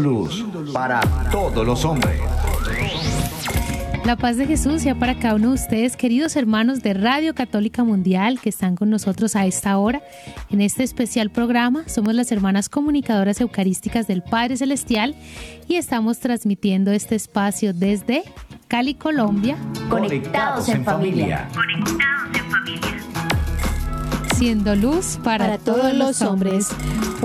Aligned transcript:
Luz 0.00 0.44
para 0.72 1.00
todos 1.30 1.66
los 1.66 1.84
hombres. 1.84 2.20
La 4.04 4.16
paz 4.16 4.36
de 4.36 4.46
Jesús 4.46 4.82
sea 4.82 4.94
para 4.94 5.18
cada 5.18 5.36
uno 5.36 5.48
de 5.48 5.54
ustedes, 5.54 5.96
queridos 5.96 6.36
hermanos 6.36 6.82
de 6.82 6.92
Radio 6.92 7.34
Católica 7.34 7.84
Mundial 7.84 8.38
que 8.38 8.50
están 8.50 8.76
con 8.76 8.90
nosotros 8.90 9.34
a 9.34 9.46
esta 9.46 9.78
hora 9.78 10.02
en 10.50 10.60
este 10.60 10.82
especial 10.82 11.30
programa. 11.30 11.88
Somos 11.88 12.14
las 12.14 12.30
hermanas 12.30 12.68
comunicadoras 12.68 13.40
eucarísticas 13.40 14.06
del 14.06 14.22
Padre 14.22 14.58
Celestial 14.58 15.14
y 15.68 15.76
estamos 15.76 16.18
transmitiendo 16.18 16.92
este 16.92 17.14
espacio 17.14 17.72
desde 17.72 18.24
Cali, 18.68 18.94
Colombia. 18.94 19.56
Conectados 19.88 20.68
en 20.68 20.84
familia. 20.84 21.48
Conectados 21.54 22.36
en 22.36 22.50
familia. 22.50 23.08
Siendo 24.36 24.76
luz 24.76 25.18
para, 25.24 25.46
para 25.46 25.58
todos 25.58 25.94
los 25.94 26.20
hombres. 26.20 26.68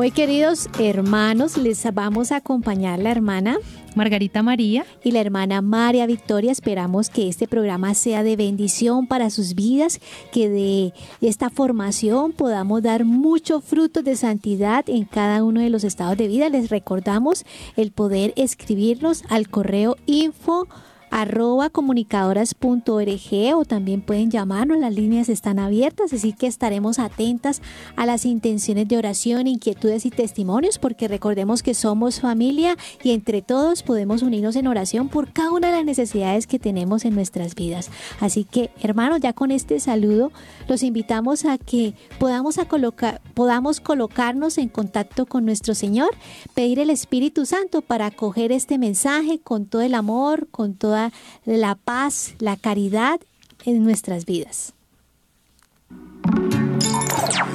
Hoy, 0.01 0.11
queridos 0.11 0.69
hermanos, 0.79 1.57
les 1.57 1.85
vamos 1.93 2.31
a 2.31 2.37
acompañar 2.37 2.99
la 2.99 3.11
hermana 3.11 3.57
Margarita 3.97 4.41
María 4.41 4.85
y 5.03 5.11
la 5.11 5.19
hermana 5.19 5.61
María 5.61 6.05
Victoria. 6.05 6.53
Esperamos 6.53 7.09
que 7.09 7.27
este 7.27 7.49
programa 7.49 7.93
sea 7.93 8.23
de 8.23 8.37
bendición 8.37 9.07
para 9.07 9.29
sus 9.29 9.55
vidas, 9.55 9.99
que 10.31 10.47
de 10.47 10.93
esta 11.19 11.49
formación 11.49 12.31
podamos 12.31 12.81
dar 12.81 13.03
mucho 13.03 13.59
fruto 13.59 14.01
de 14.01 14.15
santidad 14.15 14.89
en 14.89 15.03
cada 15.03 15.43
uno 15.43 15.59
de 15.59 15.69
los 15.69 15.83
estados 15.83 16.15
de 16.15 16.29
vida. 16.29 16.47
Les 16.47 16.69
recordamos 16.69 17.43
el 17.75 17.91
poder 17.91 18.31
escribirnos 18.37 19.25
al 19.27 19.49
correo 19.49 19.97
info 20.05 20.69
arroba 21.11 21.69
comunicadoras.org 21.69 23.55
o 23.55 23.65
también 23.65 24.01
pueden 24.01 24.31
llamarnos, 24.31 24.79
las 24.79 24.93
líneas 24.93 25.29
están 25.29 25.59
abiertas, 25.59 26.13
así 26.13 26.33
que 26.33 26.47
estaremos 26.47 26.99
atentas 26.99 27.61
a 27.95 28.05
las 28.05 28.25
intenciones 28.25 28.87
de 28.87 28.97
oración, 28.97 29.47
inquietudes 29.47 30.05
y 30.05 30.11
testimonios, 30.11 30.79
porque 30.79 31.07
recordemos 31.07 31.63
que 31.63 31.73
somos 31.73 32.19
familia 32.19 32.77
y 33.03 33.11
entre 33.11 33.41
todos 33.41 33.83
podemos 33.83 34.21
unirnos 34.21 34.55
en 34.55 34.67
oración 34.67 35.09
por 35.09 35.31
cada 35.31 35.51
una 35.51 35.67
de 35.67 35.77
las 35.77 35.85
necesidades 35.85 36.47
que 36.47 36.59
tenemos 36.59 37.05
en 37.05 37.15
nuestras 37.15 37.55
vidas. 37.55 37.89
Así 38.19 38.43
que, 38.43 38.71
hermanos, 38.81 39.19
ya 39.21 39.33
con 39.33 39.51
este 39.51 39.79
saludo, 39.79 40.31
los 40.67 40.83
invitamos 40.83 41.45
a 41.45 41.57
que 41.57 41.93
podamos, 42.19 42.57
a 42.57 42.65
colocar, 42.65 43.21
podamos 43.33 43.79
colocarnos 43.79 44.57
en 44.57 44.69
contacto 44.69 45.25
con 45.25 45.45
nuestro 45.45 45.75
Señor, 45.75 46.09
pedir 46.53 46.79
el 46.79 46.89
Espíritu 46.89 47.45
Santo 47.45 47.81
para 47.81 48.07
acoger 48.07 48.51
este 48.51 48.77
mensaje 48.77 49.39
con 49.39 49.65
todo 49.65 49.81
el 49.81 49.93
amor, 49.93 50.47
con 50.51 50.75
toda 50.75 50.98
la 51.45 51.75
paz, 51.75 52.35
la 52.39 52.55
caridad 52.57 53.19
en 53.65 53.83
nuestras 53.83 54.25
vidas. 54.25 54.73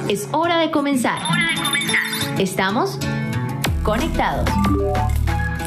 Es 0.09 0.27
hora 0.31 0.59
de 0.59 0.71
comenzar. 0.71 1.21
Estamos 2.37 2.99
conectados. 3.83 4.49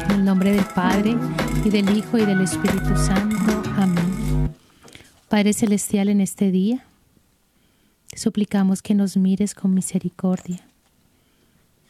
En 0.05 0.11
el 0.11 0.25
nombre 0.25 0.51
del 0.51 0.65
Padre 0.65 1.15
y 1.63 1.69
del 1.69 1.95
Hijo 1.97 2.17
y 2.17 2.25
del 2.25 2.41
Espíritu 2.41 2.95
Santo. 2.95 3.61
Amén. 3.77 4.53
Padre 5.27 5.53
Celestial, 5.53 6.09
en 6.09 6.21
este 6.21 6.51
día, 6.51 6.85
te 8.09 8.17
suplicamos 8.17 8.81
que 8.81 8.95
nos 8.95 9.17
mires 9.17 9.53
con 9.53 9.73
misericordia, 9.73 10.61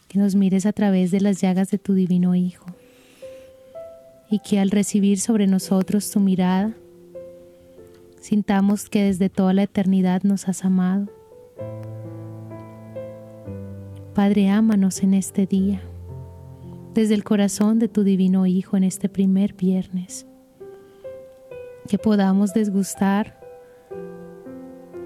que 0.08 0.20
nos 0.20 0.36
mires 0.36 0.66
a 0.66 0.74
través 0.74 1.12
de 1.12 1.22
las 1.22 1.40
llagas 1.40 1.72
de 1.72 1.78
tu 1.78 1.94
divino 1.94 2.36
Hijo 2.36 2.66
y 4.30 4.40
que 4.40 4.60
al 4.60 4.70
recibir 4.70 5.20
sobre 5.20 5.48
nosotros 5.48 6.12
tu 6.12 6.20
mirada, 6.20 6.74
sintamos 8.20 8.90
que 8.90 9.04
desde 9.04 9.30
toda 9.30 9.54
la 9.54 9.64
eternidad 9.64 10.24
nos 10.24 10.48
has 10.48 10.64
amado. 10.64 11.08
Padre, 14.14 14.50
ámanos 14.50 15.02
en 15.02 15.14
este 15.14 15.46
día, 15.46 15.82
desde 16.94 17.16
el 17.16 17.24
corazón 17.24 17.80
de 17.80 17.88
tu 17.88 18.04
divino 18.04 18.46
Hijo 18.46 18.78
en 18.78 18.84
este 18.84 19.10
primer 19.10 19.54
viernes, 19.54 20.28
que 21.88 21.98
podamos 21.98 22.54
desgustar 22.54 23.40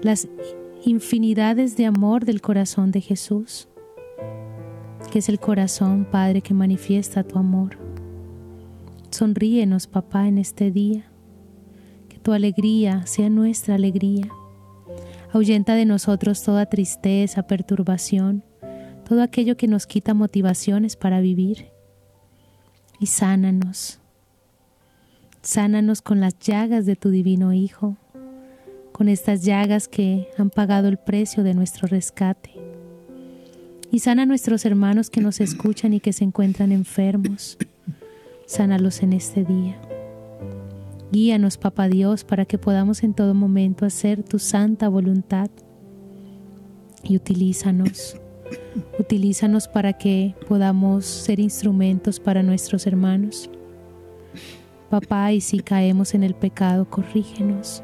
las 0.02 0.28
infinidades 0.84 1.76
de 1.76 1.86
amor 1.86 2.26
del 2.26 2.42
corazón 2.42 2.90
de 2.90 3.00
Jesús, 3.00 3.68
que 5.10 5.20
es 5.20 5.28
el 5.28 5.38
corazón, 5.38 6.06
Padre, 6.10 6.42
que 6.42 6.52
manifiesta 6.52 7.22
tu 7.22 7.38
amor 7.38 7.83
Sonríenos, 9.14 9.86
papá, 9.86 10.26
en 10.26 10.38
este 10.38 10.72
día. 10.72 11.04
Que 12.08 12.18
tu 12.18 12.32
alegría 12.32 13.06
sea 13.06 13.30
nuestra 13.30 13.76
alegría. 13.76 14.26
Ahuyenta 15.32 15.76
de 15.76 15.84
nosotros 15.84 16.42
toda 16.42 16.66
tristeza, 16.66 17.44
perturbación, 17.44 18.42
todo 19.08 19.22
aquello 19.22 19.56
que 19.56 19.68
nos 19.68 19.86
quita 19.86 20.14
motivaciones 20.14 20.96
para 20.96 21.20
vivir. 21.20 21.68
Y 22.98 23.06
sánanos. 23.06 24.00
Sánanos 25.42 26.02
con 26.02 26.18
las 26.18 26.36
llagas 26.40 26.84
de 26.84 26.96
tu 26.96 27.10
divino 27.10 27.52
Hijo, 27.52 27.96
con 28.90 29.08
estas 29.08 29.44
llagas 29.44 29.86
que 29.86 30.26
han 30.38 30.50
pagado 30.50 30.88
el 30.88 30.96
precio 30.96 31.44
de 31.44 31.54
nuestro 31.54 31.86
rescate. 31.86 32.50
Y 33.92 34.00
sana 34.00 34.22
a 34.22 34.26
nuestros 34.26 34.64
hermanos 34.64 35.08
que 35.08 35.20
nos 35.20 35.40
escuchan 35.40 35.92
y 35.92 36.00
que 36.00 36.12
se 36.12 36.24
encuentran 36.24 36.72
enfermos 36.72 37.56
sánalos 38.46 39.02
en 39.02 39.12
este 39.12 39.44
día. 39.44 39.80
Guíanos, 41.12 41.58
Papá 41.58 41.88
Dios, 41.88 42.24
para 42.24 42.44
que 42.44 42.58
podamos 42.58 43.02
en 43.02 43.14
todo 43.14 43.34
momento 43.34 43.86
hacer 43.86 44.22
tu 44.22 44.38
santa 44.38 44.88
voluntad. 44.88 45.50
Y 47.02 47.16
utilízanos, 47.16 48.16
utilízanos 48.98 49.68
para 49.68 49.92
que 49.92 50.34
podamos 50.48 51.04
ser 51.04 51.38
instrumentos 51.38 52.18
para 52.18 52.42
nuestros 52.42 52.86
hermanos. 52.86 53.50
Papá, 54.90 55.32
y 55.32 55.40
si 55.40 55.60
caemos 55.60 56.14
en 56.14 56.22
el 56.22 56.34
pecado, 56.34 56.88
corrígenos. 56.88 57.82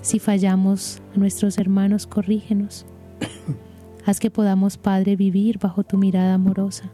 Si 0.00 0.18
fallamos 0.18 1.02
a 1.14 1.18
nuestros 1.18 1.58
hermanos, 1.58 2.06
corrígenos. 2.06 2.86
Haz 4.06 4.18
que 4.18 4.30
podamos, 4.30 4.78
Padre, 4.78 5.16
vivir 5.16 5.58
bajo 5.58 5.84
tu 5.84 5.98
mirada 5.98 6.34
amorosa 6.34 6.90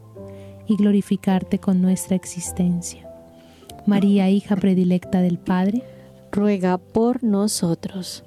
y 0.69 0.77
glorificarte 0.77 1.59
con 1.59 1.81
nuestra 1.81 2.17
existencia. 2.17 3.09
María, 3.87 4.29
hija 4.29 4.57
predilecta 4.57 5.21
del 5.21 5.39
Padre, 5.39 5.83
ruega 6.33 6.79
por 6.79 7.23
nosotros. 7.23 8.25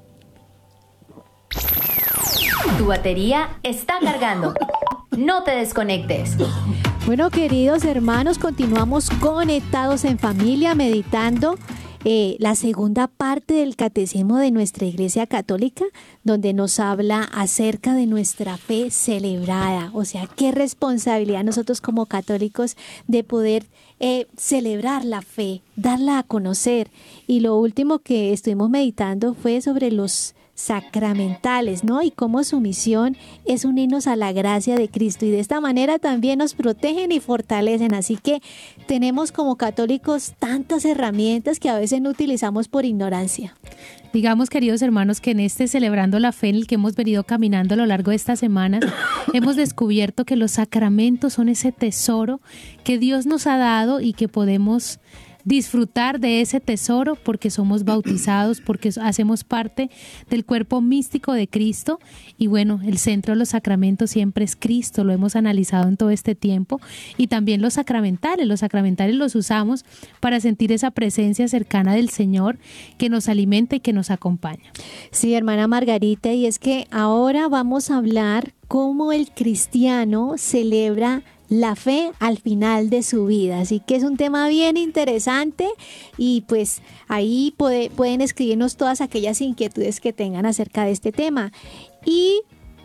Tu 2.77 2.85
batería 2.85 3.57
está 3.63 3.95
cargando. 4.01 4.53
No 5.17 5.43
te 5.43 5.51
desconectes. 5.51 6.37
Bueno, 7.05 7.29
queridos 7.29 7.83
hermanos, 7.83 8.37
continuamos 8.37 9.09
conectados 9.09 10.05
en 10.05 10.19
familia, 10.19 10.75
meditando 10.75 11.57
eh, 12.05 12.37
la 12.39 12.55
segunda 12.55 13.07
parte 13.07 13.55
del 13.55 13.75
catecismo 13.75 14.37
de 14.37 14.51
nuestra 14.51 14.87
Iglesia 14.87 15.27
Católica, 15.27 15.83
donde 16.23 16.53
nos 16.53 16.79
habla 16.79 17.23
acerca 17.23 17.93
de 17.93 18.05
nuestra 18.05 18.57
fe 18.57 18.89
celebrada. 18.89 19.91
O 19.93 20.05
sea, 20.05 20.27
qué 20.27 20.51
responsabilidad 20.51 21.43
nosotros 21.43 21.81
como 21.81 22.05
católicos 22.05 22.77
de 23.07 23.23
poder 23.23 23.65
eh, 23.99 24.27
celebrar 24.37 25.03
la 25.03 25.21
fe, 25.21 25.61
darla 25.75 26.19
a 26.19 26.23
conocer. 26.23 26.89
Y 27.27 27.41
lo 27.41 27.57
último 27.57 27.99
que 27.99 28.31
estuvimos 28.31 28.69
meditando 28.69 29.33
fue 29.33 29.59
sobre 29.59 29.91
los 29.91 30.35
sacramentales, 30.59 31.85
¿no? 31.85 32.01
Y 32.01 32.11
cómo 32.11 32.43
su 32.43 32.59
misión 32.59 33.15
es 33.45 33.63
unirnos 33.63 34.07
a 34.07 34.17
la 34.17 34.33
gracia 34.33 34.75
de 34.75 34.89
Cristo 34.89 35.25
y 35.25 35.31
de 35.31 35.39
esta 35.39 35.61
manera 35.61 35.99
también 35.99 36.39
nos 36.39 36.53
protegen 36.53 37.13
y 37.13 37.21
fortalecen. 37.21 37.93
Así 37.93 38.17
que 38.17 38.41
tenemos 38.85 39.31
como 39.31 39.55
católicos 39.55 40.33
tantas 40.37 40.83
herramientas 40.83 41.61
que 41.61 41.69
a 41.69 41.79
veces 41.79 42.01
no 42.01 42.09
utilizamos 42.09 42.67
por 42.67 42.83
ignorancia. 42.83 43.55
Digamos, 44.11 44.49
queridos 44.49 44.81
hermanos, 44.81 45.21
que 45.21 45.31
en 45.31 45.39
este 45.39 45.69
celebrando 45.69 46.19
la 46.19 46.33
fe 46.33 46.49
en 46.49 46.55
el 46.55 46.67
que 46.67 46.75
hemos 46.75 46.93
venido 46.93 47.23
caminando 47.23 47.75
a 47.75 47.77
lo 47.77 47.85
largo 47.85 48.09
de 48.09 48.17
estas 48.17 48.39
semanas, 48.39 48.81
hemos 49.33 49.55
descubierto 49.55 50.25
que 50.25 50.35
los 50.35 50.51
sacramentos 50.51 51.33
son 51.33 51.47
ese 51.47 51.71
tesoro 51.71 52.41
que 52.83 52.97
Dios 52.97 53.25
nos 53.25 53.47
ha 53.47 53.57
dado 53.57 54.01
y 54.01 54.11
que 54.11 54.27
podemos 54.27 54.99
disfrutar 55.43 56.19
de 56.19 56.41
ese 56.41 56.59
tesoro 56.59 57.15
porque 57.15 57.49
somos 57.49 57.83
bautizados, 57.83 58.61
porque 58.65 58.91
hacemos 59.01 59.43
parte 59.43 59.89
del 60.29 60.45
cuerpo 60.45 60.81
místico 60.81 61.33
de 61.33 61.47
Cristo. 61.47 61.99
Y 62.37 62.47
bueno, 62.47 62.79
el 62.85 62.97
centro 62.97 63.33
de 63.33 63.39
los 63.39 63.49
sacramentos 63.49 64.11
siempre 64.11 64.45
es 64.45 64.55
Cristo, 64.55 65.03
lo 65.03 65.13
hemos 65.13 65.35
analizado 65.35 65.87
en 65.87 65.97
todo 65.97 66.09
este 66.09 66.35
tiempo. 66.35 66.79
Y 67.17 67.27
también 67.27 67.61
los 67.61 67.75
sacramentales, 67.75 68.47
los 68.47 68.61
sacramentales 68.61 69.15
los 69.15 69.35
usamos 69.35 69.85
para 70.19 70.39
sentir 70.39 70.71
esa 70.71 70.91
presencia 70.91 71.47
cercana 71.47 71.93
del 71.93 72.09
Señor 72.09 72.57
que 72.97 73.09
nos 73.09 73.29
alimenta 73.29 73.75
y 73.75 73.79
que 73.79 73.93
nos 73.93 74.11
acompaña. 74.11 74.71
Sí, 75.11 75.33
hermana 75.33 75.67
Margarita, 75.67 76.31
y 76.33 76.45
es 76.45 76.59
que 76.59 76.87
ahora 76.91 77.47
vamos 77.47 77.89
a 77.89 77.97
hablar 77.97 78.53
cómo 78.67 79.11
el 79.11 79.31
cristiano 79.31 80.35
celebra 80.37 81.23
la 81.49 81.75
fe 81.75 82.11
al 82.19 82.37
final 82.37 82.89
de 82.89 83.03
su 83.03 83.25
vida. 83.25 83.59
Así 83.59 83.79
que 83.79 83.95
es 83.95 84.03
un 84.03 84.17
tema 84.17 84.47
bien 84.47 84.77
interesante 84.77 85.67
y 86.17 86.41
pues 86.47 86.81
ahí 87.07 87.53
pueden 87.57 88.21
escribirnos 88.21 88.77
todas 88.77 89.01
aquellas 89.01 89.41
inquietudes 89.41 89.99
que 89.99 90.13
tengan 90.13 90.45
acerca 90.45 90.85
de 90.85 90.91
este 90.91 91.11
tema. 91.11 91.51
Y 92.05 92.41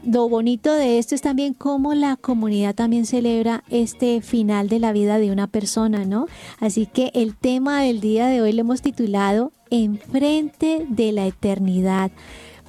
lo 0.06 0.28
bonito 0.28 0.72
de 0.72 0.99
esto 0.99 1.14
es 1.14 1.22
también 1.22 1.55
cómo 1.55 1.94
la 1.94 2.16
comunidad 2.16 2.75
también 2.75 3.06
celebra 3.06 3.64
este 3.70 4.20
final 4.20 4.69
de 4.69 4.78
la 4.78 4.93
vida 4.93 5.19
de 5.19 5.31
una 5.31 5.46
persona, 5.46 6.05
¿no? 6.05 6.26
Así 6.60 6.87
que 6.87 7.10
el 7.14 7.37
tema 7.37 7.82
del 7.82 8.00
día 8.00 8.26
de 8.26 8.43
hoy 8.43 8.52
lo 8.52 8.60
hemos 8.60 8.82
titulado 8.82 9.52
Enfrente 9.70 10.87
de 10.88 11.12
la 11.12 11.26
eternidad. 11.26 12.10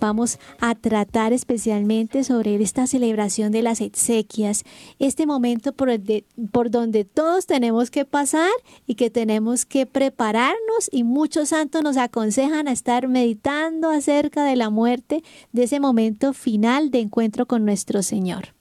Vamos 0.05 0.37
a 0.59 0.75
tratar 0.75 1.33
especialmente 1.33 2.23
sobre 2.23 2.61
esta 2.61 2.85
celebración 2.85 3.51
de 3.51 3.63
las 3.63 3.81
exequias, 3.81 4.63
este 4.99 5.25
momento 5.25 5.73
por, 5.73 5.89
por 6.51 6.69
donde 6.69 7.05
todos 7.05 7.47
tenemos 7.47 7.89
que 7.89 8.05
pasar 8.05 8.51
y 8.85 8.93
que 8.93 9.09
tenemos 9.09 9.65
que 9.65 9.87
prepararnos 9.87 10.89
y 10.91 11.03
muchos 11.03 11.49
santos 11.49 11.81
nos 11.81 11.97
aconsejan 11.97 12.67
a 12.67 12.71
estar 12.71 13.07
meditando 13.07 13.89
acerca 13.89 14.43
de 14.43 14.55
la 14.55 14.69
muerte, 14.69 15.23
de 15.53 15.63
ese 15.63 15.79
momento 15.79 16.33
final 16.33 16.91
de 16.91 16.99
encuentro 16.99 17.47
con 17.47 17.65
nuestro 17.65 18.03
Señor. 18.03 18.53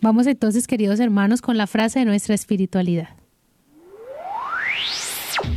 Vamos 0.00 0.26
entonces, 0.26 0.66
queridos 0.66 1.00
hermanos, 1.00 1.42
con 1.42 1.58
la 1.58 1.66
frase 1.66 1.98
de 1.98 2.06
nuestra 2.06 2.34
espiritualidad. 2.34 3.10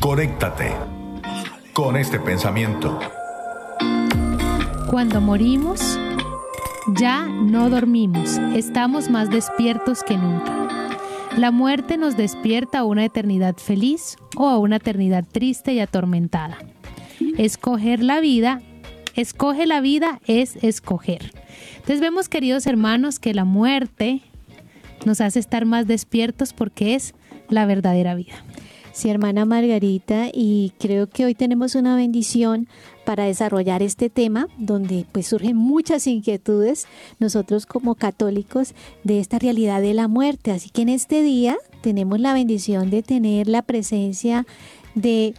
Conéctate 0.01 0.73
con 1.71 1.95
este 1.95 2.19
pensamiento. 2.19 2.99
Cuando 4.91 5.21
morimos, 5.21 5.97
ya 6.99 7.25
no 7.25 7.69
dormimos, 7.69 8.37
estamos 8.53 9.09
más 9.09 9.29
despiertos 9.29 10.03
que 10.03 10.17
nunca. 10.17 10.67
La 11.37 11.49
muerte 11.49 11.95
nos 11.95 12.17
despierta 12.17 12.79
a 12.79 12.83
una 12.83 13.05
eternidad 13.05 13.55
feliz 13.55 14.17
o 14.35 14.49
a 14.49 14.57
una 14.57 14.75
eternidad 14.75 15.23
triste 15.25 15.71
y 15.71 15.79
atormentada. 15.79 16.57
Escoger 17.37 18.03
la 18.03 18.19
vida, 18.19 18.61
escoge 19.15 19.65
la 19.65 19.79
vida 19.79 20.19
es 20.27 20.57
escoger. 20.57 21.31
Entonces 21.75 22.01
vemos, 22.01 22.27
queridos 22.27 22.67
hermanos, 22.67 23.19
que 23.19 23.33
la 23.33 23.45
muerte 23.45 24.19
nos 25.05 25.21
hace 25.21 25.39
estar 25.39 25.63
más 25.63 25.87
despiertos 25.87 26.51
porque 26.51 26.95
es 26.95 27.15
la 27.47 27.65
verdadera 27.65 28.13
vida. 28.13 28.43
Sí, 28.91 29.09
hermana 29.09 29.45
Margarita, 29.45 30.27
y 30.33 30.73
creo 30.77 31.07
que 31.07 31.23
hoy 31.23 31.33
tenemos 31.33 31.75
una 31.75 31.95
bendición 31.95 32.67
para 33.05 33.25
desarrollar 33.25 33.81
este 33.81 34.09
tema, 34.09 34.47
donde 34.57 35.05
pues 35.11 35.27
surgen 35.27 35.55
muchas 35.55 36.07
inquietudes 36.07 36.87
nosotros 37.19 37.65
como 37.65 37.95
católicos 37.95 38.73
de 39.03 39.19
esta 39.19 39.39
realidad 39.39 39.81
de 39.81 39.93
la 39.93 40.07
muerte. 40.07 40.51
Así 40.51 40.69
que 40.69 40.83
en 40.83 40.89
este 40.89 41.21
día 41.23 41.57
tenemos 41.81 42.19
la 42.19 42.33
bendición 42.33 42.89
de 42.89 43.03
tener 43.03 43.47
la 43.47 43.61
presencia 43.61 44.45
de 44.95 45.33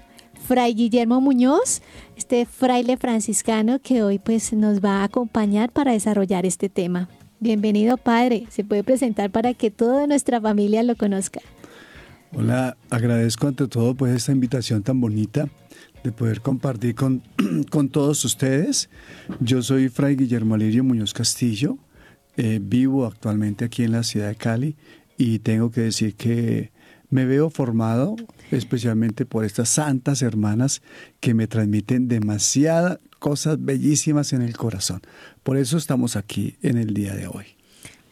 Fray 0.47 0.75
Guillermo 0.75 1.21
Muñoz, 1.21 1.83
este 2.17 2.47
fraile 2.47 2.97
franciscano 2.97 3.79
que 3.79 4.03
hoy 4.03 4.19
pues 4.19 4.53
nos 4.53 4.85
va 4.85 5.01
a 5.01 5.05
acompañar 5.05 5.71
para 5.71 5.93
desarrollar 5.93 6.47
este 6.47 6.69
tema. 6.69 7.09
Bienvenido, 7.41 7.97
padre. 7.97 8.47
Se 8.51 8.65
puede 8.65 8.85
presentar 8.85 9.31
para 9.31 9.55
que 9.55 9.71
toda 9.71 10.07
nuestra 10.07 10.41
familia 10.41 10.83
lo 10.83 10.97
conozca. 10.97 11.41
Hola, 12.35 12.77
agradezco 12.89 13.47
ante 13.47 13.67
todo 13.69 13.95
pues 13.95 14.15
esta 14.15 14.33
invitación 14.33 14.83
tan 14.83 15.01
bonita 15.01 15.49
de 16.03 16.13
poder 16.13 16.41
compartir 16.41 16.95
con, 16.95 17.23
con 17.71 17.89
todos 17.89 18.25
ustedes. 18.25 18.89
Yo 19.41 19.63
soy 19.63 19.89
Fray 19.89 20.17
Guillermo 20.17 20.55
Alirio 20.55 20.85
Muñoz 20.85 21.15
Castillo, 21.15 21.79
eh, 22.37 22.61
vivo 22.63 23.07
actualmente 23.07 23.65
aquí 23.65 23.85
en 23.85 23.93
la 23.93 24.03
ciudad 24.03 24.29
de 24.29 24.37
Cali 24.37 24.77
y 25.17 25.39
tengo 25.41 25.71
que 25.71 25.83
decir 25.83 26.15
que 26.15 26.73
me 27.11 27.27
veo 27.27 27.51
formado 27.51 28.17
especialmente 28.51 29.27
por 29.27 29.45
estas 29.45 29.69
santas 29.69 30.23
hermanas 30.23 30.83
que 31.21 31.35
me 31.35 31.47
transmiten 31.47 32.09
demasiadas 32.09 32.99
cosas 33.19 33.63
bellísimas 33.63 34.33
en 34.33 34.43
el 34.43 34.57
corazón. 34.57 35.03
Por 35.43 35.57
eso 35.57 35.77
estamos 35.77 36.17
aquí 36.17 36.57
en 36.63 36.79
el 36.79 36.95
día 36.95 37.15
de 37.15 37.27
hoy. 37.27 37.47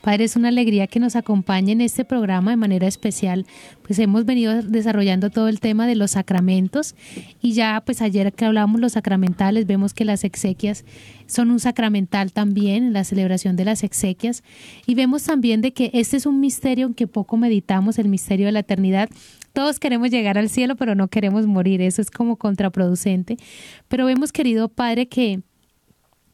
Padre, 0.00 0.24
es 0.24 0.36
una 0.36 0.48
alegría 0.48 0.86
que 0.86 0.98
nos 0.98 1.14
acompañe 1.14 1.72
en 1.72 1.82
este 1.82 2.06
programa 2.06 2.52
de 2.52 2.56
manera 2.56 2.86
especial. 2.86 3.46
Pues 3.82 3.98
hemos 3.98 4.24
venido 4.24 4.62
desarrollando 4.62 5.28
todo 5.28 5.48
el 5.48 5.60
tema 5.60 5.86
de 5.86 5.94
los 5.94 6.12
sacramentos 6.12 6.94
y 7.42 7.52
ya 7.52 7.82
pues 7.84 8.00
ayer 8.00 8.32
que 8.32 8.46
hablábamos 8.46 8.80
los 8.80 8.92
sacramentales, 8.92 9.66
vemos 9.66 9.92
que 9.92 10.06
las 10.06 10.24
exequias 10.24 10.84
son 11.26 11.50
un 11.50 11.60
sacramental 11.60 12.32
también, 12.32 12.92
la 12.92 13.04
celebración 13.04 13.56
de 13.56 13.66
las 13.66 13.84
exequias 13.84 14.42
y 14.86 14.94
vemos 14.94 15.24
también 15.24 15.60
de 15.60 15.72
que 15.72 15.90
este 15.92 16.16
es 16.16 16.24
un 16.24 16.40
misterio 16.40 16.86
en 16.86 16.94
que 16.94 17.06
poco 17.06 17.36
meditamos, 17.36 17.98
el 17.98 18.08
misterio 18.08 18.46
de 18.46 18.52
la 18.52 18.60
eternidad. 18.60 19.10
Todos 19.52 19.80
queremos 19.80 20.10
llegar 20.10 20.38
al 20.38 20.48
cielo, 20.48 20.76
pero 20.76 20.94
no 20.94 21.08
queremos 21.08 21.46
morir, 21.46 21.82
eso 21.82 22.00
es 22.00 22.10
como 22.10 22.36
contraproducente. 22.36 23.36
Pero 23.88 24.06
vemos, 24.06 24.32
querido 24.32 24.68
Padre, 24.68 25.08
que 25.08 25.40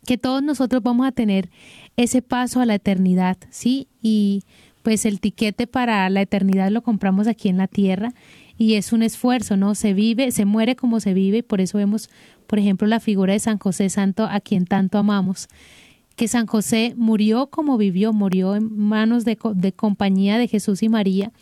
que 0.06 0.16
todos 0.16 0.42
nosotros 0.42 0.82
vamos 0.82 1.06
a 1.06 1.12
tener 1.12 1.50
ese 1.96 2.22
paso 2.22 2.60
a 2.60 2.66
la 2.66 2.74
eternidad, 2.74 3.36
¿sí? 3.50 3.88
Y 4.02 4.42
pues 4.82 5.04
el 5.04 5.20
tiquete 5.20 5.66
para 5.66 6.08
la 6.10 6.22
eternidad 6.22 6.70
lo 6.70 6.82
compramos 6.82 7.26
aquí 7.26 7.48
en 7.48 7.56
la 7.56 7.66
tierra 7.66 8.12
y 8.58 8.74
es 8.74 8.92
un 8.92 9.02
esfuerzo, 9.02 9.56
¿no? 9.56 9.74
Se 9.74 9.94
vive, 9.94 10.30
se 10.30 10.44
muere 10.44 10.76
como 10.76 11.00
se 11.00 11.14
vive 11.14 11.38
y 11.38 11.42
por 11.42 11.60
eso 11.60 11.78
vemos, 11.78 12.08
por 12.46 12.58
ejemplo, 12.58 12.86
la 12.86 13.00
figura 13.00 13.32
de 13.32 13.40
San 13.40 13.58
José 13.58 13.88
Santo 13.88 14.24
a 14.24 14.40
quien 14.40 14.64
tanto 14.64 14.98
amamos, 14.98 15.48
que 16.14 16.28
San 16.28 16.46
José 16.46 16.94
murió 16.96 17.48
como 17.48 17.76
vivió, 17.76 18.12
murió 18.12 18.54
en 18.54 18.78
manos 18.78 19.24
de, 19.24 19.36
de 19.54 19.72
compañía 19.72 20.38
de 20.38 20.48
Jesús 20.48 20.82
y 20.82 20.88
María 20.88 21.32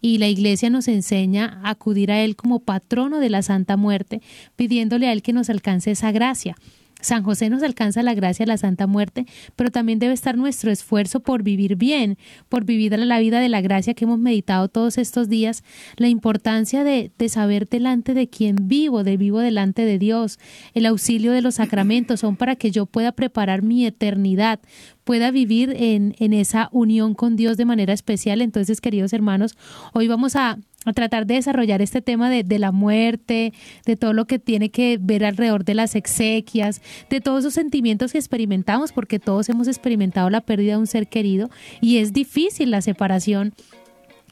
y 0.00 0.18
la 0.18 0.28
iglesia 0.28 0.70
nos 0.70 0.88
enseña 0.88 1.60
a 1.62 1.70
acudir 1.70 2.10
a 2.10 2.20
él 2.20 2.36
como 2.36 2.60
patrono 2.60 3.18
de 3.18 3.30
la 3.30 3.42
Santa 3.42 3.76
Muerte, 3.76 4.20
pidiéndole 4.54 5.08
a 5.08 5.12
él 5.12 5.22
que 5.22 5.32
nos 5.32 5.50
alcance 5.50 5.90
esa 5.90 6.12
gracia. 6.12 6.56
San 7.00 7.22
José 7.22 7.50
nos 7.50 7.62
alcanza 7.62 8.02
la 8.02 8.14
gracia 8.14 8.44
de 8.44 8.48
la 8.48 8.56
Santa 8.56 8.86
Muerte, 8.86 9.26
pero 9.54 9.70
también 9.70 9.98
debe 9.98 10.14
estar 10.14 10.36
nuestro 10.36 10.70
esfuerzo 10.70 11.20
por 11.20 11.42
vivir 11.42 11.76
bien, 11.76 12.16
por 12.48 12.64
vivir 12.64 12.98
la 12.98 13.18
vida 13.18 13.38
de 13.40 13.48
la 13.48 13.60
gracia 13.60 13.94
que 13.94 14.04
hemos 14.04 14.18
meditado 14.18 14.68
todos 14.68 14.98
estos 14.98 15.28
días, 15.28 15.62
la 15.96 16.08
importancia 16.08 16.84
de, 16.84 17.12
de 17.18 17.28
saber 17.28 17.68
delante 17.68 18.14
de 18.14 18.28
quién 18.28 18.56
vivo, 18.62 19.04
de 19.04 19.16
vivo 19.16 19.40
delante 19.40 19.84
de 19.84 19.98
Dios, 19.98 20.38
el 20.72 20.86
auxilio 20.86 21.32
de 21.32 21.42
los 21.42 21.56
sacramentos 21.56 22.20
son 22.20 22.36
para 22.36 22.56
que 22.56 22.70
yo 22.70 22.86
pueda 22.86 23.12
preparar 23.12 23.62
mi 23.62 23.84
eternidad, 23.84 24.60
pueda 25.06 25.30
vivir 25.30 25.72
en, 25.78 26.16
en 26.18 26.32
esa 26.32 26.68
unión 26.72 27.14
con 27.14 27.36
Dios 27.36 27.56
de 27.56 27.64
manera 27.64 27.92
especial. 27.92 28.42
Entonces, 28.42 28.80
queridos 28.80 29.12
hermanos, 29.12 29.56
hoy 29.92 30.08
vamos 30.08 30.34
a 30.34 30.58
a 30.86 30.92
tratar 30.92 31.26
de 31.26 31.34
desarrollar 31.34 31.82
este 31.82 32.00
tema 32.00 32.30
de, 32.30 32.44
de, 32.44 32.60
la 32.60 32.70
muerte, 32.70 33.52
de 33.84 33.96
todo 33.96 34.12
lo 34.12 34.26
que 34.26 34.38
tiene 34.38 34.70
que 34.70 34.98
ver 35.00 35.24
alrededor 35.24 35.64
de 35.64 35.74
las 35.74 35.96
exequias, 35.96 36.80
de 37.10 37.20
todos 37.20 37.40
esos 37.40 37.54
sentimientos 37.54 38.12
que 38.12 38.18
experimentamos, 38.18 38.92
porque 38.92 39.18
todos 39.18 39.48
hemos 39.48 39.66
experimentado 39.66 40.30
la 40.30 40.42
pérdida 40.42 40.74
de 40.74 40.78
un 40.78 40.86
ser 40.86 41.08
querido 41.08 41.50
y 41.80 41.98
es 41.98 42.12
difícil 42.12 42.70
la 42.70 42.82
separación. 42.82 43.52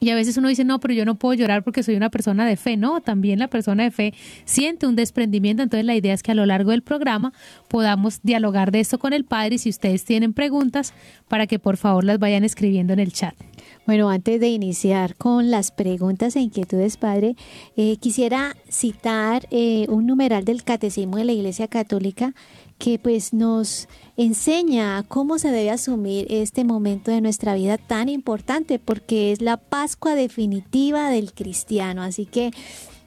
Y 0.05 0.11
a 0.11 0.15
veces 0.15 0.37
uno 0.37 0.49
dice, 0.49 0.65
no, 0.65 0.81
pero 0.81 0.93
yo 0.93 1.07
no 1.07 1.15
puedo 1.15 1.33
llorar 1.33 1.65
porque 1.65 1.83
soy 1.83 1.97
una 1.97 2.11
persona 2.11 2.47
de 2.47 2.59
fe. 2.59 2.77
No, 2.77 3.01
también 3.01 3.39
la 3.39 3.49
persona 3.49 3.85
de 3.85 3.91
fe 3.91 4.13
siente 4.45 4.87
un 4.87 4.97
desprendimiento. 4.97 5.63
Entonces 5.63 5.87
la 5.87 5.95
idea 5.95 6.13
es 6.13 6.23
que 6.23 6.33
a 6.33 6.35
lo 6.35 6.45
largo 6.45 6.73
del 6.73 6.83
programa 6.83 7.33
podamos 7.69 8.21
dialogar 8.23 8.71
de 8.71 8.81
esto 8.81 8.99
con 8.99 9.15
el 9.15 9.25
Padre 9.25 9.55
y 9.55 9.59
si 9.59 9.71
ustedes 9.71 10.05
tienen 10.05 10.35
preguntas, 10.35 10.93
para 11.27 11.47
que 11.47 11.59
por 11.59 11.79
favor 11.79 12.05
las 12.05 12.19
vayan 12.19 12.45
escribiendo 12.45 12.93
en 12.93 12.99
el 12.99 13.15
chat. 13.15 13.35
Bueno, 13.87 14.11
antes 14.11 14.41
de 14.41 14.49
iniciar 14.49 15.15
con 15.17 15.51
las 15.51 15.71
preguntas 15.71 16.37
e 16.37 16.41
inquietudes, 16.41 16.99
padre, 16.99 17.35
eh, 17.77 17.97
quisiera 17.97 18.57
citar 18.69 19.47
eh, 19.51 19.87
un 19.89 20.07
numeral 20.07 20.45
del 20.45 20.65
Catecismo 20.65 21.17
de 21.17 21.25
la 21.25 21.33
Iglesia 21.33 21.67
Católica 21.69 22.35
que 22.79 22.99
pues 22.99 23.33
nos 23.33 23.89
enseña 24.17 25.03
cómo 25.09 25.39
se 25.39 25.51
debe 25.51 25.71
asumir 25.71 26.27
este 26.31 26.65
momento 26.65 27.11
de 27.11 27.21
nuestra 27.21 27.55
vida 27.55 27.79
tan 27.79 28.09
importante 28.09 28.79
porque 28.79 29.33
es 29.33 29.41
la 29.41 29.57
Pascua 29.57 30.15
definitiva 30.15 31.11
del 31.11 31.33
cristiano. 31.33 32.03
Así 32.03 32.27
que 32.27 32.51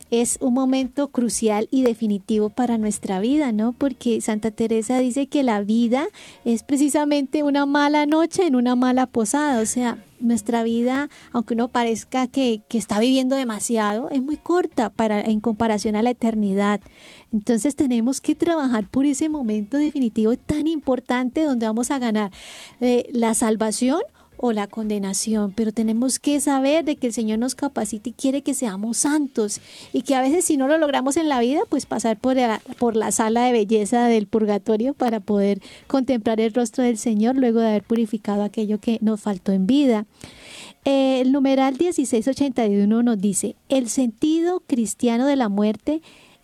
es 0.09 0.37
un 0.41 0.53
momento 0.53 1.09
crucial 1.09 1.67
y 1.69 1.83
definitivo 1.83 2.49
para 2.49 2.77
nuestra 2.77 3.19
vida, 3.19 3.51
¿no? 3.51 3.73
Porque 3.73 4.21
Santa 4.21 4.51
Teresa 4.51 4.99
dice 4.99 5.27
que 5.27 5.43
la 5.43 5.61
vida 5.61 6.07
es 6.45 6.63
precisamente 6.63 7.43
una 7.43 7.65
mala 7.65 8.05
noche 8.05 8.47
en 8.47 8.55
una 8.55 8.75
mala 8.75 9.07
posada, 9.07 9.61
o 9.61 9.65
sea, 9.65 9.97
nuestra 10.19 10.63
vida, 10.63 11.09
aunque 11.31 11.53
uno 11.53 11.67
parezca 11.67 12.27
que, 12.27 12.61
que, 12.69 12.77
está 12.77 12.99
viviendo 12.99 13.35
demasiado, 13.35 14.09
es 14.09 14.21
muy 14.21 14.37
corta 14.37 14.89
para, 14.89 15.21
en 15.21 15.41
comparación 15.41 15.95
a 15.95 16.01
la 16.01 16.11
eternidad. 16.11 16.81
Entonces 17.33 17.75
tenemos 17.75 18.21
que 18.21 18.35
trabajar 18.35 18.87
por 18.87 19.05
ese 19.05 19.29
momento 19.29 19.77
definitivo 19.77 20.35
tan 20.37 20.67
importante 20.67 21.43
donde 21.43 21.65
vamos 21.65 21.91
a 21.91 21.99
ganar 21.99 22.31
eh, 22.79 23.09
la 23.11 23.33
salvación 23.33 24.01
o 24.37 24.51
la 24.51 24.67
condenación, 24.67 25.51
pero 25.51 25.71
tenemos 25.71 26.19
que 26.19 26.39
saber 26.39 26.85
de 26.85 26.95
que 26.95 27.07
el 27.07 27.13
Señor 27.13 27.39
nos 27.39 27.55
capacita 27.55 28.09
y 28.09 28.13
quiere 28.13 28.43
que 28.43 28.53
seamos 28.53 28.97
santos 28.97 29.59
y 29.91 30.03
que 30.03 30.15
a 30.15 30.21
veces 30.21 30.45
si 30.45 30.57
no 30.57 30.67
lo 30.67 30.77
logramos 30.77 31.17
en 31.17 31.27
la 31.27 31.39
vida, 31.39 31.61
pues 31.69 31.85
pasar 31.85 32.17
por 32.17 32.35
la, 32.35 32.61
por 32.77 32.95
la 32.95 33.11
sala 33.11 33.45
de 33.45 33.51
belleza 33.51 34.05
del 34.05 34.27
purgatorio 34.27 34.93
para 34.93 35.19
poder 35.19 35.59
contemplar 35.87 36.39
el 36.39 36.53
rostro 36.53 36.83
del 36.83 36.97
Señor 36.97 37.35
luego 37.35 37.59
de 37.59 37.69
haber 37.69 37.83
purificado 37.83 38.43
aquello 38.43 38.79
que 38.79 38.99
nos 39.01 39.21
faltó 39.21 39.51
en 39.51 39.65
vida. 39.65 40.05
Eh, 40.85 41.19
el 41.21 41.31
numeral 41.31 41.75
1681 41.77 43.03
nos 43.03 43.19
dice, 43.19 43.55
el 43.69 43.89
sentido 43.89 44.61
cristiano 44.67 45.25
de 45.25 45.35
la 45.35 45.49
muerte 45.49 45.95
es 45.95 46.01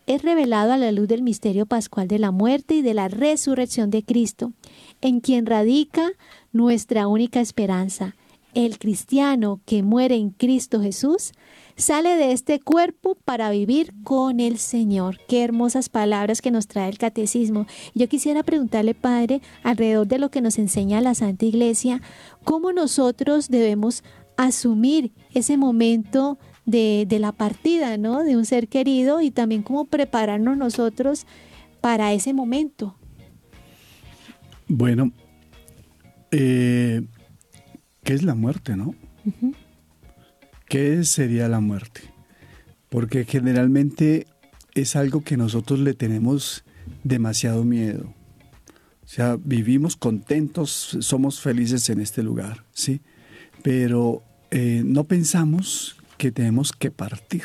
revelado 0.08 0.74
a 0.74 0.78
la 0.78 0.92
luz 0.92 1.08
del 1.08 1.24
misterio 1.24 1.66
pascual 1.66 2.08
de 2.08 2.20
la 2.20 2.32
muerte 2.32 2.76
y 2.76 2.82
de 2.82 2.94
la 2.94 3.08
resurrección 3.08 3.90
de 3.90 4.04
Cristo, 4.04 4.54
en 5.02 5.20
quien 5.20 5.46
radica 5.46 6.12
nuestra 6.52 7.08
única 7.08 7.40
esperanza. 7.42 8.16
El 8.54 8.78
cristiano 8.78 9.62
que 9.66 9.82
muere 9.82 10.16
en 10.16 10.30
Cristo 10.30 10.80
Jesús 10.80 11.32
sale 11.76 12.16
de 12.16 12.34
este 12.34 12.60
cuerpo 12.60 13.16
para 13.26 13.50
vivir 13.50 13.94
con 14.04 14.40
el 14.40 14.60
Señor. 14.60 15.18
Qué 15.28 15.44
hermosas 15.44 15.90
palabras 15.90 16.42
que 16.42 16.52
nos 16.52 16.68
trae 16.68 16.90
el 16.90 17.00
catecismo. 17.00 17.66
Yo 17.96 18.08
quisiera 18.08 18.44
preguntarle, 18.44 18.94
Padre, 18.94 19.42
alrededor 19.64 20.08
de 20.08 20.20
lo 20.20 20.30
que 20.30 20.42
nos 20.42 20.60
enseña 20.60 21.02
la 21.02 21.16
Santa 21.16 21.46
Iglesia, 21.46 22.02
cómo 22.44 22.72
nosotros 22.74 23.50
debemos 23.50 24.04
asumir 24.38 25.14
ese 25.34 25.58
momento 25.58 26.38
de, 26.66 27.08
la 27.20 27.32
partida, 27.32 27.98
¿no? 27.98 28.24
De 28.24 28.38
un 28.38 28.46
ser 28.46 28.68
querido 28.68 29.22
y 29.22 29.32
también 29.32 29.64
cómo 29.64 29.86
prepararnos 29.86 30.58
nosotros 30.58 31.26
para 31.82 32.14
ese 32.14 32.34
momento. 32.34 32.96
Bueno, 34.68 35.12
eh, 36.32 37.04
¿qué 38.04 38.14
es 38.14 38.24
la 38.24 38.36
muerte, 38.36 38.76
no? 38.76 38.96
¿Qué 40.68 41.04
sería 41.04 41.48
la 41.48 41.60
muerte? 41.60 42.02
Porque 42.90 43.26
generalmente 43.26 44.28
es 44.74 44.96
algo 44.96 45.24
que 45.24 45.38
nosotros 45.38 45.80
le 45.80 45.94
tenemos 45.94 46.64
demasiado 47.04 47.64
miedo. 47.64 48.14
O 49.04 49.08
sea, 49.08 49.38
vivimos 49.44 49.96
contentos, 49.96 50.98
somos 51.02 51.40
felices 51.40 51.90
en 51.90 52.00
este 52.00 52.24
lugar, 52.24 52.64
¿sí? 52.72 53.02
Pero 53.62 54.24
eh, 54.50 54.82
no 54.86 55.04
pensamos 55.04 55.98
que 56.24 56.32
tenemos 56.32 56.72
que 56.72 56.90
partir. 56.90 57.44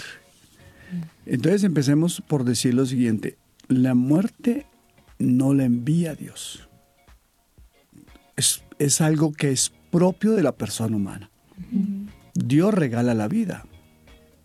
Entonces 1.27 1.65
empecemos 1.65 2.23
por 2.29 2.45
decir 2.45 2.75
lo 2.75 2.87
siguiente, 2.87 3.37
la 3.67 3.97
muerte 3.97 4.67
no 5.19 5.53
la 5.53 5.65
envía 5.65 6.15
Dios. 6.15 6.69
Es, 8.37 8.63
es 8.79 9.01
algo 9.01 9.33
que 9.33 9.51
es 9.51 9.73
propio 9.91 10.35
de 10.35 10.45
la 10.45 10.53
persona 10.53 10.95
humana. 10.95 11.29
Dios 12.35 12.73
regala 12.73 13.15
la 13.15 13.27
vida. 13.27 13.67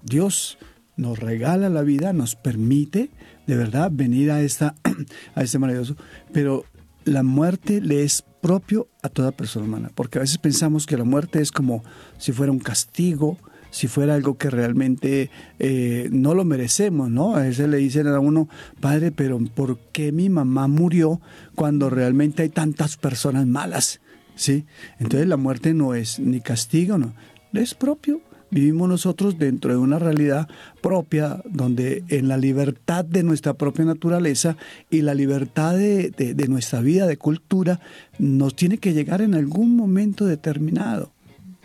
Dios 0.01 0.57
nos 0.97 1.19
regala 1.19 1.69
la 1.69 1.83
vida, 1.83 2.11
nos 2.11 2.35
permite 2.35 3.11
de 3.45 3.55
verdad 3.55 3.91
venir 3.93 4.31
a, 4.31 4.41
esta, 4.41 4.73
a 5.35 5.43
este 5.43 5.59
maravilloso, 5.59 5.95
pero 6.31 6.65
la 7.05 7.21
muerte 7.21 7.81
le 7.81 8.01
es 8.01 8.23
propio 8.41 8.87
a 9.03 9.09
toda 9.09 9.31
persona 9.31 9.67
humana, 9.67 9.91
porque 9.93 10.17
a 10.17 10.21
veces 10.21 10.39
pensamos 10.39 10.87
que 10.87 10.97
la 10.97 11.03
muerte 11.03 11.39
es 11.39 11.51
como 11.51 11.83
si 12.17 12.31
fuera 12.31 12.51
un 12.51 12.57
castigo, 12.57 13.37
si 13.73 13.87
fuera 13.87 14.13
algo 14.13 14.37
que 14.37 14.51
realmente 14.51 15.31
eh, 15.57 16.07
no 16.11 16.35
lo 16.35 16.45
merecemos, 16.45 17.09
¿no? 17.09 17.35
A 17.35 17.41
veces 17.41 17.67
le 17.67 17.77
dicen 17.77 18.05
a 18.05 18.19
uno, 18.19 18.47
padre, 18.79 19.11
pero 19.11 19.39
¿por 19.39 19.79
qué 19.91 20.11
mi 20.11 20.29
mamá 20.29 20.67
murió 20.67 21.19
cuando 21.55 21.89
realmente 21.89 22.43
hay 22.43 22.49
tantas 22.49 22.97
personas 22.97 23.47
malas? 23.47 23.99
¿Sí? 24.35 24.65
Entonces 24.99 25.27
la 25.27 25.37
muerte 25.37 25.73
no 25.73 25.95
es 25.95 26.19
ni 26.19 26.39
castigo, 26.39 26.99
no, 26.99 27.15
es 27.51 27.73
propio. 27.73 28.21
Vivimos 28.51 28.87
nosotros 28.87 29.39
dentro 29.39 29.71
de 29.71 29.79
una 29.79 29.97
realidad 29.97 30.47
propia, 30.79 31.41
donde 31.49 32.03
en 32.09 32.27
la 32.27 32.37
libertad 32.37 33.03
de 33.03 33.23
nuestra 33.23 33.55
propia 33.55 33.85
naturaleza 33.85 34.55
y 34.91 35.01
la 35.01 35.15
libertad 35.15 35.75
de, 35.75 36.11
de 36.11 36.47
nuestra 36.47 36.79
vida, 36.81 37.07
de 37.07 37.17
cultura, 37.17 37.79
nos 38.19 38.55
tiene 38.55 38.77
que 38.77 38.93
llegar 38.93 39.23
en 39.23 39.33
algún 39.33 39.75
momento 39.75 40.27
determinado. 40.27 41.11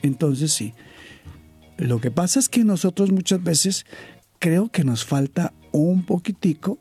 Entonces 0.00 0.52
sí, 0.52 0.72
lo 1.78 2.00
que 2.00 2.10
pasa 2.10 2.40
es 2.40 2.48
que 2.48 2.64
nosotros 2.64 3.12
muchas 3.12 3.42
veces 3.42 3.86
creo 4.38 4.68
que 4.68 4.84
nos 4.84 5.04
falta 5.04 5.52
un 5.72 6.04
poquitico 6.04 6.78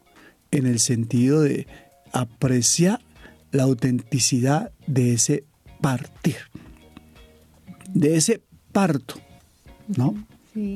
en 0.51 0.65
el 0.65 0.79
sentido 0.79 1.41
de 1.41 1.67
apreciar 2.13 2.99
la 3.51 3.63
autenticidad 3.63 4.71
de 4.87 5.13
ese 5.13 5.43
partir, 5.81 6.37
de 7.93 8.15
ese 8.17 8.41
parto, 8.71 9.15
¿no? 9.87 10.15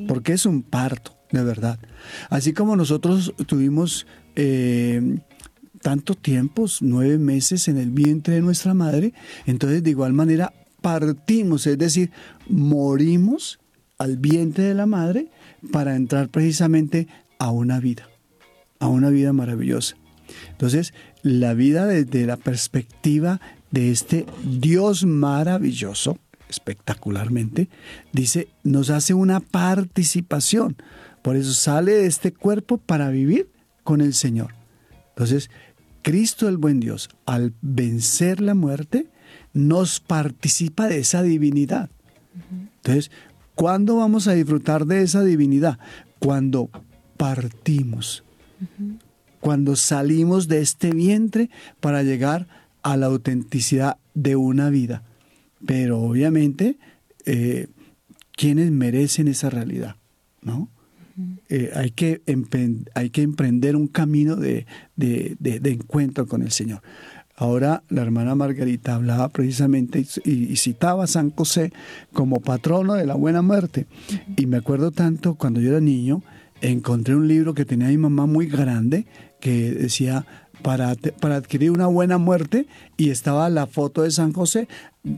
Porque 0.06 0.32
es 0.32 0.46
un 0.46 0.62
parto, 0.62 1.16
de 1.32 1.42
verdad. 1.42 1.80
Así 2.30 2.52
como 2.52 2.76
nosotros 2.76 3.34
tuvimos 3.46 4.06
eh, 4.36 5.18
tanto 5.80 6.14
tiempo, 6.14 6.66
nueve 6.80 7.18
meses 7.18 7.66
en 7.66 7.78
el 7.78 7.90
vientre 7.90 8.36
de 8.36 8.40
nuestra 8.40 8.74
madre, 8.74 9.12
entonces 9.46 9.82
de 9.82 9.90
igual 9.90 10.12
manera 10.12 10.52
partimos, 10.80 11.66
es 11.66 11.78
decir, 11.78 12.10
morimos 12.48 13.58
al 14.02 14.16
vientre 14.16 14.64
de 14.64 14.74
la 14.74 14.86
madre 14.86 15.28
para 15.70 15.94
entrar 15.94 16.28
precisamente 16.28 17.06
a 17.38 17.52
una 17.52 17.78
vida, 17.78 18.08
a 18.80 18.88
una 18.88 19.10
vida 19.10 19.32
maravillosa. 19.32 19.96
Entonces, 20.50 20.92
la 21.22 21.54
vida 21.54 21.86
desde 21.86 22.26
la 22.26 22.36
perspectiva 22.36 23.40
de 23.70 23.92
este 23.92 24.26
Dios 24.44 25.04
maravilloso, 25.04 26.18
espectacularmente, 26.48 27.68
dice, 28.12 28.48
nos 28.64 28.90
hace 28.90 29.14
una 29.14 29.38
participación. 29.38 30.76
Por 31.22 31.36
eso 31.36 31.52
sale 31.52 31.92
de 31.92 32.06
este 32.06 32.32
cuerpo 32.32 32.78
para 32.78 33.08
vivir 33.10 33.50
con 33.84 34.00
el 34.00 34.14
Señor. 34.14 34.52
Entonces, 35.10 35.48
Cristo 36.02 36.48
el 36.48 36.56
buen 36.56 36.80
Dios, 36.80 37.08
al 37.24 37.54
vencer 37.60 38.40
la 38.40 38.54
muerte, 38.54 39.06
nos 39.52 40.00
participa 40.00 40.88
de 40.88 40.98
esa 40.98 41.22
divinidad. 41.22 41.88
Entonces, 42.78 43.12
¿Cuándo 43.54 43.96
vamos 43.96 44.28
a 44.28 44.34
disfrutar 44.34 44.86
de 44.86 45.02
esa 45.02 45.22
divinidad? 45.22 45.78
Cuando 46.18 46.70
partimos, 47.16 48.24
cuando 49.40 49.76
salimos 49.76 50.48
de 50.48 50.60
este 50.60 50.92
vientre 50.92 51.50
para 51.80 52.02
llegar 52.02 52.48
a 52.82 52.96
la 52.96 53.06
autenticidad 53.06 53.98
de 54.14 54.36
una 54.36 54.70
vida. 54.70 55.02
Pero 55.66 56.00
obviamente, 56.00 56.78
eh, 57.26 57.68
¿quiénes 58.32 58.70
merecen 58.72 59.28
esa 59.28 59.50
realidad? 59.50 59.96
¿No? 60.42 60.68
Eh, 61.48 61.70
hay, 61.74 61.90
que 61.90 62.22
hay 62.94 63.10
que 63.10 63.22
emprender 63.22 63.76
un 63.76 63.86
camino 63.86 64.36
de, 64.36 64.66
de 64.96 65.70
encuentro 65.70 66.26
con 66.26 66.42
el 66.42 66.50
Señor. 66.50 66.82
Ahora 67.36 67.82
la 67.88 68.02
hermana 68.02 68.34
Margarita 68.34 68.94
hablaba 68.94 69.28
precisamente 69.28 70.04
y, 70.24 70.56
citaba 70.56 71.04
a 71.04 71.06
San 71.06 71.30
José 71.30 71.72
como 72.12 72.40
patrono 72.40 72.94
de 72.94 73.06
la 73.06 73.14
buena 73.14 73.42
muerte. 73.42 73.86
Y 74.36 74.46
me 74.46 74.58
acuerdo 74.58 74.90
tanto 74.90 75.34
cuando 75.34 75.60
yo 75.60 75.70
era 75.70 75.80
niño, 75.80 76.22
encontré 76.60 77.16
un 77.16 77.28
libro 77.28 77.54
que 77.54 77.64
tenía 77.64 77.88
mi 77.88 77.96
mamá 77.96 78.26
muy 78.26 78.46
grande 78.46 79.06
que 79.40 79.72
decía 79.72 80.24
para, 80.62 80.94
para 81.20 81.36
adquirir 81.36 81.70
una 81.70 81.86
buena 81.86 82.18
muerte 82.18 82.66
y 82.96 83.10
estaba 83.10 83.48
la 83.50 83.66
foto 83.66 84.02
de 84.02 84.10
San 84.10 84.32
José. 84.32 84.68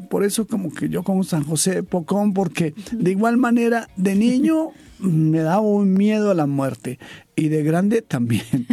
Por 0.09 0.25
eso 0.25 0.47
como 0.47 0.73
que 0.73 0.89
yo 0.89 1.03
como 1.03 1.25
San 1.25 1.45
José 1.45 1.83
Pocón, 1.83 2.33
porque 2.33 2.75
de 2.93 3.11
igual 3.11 3.37
manera 3.37 3.89
de 3.97 4.15
niño 4.15 4.71
me 4.99 5.41
daba 5.41 5.61
un 5.61 5.93
miedo 5.93 6.31
a 6.31 6.35
la 6.35 6.47
muerte 6.47 6.99
y 7.37 7.49
de 7.49 7.63
grande 7.63 8.03
también. 8.03 8.45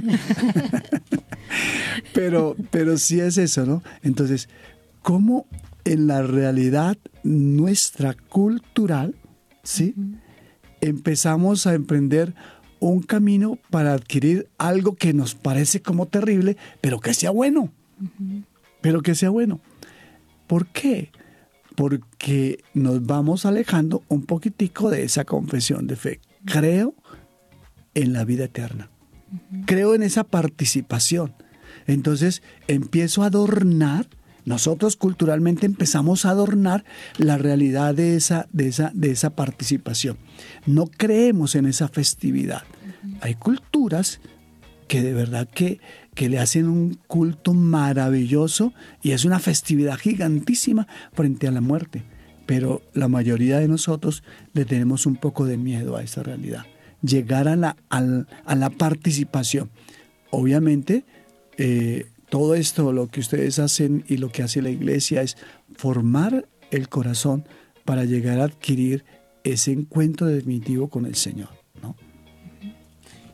pero, 2.13 2.55
pero 2.69 2.97
sí 2.97 3.19
es 3.19 3.37
eso, 3.37 3.65
¿no? 3.65 3.83
Entonces, 4.03 4.49
¿cómo 5.01 5.45
en 5.83 6.07
la 6.07 6.21
realidad 6.21 6.97
nuestra 7.23 8.13
cultural, 8.13 9.15
¿sí? 9.63 9.95
Empezamos 10.79 11.67
a 11.67 11.73
emprender 11.73 12.33
un 12.81 13.01
camino 13.01 13.59
para 13.69 13.93
adquirir 13.93 14.49
algo 14.57 14.95
que 14.95 15.13
nos 15.13 15.35
parece 15.35 15.81
como 15.81 16.07
terrible, 16.07 16.57
pero 16.81 16.99
que 16.99 17.13
sea 17.13 17.29
bueno. 17.31 17.71
Pero 18.81 19.01
que 19.01 19.15
sea 19.15 19.29
bueno. 19.29 19.61
¿Por 20.47 20.65
qué? 20.67 21.11
Porque 21.75 22.63
nos 22.73 23.05
vamos 23.05 23.45
alejando 23.45 24.03
un 24.09 24.25
poquitico 24.25 24.89
de 24.89 25.03
esa 25.03 25.23
confesión 25.23 25.87
de 25.87 25.95
fe. 25.95 26.19
Creo 26.43 26.95
en 27.93 28.13
la 28.13 28.25
vida 28.25 28.45
eterna. 28.45 28.89
Creo 29.65 29.93
en 29.93 30.01
esa 30.01 30.23
participación. 30.23 31.35
Entonces 31.85 32.41
empiezo 32.67 33.21
a 33.21 33.27
adornar, 33.27 34.07
nosotros 34.45 34.95
culturalmente 34.95 35.65
empezamos 35.65 36.25
a 36.25 36.31
adornar 36.31 36.83
la 37.17 37.37
realidad 37.37 37.93
de 37.93 38.15
esa, 38.15 38.47
de 38.51 38.67
esa, 38.67 38.91
de 38.93 39.11
esa 39.11 39.31
participación. 39.31 40.17
No 40.65 40.87
creemos 40.87 41.55
en 41.55 41.65
esa 41.65 41.87
festividad. 41.87 42.63
Hay 43.21 43.35
culturas 43.35 44.19
que 44.87 45.01
de 45.01 45.13
verdad 45.13 45.47
que, 45.47 45.79
que 46.15 46.27
le 46.27 46.39
hacen 46.39 46.67
un 46.67 46.95
culto 47.07 47.53
maravilloso 47.53 48.73
y 49.01 49.11
es 49.11 49.25
una 49.25 49.39
festividad 49.39 49.97
gigantísima 49.97 50.87
frente 51.13 51.47
a 51.47 51.51
la 51.51 51.61
muerte. 51.61 52.03
pero 52.47 52.81
la 52.93 53.07
mayoría 53.07 53.59
de 53.59 53.69
nosotros 53.69 54.23
le 54.53 54.65
tenemos 54.65 55.05
un 55.05 55.15
poco 55.15 55.45
de 55.45 55.55
miedo 55.55 55.95
a 55.95 56.03
esa 56.03 56.21
realidad. 56.21 56.65
Llegar 57.01 57.47
a 57.47 57.55
la, 57.55 57.77
a 57.89 58.55
la 58.55 58.69
participación. 58.69 59.69
Obviamente, 60.31 61.05
eh, 61.57 62.10
todo 62.31 62.55
esto, 62.55 62.93
lo 62.93 63.07
que 63.07 63.19
ustedes 63.19 63.59
hacen 63.59 64.05
y 64.07 64.15
lo 64.15 64.29
que 64.31 64.41
hace 64.41 64.61
la 64.61 64.69
iglesia 64.69 65.21
es 65.21 65.35
formar 65.75 66.47
el 66.71 66.87
corazón 66.87 67.43
para 67.83 68.05
llegar 68.05 68.39
a 68.39 68.45
adquirir 68.45 69.03
ese 69.43 69.73
encuentro 69.73 70.27
definitivo 70.27 70.87
con 70.87 71.05
el 71.05 71.15
Señor. 71.15 71.49
¿no? 71.83 71.95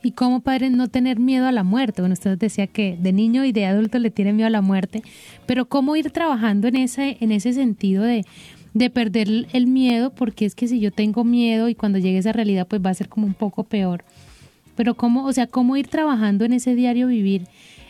Y 0.02 0.14
cómo 0.14 0.40
padre 0.42 0.72
no 0.72 0.88
tener 0.88 1.20
miedo 1.20 1.46
a 1.46 1.52
la 1.52 1.64
muerte. 1.64 2.02
Bueno, 2.02 2.14
usted 2.14 2.40
decía 2.40 2.66
que 2.66 2.98
de 3.00 3.14
niño 3.14 3.46
y 3.46 3.52
de 3.52 3.68
adulto 3.68 4.00
le 4.00 4.10
tiene 4.10 4.34
miedo 4.34 4.48
a 4.48 4.52
la 4.52 4.62
muerte, 4.62 5.04
pero 5.46 5.68
cómo 5.70 5.96
ir 5.96 6.10
trabajando 6.10 6.68
en 6.68 6.78
ese, 6.78 7.18
en 7.20 7.32
ese 7.32 7.54
sentido 7.54 8.04
de, 8.04 8.26
de 8.74 8.90
perder 8.90 9.28
el- 9.28 9.48
el 9.54 9.68
miedo, 9.68 10.10
porque 10.10 10.46
es 10.46 10.56
que 10.56 10.68
si 10.68 10.80
yo 10.80 10.92
tengo 10.92 11.24
miedo 11.24 11.70
y 11.70 11.76
cuando 11.76 12.00
llegue 12.00 12.18
esa 12.18 12.32
realidad, 12.34 12.68
pues 12.68 12.82
va 12.84 12.90
a 12.90 12.94
ser 12.96 13.10
como 13.10 13.28
un 13.28 13.36
poco 13.36 13.64
peor. 13.64 14.04
Pero 14.76 14.96
cómo, 14.96 15.26
o 15.26 15.34
sea, 15.34 15.46
cómo 15.46 15.78
ir 15.78 15.88
trabajando 15.88 16.46
en 16.46 16.54
ese 16.54 16.74
diario 16.74 17.08
vivir 17.08 17.44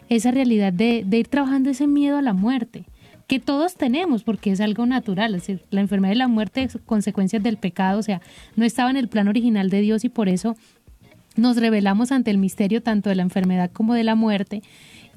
esa 0.10 0.32
realidad 0.32 0.74
de, 0.74 1.06
ir 1.12 1.28
trabajando 1.28 1.70
ese 1.70 1.88
miedo 1.88 2.18
a 2.18 2.22
la 2.22 2.34
muerte, 2.34 2.86
que 3.28 3.40
todos 3.40 3.76
tenemos, 3.76 4.24
porque 4.24 4.52
es 4.52 4.62
algo 4.62 4.86
natural, 4.86 5.36
es 5.36 5.42
decir, 5.42 5.66
la 5.70 5.82
enfermedad 5.82 6.14
y 6.14 6.18
la 6.18 6.28
muerte 6.28 6.70
consecuencias 6.86 7.44
del 7.44 7.58
pecado, 7.58 8.00
o 8.00 8.04
sea, 8.04 8.22
no 8.56 8.66
estaba 8.66 8.90
en 8.90 8.98
el 8.98 9.10
plan 9.10 9.28
original 9.28 9.70
de 9.70 9.82
Dios 9.82 10.06
y 10.06 10.10
por 10.10 10.30
eso 10.30 10.56
nos 11.36 11.58
revelamos 11.58 12.12
ante 12.12 12.32
el 12.32 12.38
misterio 12.38 12.82
tanto 12.82 13.10
de 13.10 13.16
la 13.16 13.24
enfermedad 13.24 13.70
como 13.72 13.94
de 13.94 14.04
la 14.04 14.16
muerte. 14.16 14.64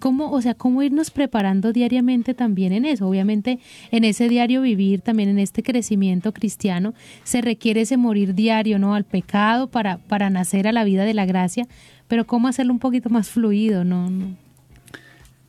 ¿Cómo, 0.00 0.30
o 0.32 0.40
sea, 0.40 0.54
cómo 0.54 0.82
irnos 0.82 1.10
preparando 1.10 1.72
diariamente 1.72 2.32
también 2.32 2.72
en 2.72 2.86
eso? 2.86 3.06
Obviamente, 3.06 3.58
en 3.90 4.04
ese 4.04 4.30
diario 4.30 4.62
vivir, 4.62 5.02
también 5.02 5.28
en 5.28 5.38
este 5.38 5.62
crecimiento 5.62 6.32
cristiano, 6.32 6.94
se 7.22 7.42
requiere 7.42 7.82
ese 7.82 7.98
morir 7.98 8.34
diario, 8.34 8.78
¿no? 8.78 8.94
Al 8.94 9.04
pecado 9.04 9.68
para, 9.68 9.98
para 9.98 10.30
nacer 10.30 10.66
a 10.66 10.72
la 10.72 10.84
vida 10.84 11.04
de 11.04 11.12
la 11.12 11.26
gracia, 11.26 11.68
pero 12.08 12.26
cómo 12.26 12.48
hacerlo 12.48 12.72
un 12.72 12.78
poquito 12.78 13.10
más 13.10 13.28
fluido, 13.28 13.84
¿no? 13.84 14.08
no. 14.08 14.49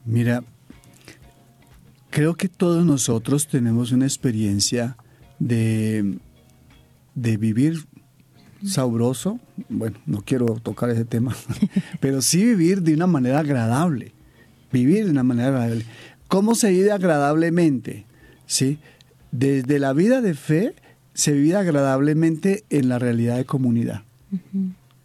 Mira, 0.06 0.44
creo 2.10 2.36
que 2.36 2.48
todos 2.50 2.86
nosotros 2.86 3.48
tenemos 3.48 3.92
una 3.92 4.06
experiencia 4.06 4.98
de, 5.40 6.18
de 7.16 7.38
vivir 7.38 7.86
sabroso. 8.66 9.40
Bueno, 9.70 9.98
no 10.06 10.22
quiero 10.22 10.46
tocar 10.56 10.90
ese 10.90 11.06
tema, 11.06 11.36
pero 12.00 12.22
sí 12.22 12.44
vivir 12.44 12.82
de 12.82 12.94
una 12.94 13.08
manera 13.08 13.40
agradable. 13.40 14.14
Vivir 14.72 15.06
de 15.06 15.12
una 15.12 15.24
manera 15.24 15.50
agradable. 15.50 15.86
¿Cómo 16.28 16.56
se 16.56 16.72
vive 16.72 16.92
agradablemente? 16.92 18.06
¿Sí? 18.46 18.80
Desde 19.32 19.80
la 19.80 19.94
vida 19.94 20.22
de 20.22 20.34
fe 20.34 20.76
se 21.14 21.34
vive 21.34 21.56
agradablemente 21.56 22.64
en 22.70 22.90
la 22.90 23.00
realidad 23.00 23.38
de 23.38 23.46
comunidad. 23.46 24.04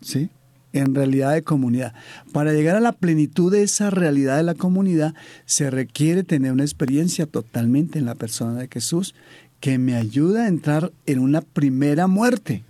¿sí? 0.00 0.30
En 0.78 0.94
realidad 0.94 1.32
de 1.32 1.42
comunidad. 1.42 1.94
Para 2.32 2.52
llegar 2.52 2.76
a 2.76 2.80
la 2.80 2.92
plenitud 2.92 3.50
de 3.52 3.62
esa 3.62 3.90
realidad 3.90 4.36
de 4.36 4.42
la 4.42 4.54
comunidad, 4.54 5.14
se 5.44 5.70
requiere 5.70 6.22
tener 6.22 6.52
una 6.52 6.64
experiencia 6.64 7.26
totalmente 7.26 7.98
en 7.98 8.04
la 8.04 8.14
persona 8.14 8.54
de 8.60 8.68
Jesús 8.68 9.14
que 9.60 9.78
me 9.78 9.94
ayuda 9.94 10.44
a 10.44 10.48
entrar 10.48 10.92
en 11.06 11.18
una 11.20 11.40
primera 11.40 12.06
muerte. 12.06 12.62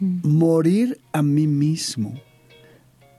Morir 0.00 0.98
a 1.12 1.22
mí 1.22 1.46
mismo. 1.46 2.14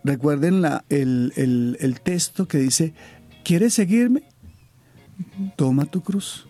Recuerden 0.03 0.62
la- 0.62 0.84
el, 0.89 1.34
el- 1.36 1.77
el 1.79 2.01
texto 2.01 2.48
que 2.48 2.57
dice, 2.57 2.93
¿quieres 3.43 3.74
seguirme? 3.74 4.24
Toma 5.55 5.86
tu 5.86 6.01
cruz. 6.01 6.48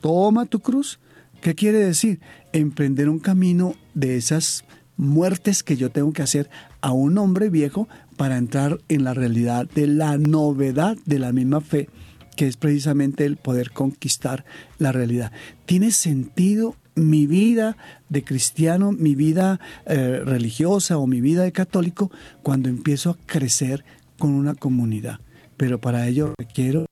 Toma 0.00 0.46
tu 0.46 0.60
cruz. 0.60 0.98
¿Qué 1.40 1.54
quiere 1.54 1.78
decir? 1.78 2.20
Emprender 2.52 3.08
un 3.08 3.18
camino 3.18 3.74
de 3.94 4.16
esas 4.16 4.64
muertes 4.96 5.62
que 5.62 5.76
yo 5.76 5.90
tengo 5.90 6.12
que 6.12 6.22
hacer 6.22 6.50
a 6.80 6.92
un 6.92 7.18
hombre 7.18 7.50
viejo 7.50 7.88
para 8.16 8.36
entrar 8.38 8.80
en 8.88 9.04
la 9.04 9.14
realidad 9.14 9.68
de 9.74 9.86
la 9.86 10.18
novedad 10.18 10.96
de 11.04 11.18
la 11.18 11.32
misma 11.32 11.60
fe, 11.60 11.88
que 12.36 12.46
es 12.46 12.56
precisamente 12.56 13.24
el 13.24 13.36
poder 13.36 13.70
conquistar 13.72 14.44
la 14.78 14.92
realidad. 14.92 15.32
¿Tiene 15.64 15.90
sentido 15.90 16.76
mi 16.94 17.26
vida 17.26 17.76
de 18.08 18.24
cristiano, 18.24 18.92
mi 18.92 19.14
vida 19.14 19.60
eh, 19.86 20.20
religiosa 20.24 20.98
o 20.98 21.06
mi 21.06 21.20
vida 21.20 21.42
de 21.42 21.52
católico 21.52 22.10
cuando 22.42 22.68
empiezo 22.68 23.10
a 23.10 23.18
crecer 23.26 23.84
con 24.18 24.30
una 24.30 24.54
comunidad? 24.54 25.20
Pero 25.56 25.80
para 25.80 26.06
ello 26.06 26.34
requiero 26.38 26.86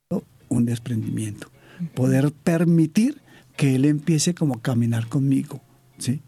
un 0.48 0.66
desprendimiento, 0.66 1.50
poder 1.94 2.32
permitir 2.32 3.20
que 3.56 3.74
Él 3.74 3.84
empiece 3.84 4.34
como 4.34 4.54
a 4.54 4.62
caminar 4.62 5.08
conmigo, 5.08 5.60
¿sí? 5.98 6.22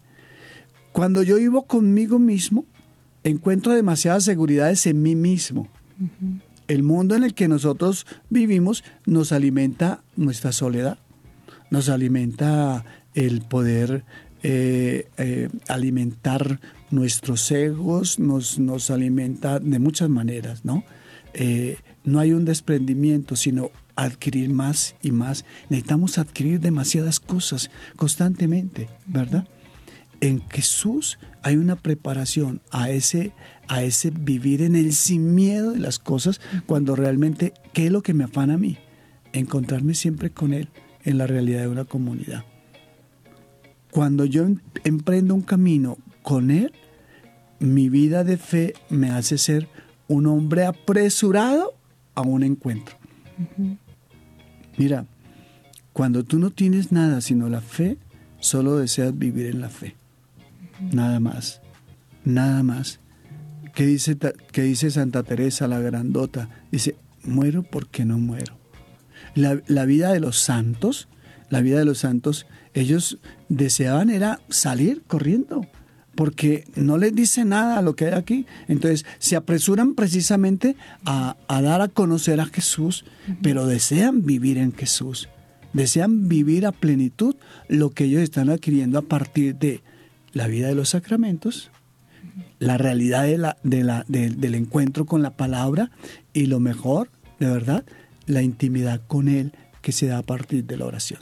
Cuando 0.97 1.23
yo 1.23 1.37
vivo 1.37 1.67
conmigo 1.67 2.19
mismo, 2.19 2.65
encuentro 3.23 3.75
demasiadas 3.75 4.25
seguridades 4.25 4.87
en 4.87 5.03
mí 5.03 5.15
mismo. 5.15 5.69
El 6.69 6.85
mundo 6.85 7.15
en 7.15 7.23
el 7.23 7.35
que 7.35 7.49
nosotros 7.49 8.07
vivimos 8.31 8.83
nos 9.05 9.31
alimenta 9.31 10.03
nuestra 10.17 10.53
soledad, 10.53 10.97
nos 11.71 11.91
alimenta 11.91 12.87
el 13.13 13.43
poder 13.43 14.05
eh, 14.43 15.11
eh, 15.19 15.51
alimentar 15.69 16.61
nuestros 16.91 17.51
egos, 17.51 18.19
nos, 18.19 18.59
nos 18.59 18.89
alimenta 18.89 19.61
de 19.61 19.79
muchas 19.79 20.09
maneras, 20.09 20.65
¿no? 20.65 20.83
Eh, 21.35 21.77
no 22.05 22.21
hay 22.21 22.33
un 22.33 22.47
desprendimiento, 22.47 23.37
sino 23.37 23.71
adquirir 23.97 24.49
más 24.49 24.95
y 25.03 25.11
más. 25.11 25.45
Necesitamos 25.69 26.17
adquirir 26.17 26.59
demasiadas 26.61 27.21
cosas 27.21 27.71
constantemente, 27.97 28.89
¿verdad? 29.07 29.47
En 30.21 30.43
Jesús 30.49 31.19
hay 31.43 31.57
una 31.57 31.77
preparación 31.77 32.61
a 32.71 32.91
ese, 32.91 33.33
a 33.69 33.83
ese 33.83 34.11
vivir 34.11 34.63
en 34.63 34.77
el 34.77 34.93
sin 34.93 35.35
miedo 35.35 35.73
de 35.73 35.79
las 35.79 35.99
cosas, 35.99 36.41
cuando 36.67 36.97
realmente, 36.97 37.53
¿qué 37.73 37.87
es 37.87 37.93
lo 37.93 38.03
que 38.03 38.15
me 38.15 38.25
afana 38.25 38.55
a 38.55 38.59
mí? 38.59 38.79
Encontrarme 39.33 39.95
siempre 39.95 40.31
con 40.31 40.53
Él 40.53 40.69
en 41.05 41.19
la 41.19 41.27
realidad 41.27 41.61
de 41.61 41.69
una 41.69 41.85
comunidad. 41.85 42.45
Cuando 43.91 44.25
yo 44.25 44.45
em- 44.45 44.61
emprendo 44.85 45.35
un 45.35 45.43
camino 45.43 45.99
con 46.23 46.51
Él, 46.51 46.73
mi 47.59 47.89
vida 47.89 48.25
de 48.25 48.37
fe 48.37 48.75
me 48.91 49.11
hace 49.11 49.39
ser 49.39 49.69
un 50.09 50.27
hombre 50.27 50.65
apresurado 50.65 51.75
a 52.15 52.23
un 52.23 52.43
encuentro. 52.43 52.97
Mira, 54.77 55.07
cuando 55.93 56.25
tú 56.25 56.39
no 56.39 56.51
tienes 56.51 56.93
nada 56.93 57.21
sino 57.21 57.49
la 57.49 57.61
fe, 57.61 57.99
solo 58.41 58.77
deseas 58.77 59.17
vivir 59.17 59.47
en 59.47 59.61
la 59.61 59.69
fe. 59.69 59.97
Nada 60.81 61.21
más. 61.21 61.61
Nada 62.25 62.63
más. 62.63 63.01
¿Qué 63.75 63.87
dice, 63.87 64.17
qué 64.53 64.63
dice 64.63 64.91
Santa 64.91 65.23
Teresa 65.23 65.69
la 65.69 65.81
grandota? 65.81 66.49
Dice, 66.73 66.97
muero 67.25 67.63
porque 67.63 68.05
no 68.05 68.19
muero. 68.19 68.59
La, 69.35 69.61
la 69.67 69.85
vida 69.85 70.13
de 70.13 70.21
los 70.21 70.39
santos, 70.39 71.09
la 71.51 71.61
vida 71.61 71.79
de 71.79 71.85
los 71.85 71.99
santos, 71.99 72.47
ellos 72.75 73.19
deseaban 73.49 74.11
era 74.11 74.41
salir 74.49 75.03
corriendo, 75.07 75.67
porque 76.15 76.65
no 76.75 76.97
les 76.97 77.15
dice 77.15 77.45
nada 77.45 77.79
a 77.79 77.83
lo 77.83 77.95
que 77.95 78.07
hay 78.07 78.15
aquí. 78.15 78.47
Entonces 78.69 79.05
se 79.19 79.37
apresuran 79.37 79.95
precisamente 79.95 80.77
a, 81.05 81.37
a 81.47 81.63
dar 81.63 81.83
a 81.83 81.89
conocer 81.89 82.41
a 82.41 82.47
Jesús, 82.47 83.05
pero 83.43 83.67
desean 83.67 84.25
vivir 84.25 84.59
en 84.59 84.73
Jesús. 84.73 85.29
Desean 85.73 86.29
vivir 86.29 86.67
a 86.67 86.73
plenitud 86.73 87.37
lo 87.69 87.91
que 87.91 88.05
ellos 88.05 88.23
están 88.23 88.49
adquiriendo 88.49 88.99
a 88.99 89.03
partir 89.03 89.57
de 89.57 89.83
la 90.37 90.47
vida 90.49 90.69
de 90.69 90.75
los 90.75 90.91
sacramentos, 90.91 91.71
la 92.59 92.77
realidad 92.77 93.23
de 93.25 93.39
la, 93.39 93.57
de 93.63 93.83
la, 93.83 94.05
de- 94.09 94.29
del 94.31 94.55
encuentro 94.55 95.07
con 95.07 95.23
la 95.23 95.31
palabra 95.37 95.91
y 96.35 96.47
lo 96.47 96.61
mejor, 96.61 97.11
de 97.41 97.47
verdad, 97.47 97.85
la 98.27 98.43
intimidad 98.43 99.01
con 99.07 99.29
Él 99.29 99.53
que 99.81 99.93
se 99.93 100.07
da 100.09 100.19
a 100.19 100.23
partir 100.23 100.65
de 100.65 100.77
la 100.77 100.85
oración. 100.85 101.21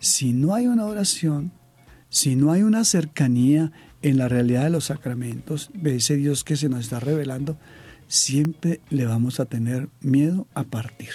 Si 0.00 0.32
no 0.32 0.54
hay 0.54 0.66
una 0.66 0.86
oración, 0.86 1.52
si 2.08 2.34
no 2.34 2.50
hay 2.50 2.62
una 2.62 2.84
cercanía 2.84 3.70
en 4.02 4.18
la 4.18 4.28
realidad 4.28 4.64
de 4.64 4.70
los 4.70 4.86
sacramentos, 4.86 5.70
de 5.74 5.96
ese 5.96 6.16
Dios 6.16 6.42
que 6.42 6.56
se 6.56 6.68
nos 6.68 6.80
está 6.80 6.98
revelando, 6.98 7.56
siempre 8.08 8.80
le 8.90 9.06
vamos 9.06 9.38
a 9.38 9.44
tener 9.44 9.88
miedo 10.00 10.48
a 10.54 10.64
partir. 10.64 11.10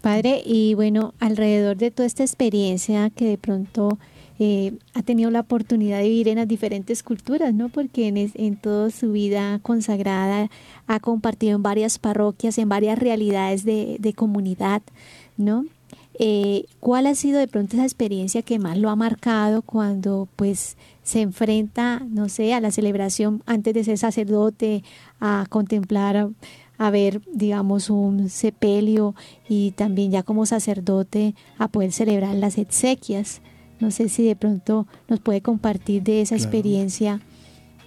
Padre, 0.00 0.40
y 0.44 0.74
bueno, 0.74 1.12
alrededor 1.18 1.76
de 1.76 1.90
toda 1.90 2.06
esta 2.06 2.22
experiencia 2.22 3.10
que 3.10 3.26
de 3.26 3.36
pronto 3.38 3.98
eh, 4.38 4.72
ha 4.94 5.02
tenido 5.02 5.30
la 5.30 5.40
oportunidad 5.40 5.98
de 5.98 6.04
vivir 6.08 6.28
en 6.28 6.36
las 6.36 6.48
diferentes 6.48 7.02
culturas, 7.02 7.52
¿no? 7.54 7.68
Porque 7.68 8.08
en, 8.08 8.16
es- 8.16 8.32
toda 8.60 8.90
su 8.90 9.12
vida 9.12 9.58
consagrada 9.62 10.50
ha 10.86 11.00
compartido 11.00 11.56
en 11.56 11.62
varias 11.62 11.98
parroquias, 11.98 12.58
en 12.58 12.68
varias 12.68 12.98
realidades 12.98 13.64
de, 13.64 13.96
de 13.98 14.12
comunidad, 14.12 14.82
¿no? 15.36 15.64
Eh, 16.20 16.64
¿Cuál 16.80 17.06
ha 17.06 17.14
sido 17.14 17.38
de 17.38 17.46
pronto 17.46 17.76
esa 17.76 17.84
experiencia 17.84 18.42
que 18.42 18.58
más 18.58 18.76
lo 18.76 18.90
ha 18.90 18.96
marcado 18.96 19.62
cuando 19.62 20.28
pues 20.34 20.76
se 21.04 21.20
enfrenta, 21.20 22.02
no 22.10 22.28
sé, 22.28 22.54
a 22.54 22.60
la 22.60 22.72
celebración 22.72 23.42
antes 23.46 23.72
de 23.74 23.84
ser 23.84 23.98
sacerdote, 23.98 24.82
a 25.20 25.46
contemplar 25.48 26.28
a 26.80 26.90
ver, 26.90 27.22
digamos, 27.32 27.90
un 27.90 28.28
sepelio 28.28 29.14
y 29.48 29.72
también 29.72 30.10
ya 30.12 30.22
como 30.22 30.46
sacerdote 30.46 31.34
a 31.58 31.68
poder 31.68 31.92
celebrar 31.92 32.34
las 32.36 32.56
exequias. 32.58 33.40
No 33.80 33.90
sé 33.90 34.08
si 34.08 34.24
de 34.24 34.36
pronto 34.36 34.86
nos 35.08 35.20
puede 35.20 35.40
compartir 35.40 36.02
de 36.02 36.20
esa 36.22 36.36
Claro. 36.36 36.44
experiencia 36.50 37.20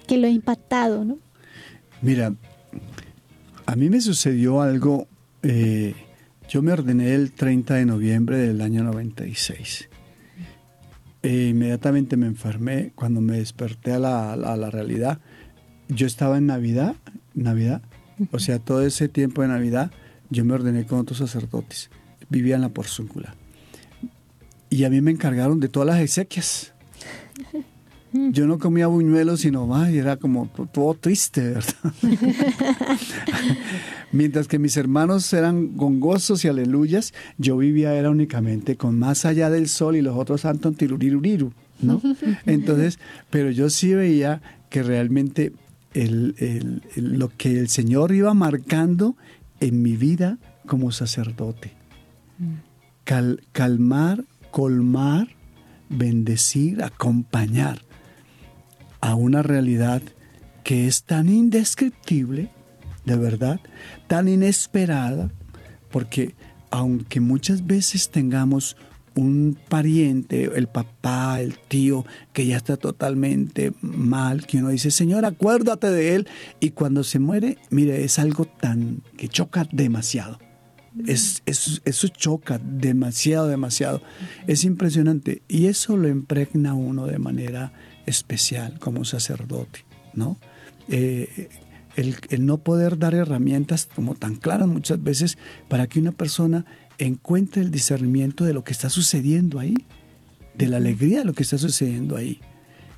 que 0.07 0.17
lo 0.17 0.27
ha 0.27 0.29
impactado, 0.29 1.03
¿no? 1.05 1.17
Mira, 2.01 2.33
a 3.65 3.75
mí 3.75 3.89
me 3.89 4.01
sucedió 4.01 4.61
algo, 4.61 5.07
eh, 5.43 5.93
yo 6.49 6.61
me 6.61 6.71
ordené 6.73 7.13
el 7.13 7.31
30 7.31 7.75
de 7.75 7.85
noviembre 7.85 8.37
del 8.37 8.61
año 8.61 8.83
96. 8.83 9.89
E 11.23 11.47
inmediatamente 11.49 12.17
me 12.17 12.25
enfermé, 12.25 12.91
cuando 12.95 13.21
me 13.21 13.37
desperté 13.37 13.93
a 13.93 13.99
la, 13.99 14.33
a 14.33 14.57
la 14.57 14.69
realidad, 14.71 15.19
yo 15.87 16.07
estaba 16.07 16.37
en 16.39 16.47
Navidad, 16.47 16.95
Navidad, 17.35 17.81
o 18.31 18.39
sea, 18.39 18.57
todo 18.59 18.81
ese 18.85 19.07
tiempo 19.07 19.41
de 19.43 19.49
Navidad, 19.49 19.91
yo 20.31 20.43
me 20.45 20.53
ordené 20.53 20.85
con 20.85 20.99
otros 20.99 21.19
sacerdotes, 21.19 21.89
vivía 22.29 22.55
en 22.55 22.61
la 22.61 22.69
Porzúncula. 22.69 23.35
Y 24.71 24.85
a 24.85 24.89
mí 24.89 25.01
me 25.01 25.11
encargaron 25.11 25.59
de 25.59 25.69
todas 25.69 25.85
las 25.87 25.99
exequias. 25.99 26.73
Yo 28.13 28.45
no 28.47 28.57
comía 28.59 28.87
buñuelos, 28.87 29.41
sino 29.41 29.67
más, 29.67 29.89
y 29.91 29.97
era 29.99 30.17
como 30.17 30.47
to- 30.47 30.65
todo 30.65 30.93
triste, 30.95 31.41
¿verdad? 31.49 31.93
Mientras 34.11 34.47
que 34.49 34.59
mis 34.59 34.75
hermanos 34.75 35.31
eran 35.33 35.77
gongosos 35.77 36.43
y 36.43 36.49
aleluyas, 36.49 37.13
yo 37.37 37.55
vivía 37.57 37.93
era 37.95 38.09
únicamente 38.09 38.75
con 38.75 38.99
más 38.99 39.23
allá 39.25 39.49
del 39.49 39.69
sol 39.69 39.95
y 39.95 40.01
los 40.01 40.17
otros 40.17 40.41
santos 40.41 40.75
tiruriruriru, 40.75 41.53
¿no? 41.81 42.01
Entonces, 42.45 42.99
pero 43.29 43.49
yo 43.51 43.69
sí 43.69 43.93
veía 43.93 44.41
que 44.69 44.83
realmente 44.83 45.53
el- 45.93 46.35
el- 46.39 46.81
el- 46.95 47.17
lo 47.17 47.29
que 47.29 47.57
el 47.59 47.69
Señor 47.69 48.11
iba 48.11 48.33
marcando 48.33 49.15
en 49.61 49.81
mi 49.81 49.95
vida 49.95 50.37
como 50.65 50.91
sacerdote. 50.91 51.71
Cal- 53.05 53.41
calmar, 53.53 54.25
colmar, 54.51 55.29
bendecir, 55.89 56.83
acompañar 56.83 57.81
a 59.01 59.15
una 59.15 59.41
realidad 59.41 60.01
que 60.63 60.87
es 60.87 61.03
tan 61.03 61.29
indescriptible, 61.29 62.49
de 63.05 63.15
verdad, 63.15 63.59
tan 64.07 64.27
inesperada, 64.27 65.31
porque 65.89 66.35
aunque 66.69 67.19
muchas 67.19 67.65
veces 67.65 68.09
tengamos 68.09 68.77
un 69.15 69.57
pariente, 69.67 70.51
el 70.55 70.67
papá, 70.67 71.41
el 71.41 71.57
tío, 71.57 72.05
que 72.31 72.45
ya 72.45 72.57
está 72.57 72.77
totalmente 72.77 73.73
mal, 73.81 74.45
que 74.45 74.59
uno 74.59 74.69
dice, 74.69 74.91
Señor, 74.91 75.25
acuérdate 75.25 75.89
de 75.89 76.15
él, 76.15 76.27
y 76.59 76.71
cuando 76.71 77.03
se 77.03 77.19
muere, 77.19 77.57
mire, 77.69 78.03
es 78.03 78.19
algo 78.19 78.45
tan 78.45 79.01
que 79.17 79.27
choca 79.27 79.67
demasiado. 79.71 80.39
Es, 81.07 81.41
es- 81.45 81.81
eso 81.85 82.07
choca 82.09 82.59
demasiado, 82.59 83.47
demasiado. 83.47 84.01
Es 84.47 84.63
impresionante. 84.63 85.41
Y 85.47 85.67
eso 85.67 85.95
lo 85.97 86.07
impregna 86.09 86.73
uno 86.73 87.05
de 87.07 87.19
manera 87.19 87.71
especial 88.05 88.77
como 88.79 89.05
sacerdote, 89.05 89.85
¿no? 90.13 90.37
Eh, 90.89 91.49
el, 91.95 92.15
el 92.29 92.45
no 92.45 92.57
poder 92.57 92.97
dar 92.97 93.13
herramientas 93.13 93.87
como 93.93 94.15
tan 94.15 94.35
claras 94.35 94.67
muchas 94.67 95.01
veces 95.03 95.37
para 95.67 95.87
que 95.87 95.99
una 95.99 96.11
persona 96.11 96.65
encuentre 96.97 97.61
el 97.61 97.71
discernimiento 97.71 98.43
de 98.45 98.53
lo 98.53 98.63
que 98.63 98.71
está 98.71 98.89
sucediendo 98.89 99.59
ahí, 99.59 99.75
de 100.55 100.67
la 100.67 100.77
alegría 100.77 101.19
de 101.19 101.25
lo 101.25 101.33
que 101.33 101.43
está 101.43 101.57
sucediendo 101.57 102.15
ahí. 102.17 102.39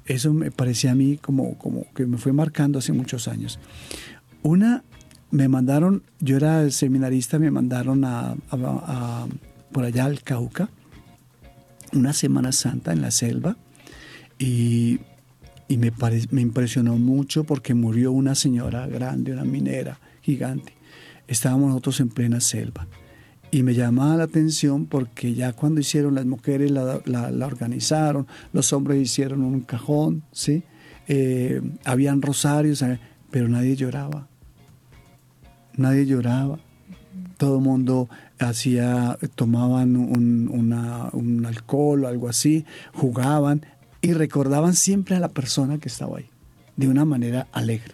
Eso 0.05 0.33
me 0.33 0.51
parecía 0.51 0.91
a 0.91 0.95
mí 0.95 1.17
como, 1.17 1.57
como 1.57 1.85
que 1.93 2.05
me 2.05 2.17
fue 2.17 2.33
marcando 2.33 2.79
hace 2.79 2.91
muchos 2.93 3.27
años. 3.27 3.59
Una, 4.41 4.83
me 5.33 5.47
mandaron, 5.47 6.03
yo 6.19 6.37
era 6.37 6.69
seminarista, 6.69 7.39
me 7.39 7.49
mandaron 7.49 8.05
a, 8.05 8.35
por 9.71 9.83
allá 9.83 10.05
al 10.05 10.21
Cauca, 10.21 10.69
una 11.91 12.13
Semana 12.13 12.51
Santa 12.51 12.93
en 12.93 13.01
la 13.01 13.09
selva, 13.09 13.57
y, 14.37 14.99
y 15.67 15.77
me, 15.77 15.91
pare- 15.91 16.27
me 16.29 16.41
impresionó 16.41 16.97
mucho 16.97 17.45
porque 17.45 17.73
murió 17.73 18.11
una 18.11 18.35
señora 18.35 18.85
grande, 18.85 19.31
una 19.33 19.43
minera 19.43 19.99
gigante. 20.21 20.73
Estábamos 21.27 21.69
nosotros 21.69 21.99
en 21.99 22.09
plena 22.09 22.39
selva. 22.39 22.85
Y 23.49 23.63
me 23.63 23.73
llamaba 23.73 24.17
la 24.17 24.23
atención 24.25 24.85
porque 24.85 25.33
ya 25.33 25.53
cuando 25.53 25.79
hicieron 25.81 26.13
las 26.15 26.25
mujeres 26.27 26.69
la, 26.69 27.01
la- 27.05 27.31
la 27.31 27.45
organizaron, 27.47 28.27
los 28.51 28.71
hombres 28.71 29.01
hicieron 29.01 29.41
un 29.43 29.61
cajón, 29.61 30.21
¿sí? 30.31 30.61
Eh, 31.07 31.59
habían 31.85 32.21
rosarios, 32.21 32.83
eh, 32.83 32.99
pero 33.31 33.47
nadie 33.49 33.75
lloraba. 33.75 34.27
Nadie 35.77 36.05
lloraba. 36.05 36.59
Todo 37.37 37.57
el 37.57 37.63
mundo 37.63 38.09
hacía, 38.39 39.17
tomaban 39.35 39.95
un, 39.95 40.49
una- 40.51 41.09
un 41.13 41.45
alcohol 41.45 42.05
o 42.05 42.07
algo 42.07 42.29
así, 42.29 42.65
jugaban 42.93 43.65
y 44.01 44.13
recordaban 44.13 44.73
siempre 44.75 45.15
a 45.15 45.19
la 45.19 45.29
persona 45.29 45.77
que 45.77 45.89
estaba 45.89 46.17
ahí, 46.19 46.29
de 46.77 46.87
una 46.87 47.05
manera 47.05 47.47
alegre 47.51 47.93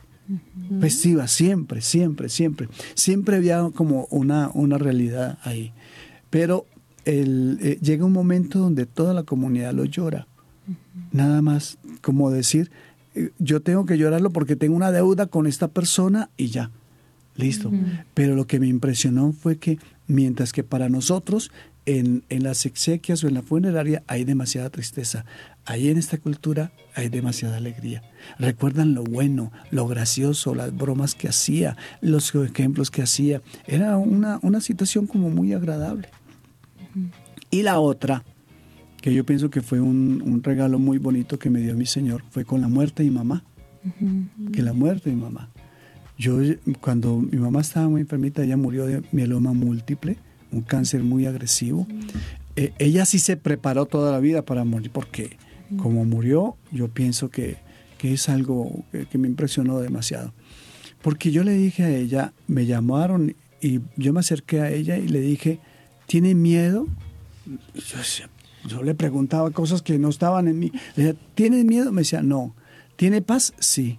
festiva, 0.80 1.28
siempre, 1.28 1.82
siempre, 1.82 2.30
siempre. 2.30 2.68
Siempre 2.94 3.38
había 3.38 3.68
como 3.74 4.06
una, 4.12 4.52
una 4.54 4.78
realidad 4.78 5.40
ahí. 5.44 5.74
Pero 6.30 6.68
el, 7.06 7.58
eh, 7.62 7.80
llega 7.82 8.06
un 8.06 8.12
momento 8.14 8.60
donde 8.60 8.86
toda 8.86 9.16
la 9.16 9.24
comunidad 9.24 9.74
lo 9.74 9.86
llora. 9.86 10.28
Nada 11.12 11.42
más 11.42 11.80
como 12.02 12.30
decir, 12.30 12.70
eh, 13.16 13.32
yo 13.40 13.62
tengo 13.62 13.88
que 13.88 13.98
llorarlo 13.98 14.30
porque 14.30 14.56
tengo 14.56 14.76
una 14.76 14.92
deuda 14.92 15.26
con 15.26 15.48
esta 15.48 15.68
persona 15.70 16.30
y 16.38 16.48
ya. 16.50 16.70
Listo. 17.40 17.72
Pero 18.14 18.36
lo 18.36 18.48
que 18.48 18.60
me 18.60 18.68
impresionó 18.68 19.32
fue 19.32 19.58
que 19.58 19.80
mientras 20.08 20.52
que 20.52 20.64
para 20.64 20.90
nosotros 20.90 21.52
en, 21.86 22.24
en 22.30 22.44
las 22.44 22.66
exequias 22.66 23.24
o 23.24 23.28
en 23.28 23.34
la 23.34 23.42
funeraria 23.42 24.04
hay 24.08 24.26
demasiada 24.26 24.70
tristeza, 24.70 25.26
ahí 25.66 25.88
en 25.88 25.98
esta 25.98 26.18
cultura 26.18 26.72
hay 26.96 27.08
demasiada 27.10 27.58
alegría. 27.58 28.04
Recuerdan 28.38 28.94
lo 28.94 29.04
bueno, 29.04 29.52
lo 29.72 29.88
gracioso, 29.88 30.54
las 30.54 30.76
bromas 30.76 31.16
que 31.16 31.30
hacía, 31.30 31.78
los 32.02 32.36
ejemplos 32.36 32.92
que 32.92 33.04
hacía. 33.04 33.42
Era 33.66 33.98
una, 33.98 34.40
una 34.42 34.60
situación 34.60 35.08
como 35.08 35.30
muy 35.30 35.54
agradable. 35.54 36.10
Y 37.52 37.64
la 37.64 37.80
otra, 37.80 38.24
que 39.02 39.14
yo 39.14 39.26
pienso 39.26 39.50
que 39.50 39.62
fue 39.62 39.80
un, 39.80 40.22
un 40.26 40.44
regalo 40.44 40.78
muy 40.78 40.98
bonito 40.98 41.40
que 41.40 41.50
me 41.50 41.62
dio 41.62 41.74
mi 41.76 41.86
Señor, 41.86 42.24
fue 42.32 42.44
con 42.44 42.60
la 42.60 42.68
muerte 42.68 43.04
de 43.04 43.10
mi 43.10 43.16
mamá. 43.16 43.44
Que 44.52 44.62
la 44.62 44.74
muerte 44.74 45.10
de 45.10 45.16
mi 45.16 45.22
mamá. 45.22 45.50
Yo, 46.20 46.38
cuando 46.82 47.18
mi 47.18 47.40
mamá 47.40 47.62
estaba 47.62 47.90
muy 47.90 48.02
enfermita, 48.02 48.44
ella 48.44 48.58
murió 48.58 48.86
de 48.86 49.02
mieloma 49.12 49.54
múltiple, 49.54 50.18
un 50.52 50.62
cáncer 50.62 51.02
muy 51.02 51.26
agresivo. 51.26 51.88
Eh, 52.56 52.74
ella 52.78 53.06
sí 53.06 53.18
se 53.18 53.38
preparó 53.38 53.88
toda 53.88 54.12
la 54.12 54.20
vida 54.20 54.44
para 54.44 54.64
morir, 54.66 54.92
porque 54.92 55.38
como 55.78 56.06
murió, 56.06 56.58
yo 56.72 56.90
pienso 56.90 57.30
que, 57.30 57.58
que 57.98 58.14
es 58.14 58.30
algo 58.30 58.84
que, 58.92 59.08
que 59.08 59.18
me 59.18 59.28
impresionó 59.28 59.80
demasiado. 59.80 60.34
Porque 61.02 61.32
yo 61.32 61.44
le 61.44 61.54
dije 61.54 61.84
a 61.84 61.90
ella, 61.90 62.34
me 62.48 62.66
llamaron 62.66 63.36
y 63.62 63.82
yo 63.96 64.14
me 64.14 64.20
acerqué 64.20 64.62
a 64.62 64.72
ella 64.72 64.98
y 64.98 65.08
le 65.08 65.22
dije, 65.22 65.60
¿tiene 66.06 66.36
miedo? 66.36 66.88
Yo, 68.68 68.84
le 68.84 68.94
preguntaba 68.94 69.52
cosas 69.52 69.82
que 69.82 69.98
no 69.98 70.10
estaban 70.10 70.48
en 70.48 70.60
mí. 70.60 70.72
Le 70.96 71.04
decía, 71.04 71.20
¿tiene 71.36 71.64
miedo? 71.64 71.92
Me 71.92 72.02
decía, 72.02 72.22
no. 72.22 72.56
¿Tiene 72.96 73.22
paz? 73.22 73.54
Sí. 73.60 73.98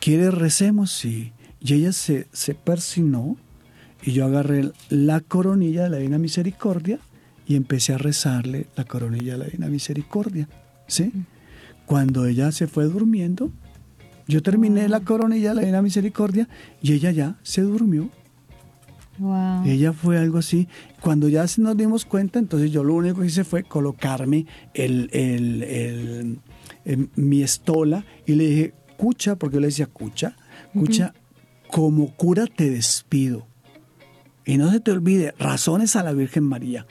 ¿Quiere 0.00 0.30
recemos? 0.30 0.90
Sí. 0.92 1.32
Y 1.60 1.74
ella 1.74 1.92
se, 1.92 2.26
se 2.32 2.54
persignó 2.54 3.36
y 4.02 4.12
yo 4.12 4.24
agarré 4.26 4.70
la 4.90 5.20
coronilla 5.20 5.84
de 5.84 5.90
la 5.90 5.96
Divina 5.98 6.18
Misericordia 6.18 6.98
y 7.46 7.56
empecé 7.56 7.94
a 7.94 7.98
rezarle 7.98 8.66
la 8.76 8.84
coronilla 8.84 9.32
de 9.32 9.38
la 9.38 9.44
Divina 9.46 9.68
Misericordia. 9.68 10.48
¿Sí? 10.86 11.12
Cuando 11.86 12.26
ella 12.26 12.52
se 12.52 12.66
fue 12.66 12.84
durmiendo, 12.84 13.50
yo 14.26 14.42
terminé 14.42 14.88
la 14.88 15.00
coronilla 15.00 15.50
de 15.50 15.54
la 15.56 15.60
Divina 15.62 15.82
Misericordia 15.82 16.48
y 16.82 16.92
ella 16.92 17.10
ya 17.10 17.36
se 17.42 17.62
durmió. 17.62 18.10
Wow. 19.18 19.64
Ella 19.66 19.92
fue 19.92 20.16
algo 20.18 20.38
así. 20.38 20.68
Cuando 21.00 21.28
ya 21.28 21.44
nos 21.58 21.76
dimos 21.76 22.04
cuenta, 22.04 22.38
entonces 22.38 22.70
yo 22.70 22.84
lo 22.84 22.94
único 22.94 23.20
que 23.20 23.26
hice 23.26 23.42
fue 23.42 23.64
colocarme 23.64 24.46
el, 24.74 25.10
el- 25.12 25.62
el- 26.84 27.08
mi 27.16 27.42
estola 27.42 28.04
y 28.26 28.34
le 28.36 28.46
dije, 28.48 28.74
cucha, 28.98 29.36
porque 29.36 29.54
yo 29.54 29.60
le 29.60 29.68
decía, 29.68 29.86
cucha, 29.86 30.36
cucha, 30.74 31.14
como 31.70 32.14
cura 32.16 32.44
te 32.46 32.68
despido. 32.68 33.46
Y 34.44 34.56
no 34.58 34.70
se 34.70 34.80
te 34.80 34.90
olvide, 34.90 35.32
razones 35.38 35.96
a 35.96 36.02
la 36.02 36.12
Virgen 36.12 36.44
María. 36.44 36.86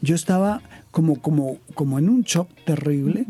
Yo 0.00 0.14
estaba 0.14 0.60
como, 0.92 1.20
como, 1.20 1.58
como 1.74 1.98
en 1.98 2.08
un 2.08 2.22
shock 2.22 2.48
terrible, 2.64 3.26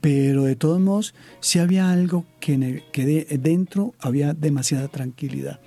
pero 0.00 0.44
de 0.44 0.56
todos 0.56 0.80
modos 0.80 1.14
sí 1.40 1.58
había 1.58 1.90
algo 1.92 2.24
que, 2.40 2.54
en 2.54 2.62
el- 2.62 2.82
que 2.92 3.04
de- 3.04 3.38
dentro 3.38 3.94
había 4.00 4.32
demasiada 4.34 4.88
tranquilidad 4.88 5.60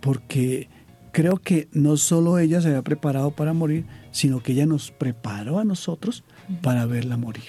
porque 0.00 0.68
creo 1.12 1.38
que 1.38 1.68
no 1.72 1.96
solo 1.96 2.38
ella 2.38 2.60
se 2.60 2.68
había 2.68 2.82
preparado 2.82 3.30
para 3.32 3.52
morir, 3.52 3.86
sino 4.12 4.40
que 4.42 4.52
ella 4.52 4.66
nos 4.66 4.90
preparó 4.92 5.58
a 5.58 5.64
nosotros 5.64 6.24
para 6.62 6.86
verla 6.86 7.16
morir. 7.16 7.44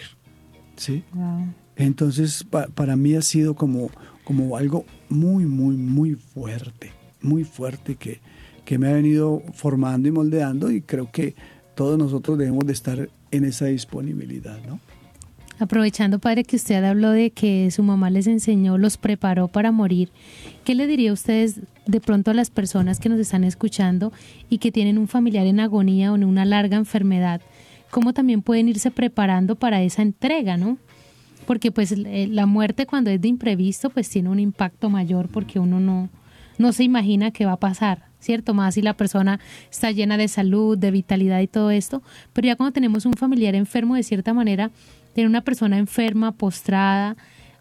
¿Sí? 0.76 1.04
Wow. 1.14 1.54
Entonces, 1.78 2.44
pa- 2.44 2.68
para 2.68 2.96
mí 2.96 3.14
ha 3.16 3.22
sido 3.22 3.56
como, 3.56 3.90
como 4.24 4.58
algo 4.58 4.86
muy, 5.10 5.46
muy, 5.46 5.78
muy 5.78 6.16
fuerte, 6.16 6.92
muy 7.22 7.44
fuerte 7.44 7.96
que, 7.96 8.20
que 8.66 8.78
me 8.78 8.88
ha 8.90 8.94
venido 8.94 9.42
formando 9.54 10.08
y 10.08 10.12
moldeando 10.12 10.72
y 10.72 10.82
creo 10.82 11.12
que 11.12 11.36
todos 11.76 11.98
nosotros 11.98 12.38
debemos 12.38 12.66
de 12.66 12.74
estar 12.74 13.10
en 13.32 13.44
esa 13.44 13.66
disponibilidad, 13.66 14.58
¿no? 14.68 14.80
Aprovechando, 15.60 16.20
padre, 16.20 16.44
que 16.44 16.56
usted 16.56 16.84
habló 16.84 17.10
de 17.12 17.32
que 17.32 17.72
su 17.72 17.82
mamá 17.82 18.12
les 18.12 18.28
enseñó, 18.28 18.78
los 18.78 18.98
preparó 18.98 19.48
para 19.48 19.72
morir, 19.72 20.10
¿qué 20.64 20.76
le 20.76 20.86
diría 20.86 21.10
a 21.10 21.14
ustedes 21.14 21.62
de 21.88 22.00
pronto 22.00 22.30
a 22.30 22.36
las 22.36 22.52
personas 22.52 23.00
que 23.00 23.10
nos 23.10 23.20
están 23.20 23.44
escuchando 23.44 24.14
y 24.50 24.60
que 24.60 24.72
tienen 24.72 25.00
un 25.00 25.08
familiar 25.08 25.48
en 25.48 25.60
agonía 25.60 26.12
o 26.12 26.16
en 26.16 26.26
una 26.26 26.46
larga 26.46 26.78
enfermedad? 26.78 27.42
¿Cómo 27.90 28.14
también 28.14 28.44
pueden 28.44 28.70
irse 28.70 28.92
preparando 28.92 29.56
para 29.56 29.82
esa 29.82 30.04
entrega, 30.04 30.58
no? 30.58 30.78
Porque 31.48 31.72
pues 31.72 31.92
eh, 31.92 32.28
la 32.30 32.46
muerte 32.46 32.86
cuando 32.86 33.10
es 33.10 33.20
de 33.20 33.28
imprevisto 33.28 33.90
pues 33.90 34.08
tiene 34.08 34.30
un 34.30 34.40
impacto 34.40 34.92
mayor 34.92 35.30
porque 35.30 35.60
uno 35.60 35.80
no, 35.80 36.10
no 36.60 36.72
se 36.74 36.84
imagina 36.84 37.32
qué 37.32 37.48
va 37.48 37.54
a 37.54 37.60
pasar. 37.60 38.06
¿cierto? 38.20 38.54
Más 38.54 38.76
si 38.76 38.82
la 38.82 38.94
persona 38.94 39.40
está 39.72 39.92
llena 39.92 40.18
de 40.18 40.28
salud, 40.28 40.78
de 40.78 40.92
vitalidad 40.92 41.40
y 41.40 41.48
todo 41.48 41.72
esto, 41.72 42.02
pero 42.34 42.48
ya 42.48 42.56
cuando 42.56 42.74
tenemos 42.74 43.06
un 43.06 43.14
familiar 43.14 43.56
enfermo, 43.56 43.96
de 43.96 44.04
cierta 44.04 44.34
manera, 44.34 44.72
tener 45.14 45.30
una 45.30 45.42
persona 45.42 45.78
enferma, 45.78 46.32
postrada, 46.32 47.16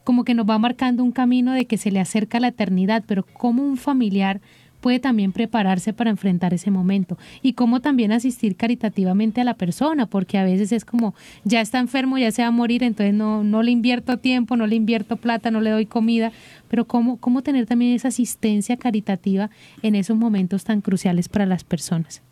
como 0.05 0.25
que 0.25 0.35
nos 0.35 0.49
va 0.49 0.59
marcando 0.59 1.03
un 1.03 1.13
camino 1.13 1.53
de 1.53 1.67
que 1.67 1.79
se 1.79 1.91
le 1.91 2.01
acerca 2.01 2.41
la 2.41 2.49
eternidad, 2.49 3.05
pero 3.07 3.25
como 3.25 3.65
un 3.65 3.77
familiar 3.77 4.41
puede 4.87 5.01
también 5.01 5.33
prepararse 5.33 5.93
para 5.93 6.11
enfrentar 6.11 6.55
ese 6.55 6.71
momento 6.71 7.19
y 7.43 7.55
cómo 7.55 7.81
también 7.81 8.13
asistir 8.13 8.55
caritativamente 8.55 9.41
a 9.41 9.45
la 9.45 9.55
persona, 9.55 10.07
porque 10.07 10.39
a 10.39 10.45
veces 10.45 10.71
es 10.71 10.85
como, 10.85 11.13
ya 11.43 11.61
está 11.61 11.81
enfermo, 11.81 12.19
ya 12.19 12.31
se 12.31 12.43
va 12.43 12.49
a 12.49 12.53
morir, 12.53 12.85
entonces 12.85 13.13
no, 13.13 13.43
no 13.43 13.65
le 13.65 13.73
invierto 13.73 14.17
tiempo, 14.19 14.57
no 14.57 14.65
le 14.69 14.77
invierto 14.77 15.17
plata, 15.17 15.51
no 15.51 15.61
le 15.61 15.71
doy 15.71 15.87
comida, 15.87 16.31
pero 16.69 16.85
cómo, 16.85 17.17
cómo 17.17 17.43
tener 17.43 17.67
también 17.67 17.97
esa 17.97 18.07
asistencia 18.07 18.77
caritativa 18.77 19.51
en 19.83 19.97
esos 19.97 20.17
momentos 20.17 20.63
tan 20.63 20.81
cruciales 20.81 21.29
para 21.29 21.47
las 21.47 21.65
personas. 21.65 22.23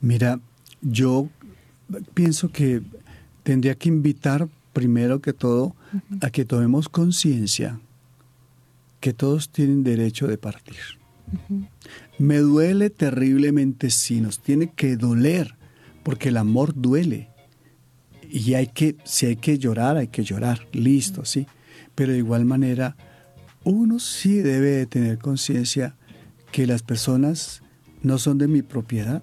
Mira, 0.00 0.40
yo 0.80 1.28
pienso 2.14 2.50
que 2.50 2.80
tendría 3.42 3.74
que 3.74 3.90
invitar 3.90 4.48
primero 4.72 5.20
que 5.20 5.34
todo 5.34 5.76
a 6.22 6.30
que 6.30 6.46
tomemos 6.46 6.88
conciencia 6.88 7.78
que 9.00 9.12
todos 9.12 9.50
tienen 9.50 9.84
derecho 9.84 10.26
de 10.26 10.38
partir. 10.38 11.01
Me 12.18 12.38
duele 12.38 12.90
terriblemente 12.90 13.90
si 13.90 14.20
nos 14.20 14.40
tiene 14.40 14.70
que 14.70 14.96
doler, 14.96 15.56
porque 16.02 16.28
el 16.28 16.36
amor 16.36 16.74
duele. 16.74 17.30
Y 18.30 18.54
hay 18.54 18.68
que, 18.68 18.96
si 19.04 19.26
hay 19.26 19.36
que 19.36 19.58
llorar, 19.58 19.96
hay 19.96 20.08
que 20.08 20.24
llorar, 20.24 20.66
listo, 20.72 21.24
sí. 21.24 21.46
Pero 21.94 22.12
de 22.12 22.18
igual 22.18 22.44
manera, 22.44 22.96
uno 23.64 23.98
sí 23.98 24.38
debe 24.38 24.70
de 24.70 24.86
tener 24.86 25.18
conciencia 25.18 25.96
que 26.50 26.66
las 26.66 26.82
personas 26.82 27.62
no 28.02 28.18
son 28.18 28.38
de 28.38 28.48
mi 28.48 28.62
propiedad. 28.62 29.22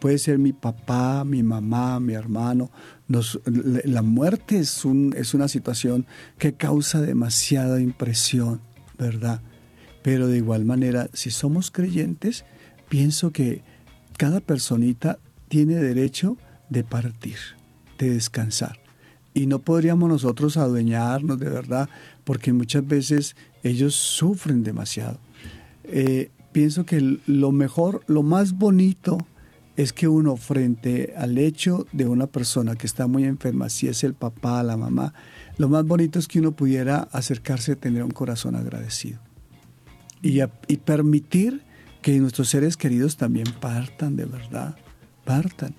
Puede 0.00 0.18
ser 0.18 0.38
mi 0.38 0.52
papá, 0.52 1.24
mi 1.24 1.42
mamá, 1.42 2.00
mi 2.00 2.14
hermano. 2.14 2.70
la 3.06 4.02
muerte 4.02 4.58
es, 4.58 4.84
un, 4.84 5.14
es 5.16 5.32
una 5.34 5.48
situación 5.48 6.06
que 6.38 6.54
causa 6.54 7.00
demasiada 7.00 7.80
impresión, 7.80 8.60
¿verdad? 8.98 9.40
Pero 10.02 10.26
de 10.26 10.38
igual 10.38 10.64
manera, 10.64 11.08
si 11.12 11.30
somos 11.30 11.70
creyentes, 11.70 12.44
pienso 12.88 13.30
que 13.30 13.62
cada 14.18 14.40
personita 14.40 15.18
tiene 15.48 15.76
derecho 15.76 16.36
de 16.68 16.84
partir, 16.84 17.36
de 17.98 18.10
descansar. 18.10 18.78
Y 19.34 19.46
no 19.46 19.60
podríamos 19.60 20.08
nosotros 20.08 20.56
adueñarnos 20.56 21.38
de 21.38 21.48
verdad, 21.48 21.88
porque 22.24 22.52
muchas 22.52 22.86
veces 22.86 23.36
ellos 23.62 23.94
sufren 23.94 24.62
demasiado. 24.62 25.18
Eh, 25.84 26.30
pienso 26.52 26.84
que 26.84 27.18
lo 27.26 27.52
mejor, 27.52 28.02
lo 28.06 28.22
más 28.22 28.52
bonito 28.52 29.18
es 29.76 29.92
que 29.94 30.06
uno 30.06 30.36
frente 30.36 31.14
al 31.16 31.38
hecho 31.38 31.86
de 31.92 32.06
una 32.06 32.26
persona 32.26 32.76
que 32.76 32.86
está 32.86 33.06
muy 33.06 33.24
enferma, 33.24 33.70
si 33.70 33.88
es 33.88 34.04
el 34.04 34.12
papá, 34.12 34.62
la 34.62 34.76
mamá, 34.76 35.14
lo 35.56 35.68
más 35.70 35.86
bonito 35.86 36.18
es 36.18 36.28
que 36.28 36.40
uno 36.40 36.52
pudiera 36.52 37.08
acercarse 37.12 37.72
a 37.72 37.76
tener 37.76 38.02
un 38.04 38.10
corazón 38.10 38.54
agradecido 38.54 39.31
y, 40.22 40.40
permitir 40.78 41.62
que 42.00 42.18
nuestros 42.18 42.48
seres 42.48 42.76
queridos 42.76 43.16
también 43.16 43.46
partan 43.60 44.16
de 44.16 44.24
verdad, 44.24 44.76
partan. 45.24 45.74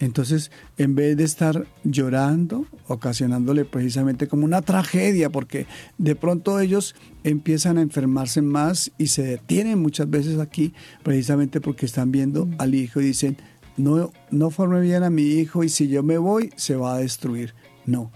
Entonces, 0.00 0.52
en 0.76 0.94
vez 0.94 1.16
de 1.16 1.24
estar 1.24 1.66
llorando, 1.82 2.66
ocasionándole 2.86 3.64
precisamente 3.64 4.28
como 4.28 4.44
una 4.44 4.62
tragedia, 4.62 5.28
porque 5.28 5.66
de 5.98 6.14
pronto 6.14 6.60
ellos 6.60 6.94
empiezan 7.24 7.78
a 7.78 7.82
enfermarse 7.82 8.40
más 8.40 8.92
y 8.96 9.08
se 9.08 9.22
detienen 9.22 9.80
muchas 9.80 10.08
veces 10.08 10.38
aquí, 10.38 10.72
precisamente 11.02 11.60
porque 11.60 11.86
están 11.86 12.12
viendo 12.12 12.48
al 12.58 12.76
hijo 12.76 13.00
y 13.00 13.06
dicen, 13.06 13.38
no, 13.76 14.12
no 14.30 14.50
forme 14.50 14.80
bien 14.80 15.02
a 15.02 15.10
mi 15.10 15.22
hijo 15.22 15.64
y 15.64 15.68
si 15.68 15.88
yo 15.88 16.04
me 16.04 16.18
voy, 16.18 16.50
se 16.54 16.76
va 16.76 16.94
a 16.94 16.98
destruir. 16.98 17.54
No, 17.84 18.12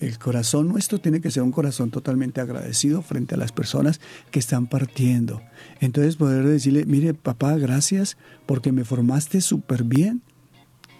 el 0.00 0.18
corazón 0.18 0.68
nuestro 0.68 1.00
tiene 1.00 1.20
que 1.20 1.30
ser 1.30 1.42
un 1.42 1.52
corazón 1.52 1.90
totalmente 1.90 2.40
agradecido 2.40 3.02
frente 3.02 3.34
a 3.34 3.38
las 3.38 3.52
personas 3.52 4.00
que 4.30 4.38
están 4.38 4.66
partiendo. 4.66 5.42
Entonces 5.80 6.16
poder 6.16 6.46
decirle, 6.46 6.84
mire 6.84 7.14
papá, 7.14 7.56
gracias 7.56 8.16
porque 8.46 8.72
me 8.72 8.84
formaste 8.84 9.40
súper 9.40 9.84
bien. 9.84 10.22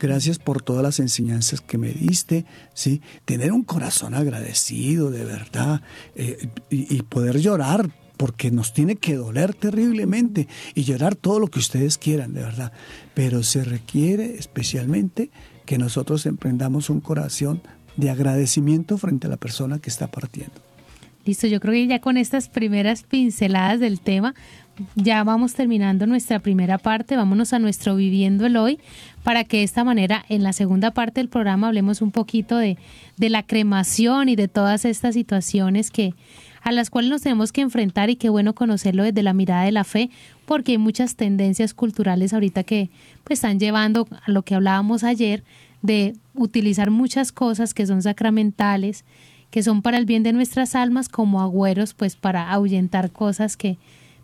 Gracias 0.00 0.38
por 0.38 0.61
todas 0.61 0.83
las 0.83 0.98
enseñanzas 1.00 1.61
que 1.61 1.78
me 1.78 1.92
diste, 1.92 2.44
¿sí? 2.74 3.00
Tener 3.24 3.52
un 3.52 3.62
corazón 3.62 4.14
agradecido, 4.14 5.11
de 5.11 5.24
verdad, 5.24 5.83
eh, 6.14 6.48
y, 6.68 6.94
y 6.94 7.02
poder 7.02 7.38
llorar 7.38 7.90
porque 8.16 8.50
nos 8.50 8.72
tiene 8.72 8.96
que 8.96 9.14
doler 9.14 9.54
terriblemente 9.54 10.48
y 10.74 10.83
llorar 10.85 11.14
todo 11.14 11.38
lo 11.38 11.48
que 11.48 11.59
ustedes 11.59 11.96
quieran, 11.96 12.35
de 12.35 12.42
verdad. 12.42 12.72
Pero 13.14 13.42
se 13.42 13.64
requiere 13.64 14.35
especialmente 14.37 15.30
que 15.64 15.78
nosotros 15.78 16.26
emprendamos 16.26 16.90
un 16.90 17.00
corazón 17.00 17.62
de 17.96 18.11
agradecimiento 18.11 18.98
frente 18.98 19.26
a 19.26 19.30
la 19.30 19.37
persona 19.37 19.78
que 19.78 19.90
está 19.90 20.09
partiendo. 20.09 20.54
Listo, 21.24 21.46
yo 21.46 21.59
creo 21.59 21.72
que 21.72 21.87
ya 21.87 22.00
con 22.00 22.18
estas 22.18 22.48
primeras 22.48 23.02
pinceladas 23.02 23.80
del 23.80 24.00
tema, 24.00 24.35
ya 24.94 25.24
vamos 25.24 25.54
terminando 25.54 26.07
nuestra 26.07 26.40
primera 26.40 26.76
parte, 26.76 27.16
vámonos 27.16 27.52
a 27.52 27.59
nuestro 27.59 27.96
Viviendo 27.96 28.44
el 28.44 28.57
Hoy, 28.57 28.78
para 29.22 29.44
que 29.44 29.59
de 29.59 29.62
esta 29.62 29.85
manera 29.85 30.24
en 30.28 30.42
la 30.42 30.52
segunda 30.52 30.90
parte 30.90 31.20
del 31.20 31.28
programa 31.28 31.68
hablemos 31.68 32.02
un 32.02 32.11
poquito 32.11 32.59
de, 32.59 32.76
de 33.16 33.30
la 33.30 33.42
cremación 33.42 34.28
y 34.28 34.37
de 34.37 34.48
todas 34.48 34.85
estas 34.85 35.14
situaciones 35.14 35.90
que 35.90 36.14
a 36.61 36.72
las 36.72 36.90
cuales 36.90 37.11
nos 37.11 37.22
tenemos 37.22 37.52
que 37.52 37.61
enfrentar 37.61 38.11
y 38.11 38.16
qué 38.16 38.30
bueno 38.30 38.54
conocerlo 38.54 39.04
desde 39.04 39.22
la 39.22 39.35
mirada 39.35 39.64
de 39.64 39.72
la 39.72 39.85
fe, 39.85 40.11
porque 40.46 40.72
hay 40.72 40.78
muchas 40.78 41.14
tendencias 41.14 41.74
culturales 41.74 42.33
ahorita 42.33 42.64
que 42.64 42.90
pues, 43.22 43.38
están 43.38 43.61
llevando 43.61 44.09
a 44.11 44.30
lo 44.30 44.42
que 44.42 44.54
hablábamos 44.54 45.04
ayer, 45.04 45.44
de 45.85 46.14
utilizar 46.35 46.90
muchas 46.90 47.31
cosas 47.31 47.75
que 47.75 47.87
son 47.87 48.01
sacramentales, 48.01 49.05
que 49.51 49.62
son 49.62 49.83
para 49.83 49.99
el 49.99 50.07
bien 50.07 50.23
de 50.23 50.33
nuestras 50.33 50.75
almas, 50.75 51.11
como 51.11 51.42
agüeros, 51.42 51.92
pues 51.92 52.16
para 52.16 52.51
ahuyentar 52.51 53.11
cosas 53.11 53.59
que 53.59 53.77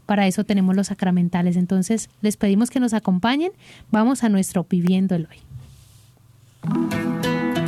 para 0.07 0.27
eso 0.27 0.43
tenemos 0.45 0.75
los 0.75 0.87
sacramentales. 0.87 1.57
Entonces, 1.57 2.09
les 2.23 2.39
pedimos 2.39 2.71
que 2.71 2.81
nos 2.81 2.95
acompañen. 2.95 3.53
Vamos 3.93 4.25
a 4.25 4.31
nuestro 4.31 4.67
Viviendo 4.69 5.15
el 5.15 5.29
Hoy. 5.31 5.37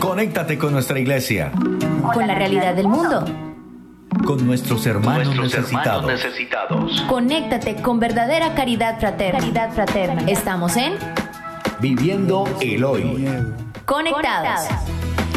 Conéctate 0.00 0.56
con 0.58 0.72
nuestra 0.72 0.98
iglesia. 0.98 1.52
Con 2.14 2.26
la 2.26 2.34
realidad 2.34 2.74
del 2.74 2.88
mundo. 2.88 3.24
Con 4.24 4.46
nuestros 4.46 4.86
hermanos, 4.86 5.36
Nuestros 5.36 5.62
necesitados. 5.70 6.00
hermanos 6.02 6.24
necesitados. 6.24 7.00
Conéctate 7.02 7.76
con 7.76 8.00
verdadera 8.00 8.54
caridad 8.54 8.98
fraterna. 8.98 9.38
Caridad 9.38 9.72
fraterna. 9.72 10.22
Estamos 10.30 10.76
en 10.76 10.94
Viviendo 11.82 12.44
el 12.60 12.84
hoy. 12.84 13.26
Conectados. 13.86 14.68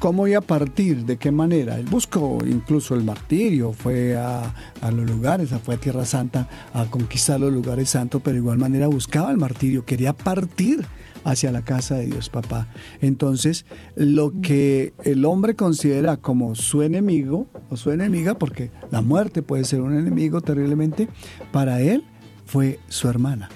¿cómo 0.00 0.26
iba 0.26 0.38
a 0.38 0.42
partir? 0.42 1.04
¿De 1.04 1.18
qué 1.18 1.30
manera? 1.30 1.76
Él 1.78 1.86
buscó 1.90 2.38
incluso 2.46 2.94
el 2.94 3.04
martirio, 3.04 3.74
fue 3.74 4.16
a, 4.16 4.54
a 4.80 4.90
los 4.90 5.08
lugares, 5.08 5.50
fue 5.62 5.74
a 5.74 5.78
Tierra 5.78 6.06
Santa 6.06 6.48
a 6.72 6.86
conquistar 6.86 7.38
los 7.40 7.52
lugares 7.52 7.90
santos, 7.90 8.22
pero 8.24 8.34
de 8.34 8.40
igual 8.40 8.56
manera 8.58 8.86
buscaba 8.86 9.30
el 9.30 9.36
martirio, 9.36 9.84
quería 9.84 10.14
partir 10.14 10.86
hacia 11.24 11.50
la 11.50 11.62
casa 11.62 11.96
de 11.96 12.06
Dios, 12.06 12.28
papá. 12.28 12.68
Entonces, 13.00 13.66
lo 13.96 14.40
que 14.40 14.94
el 15.04 15.24
hombre 15.24 15.56
considera 15.56 16.16
como 16.18 16.54
su 16.54 16.82
enemigo 16.82 17.46
o 17.70 17.76
su 17.76 17.90
enemiga, 17.90 18.38
porque 18.38 18.70
la 18.90 19.00
muerte 19.00 19.42
puede 19.42 19.64
ser 19.64 19.80
un 19.80 19.96
enemigo 19.96 20.40
terriblemente, 20.40 21.08
para 21.52 21.80
él 21.80 22.04
fue 22.46 22.78
su 22.88 23.08
hermana. 23.08 23.48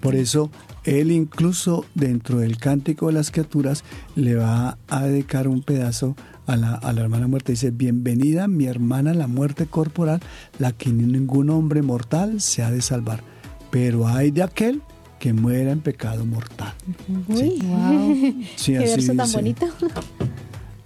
Por 0.00 0.14
eso 0.14 0.50
él 0.84 1.10
incluso 1.10 1.84
dentro 1.94 2.38
del 2.38 2.56
cántico 2.58 3.06
de 3.06 3.12
las 3.12 3.30
criaturas 3.30 3.84
le 4.16 4.34
va 4.34 4.78
a 4.88 5.02
dedicar 5.04 5.48
un 5.48 5.62
pedazo 5.62 6.16
a 6.46 6.56
la, 6.56 6.74
a 6.74 6.92
la 6.92 7.02
hermana 7.02 7.28
muerta. 7.28 7.52
Dice, 7.52 7.70
bienvenida 7.70 8.48
mi 8.48 8.66
hermana 8.66 9.14
la 9.14 9.26
muerte 9.26 9.66
corporal, 9.66 10.20
la 10.58 10.72
que 10.72 10.90
ningún 10.90 11.50
hombre 11.50 11.82
mortal 11.82 12.40
se 12.40 12.62
ha 12.62 12.70
de 12.70 12.82
salvar. 12.82 13.22
Pero 13.70 14.08
hay 14.08 14.30
de 14.30 14.42
aquel 14.42 14.82
que 15.18 15.32
muera 15.32 15.72
en 15.72 15.80
pecado 15.80 16.24
mortal. 16.24 16.74
Uy, 17.28 18.46
Sí, 18.56 18.72
qué 18.72 18.78
así 18.78 18.86
verso 18.96 19.14
tan 19.14 19.26
dice. 19.26 19.36
bonito. 19.36 19.66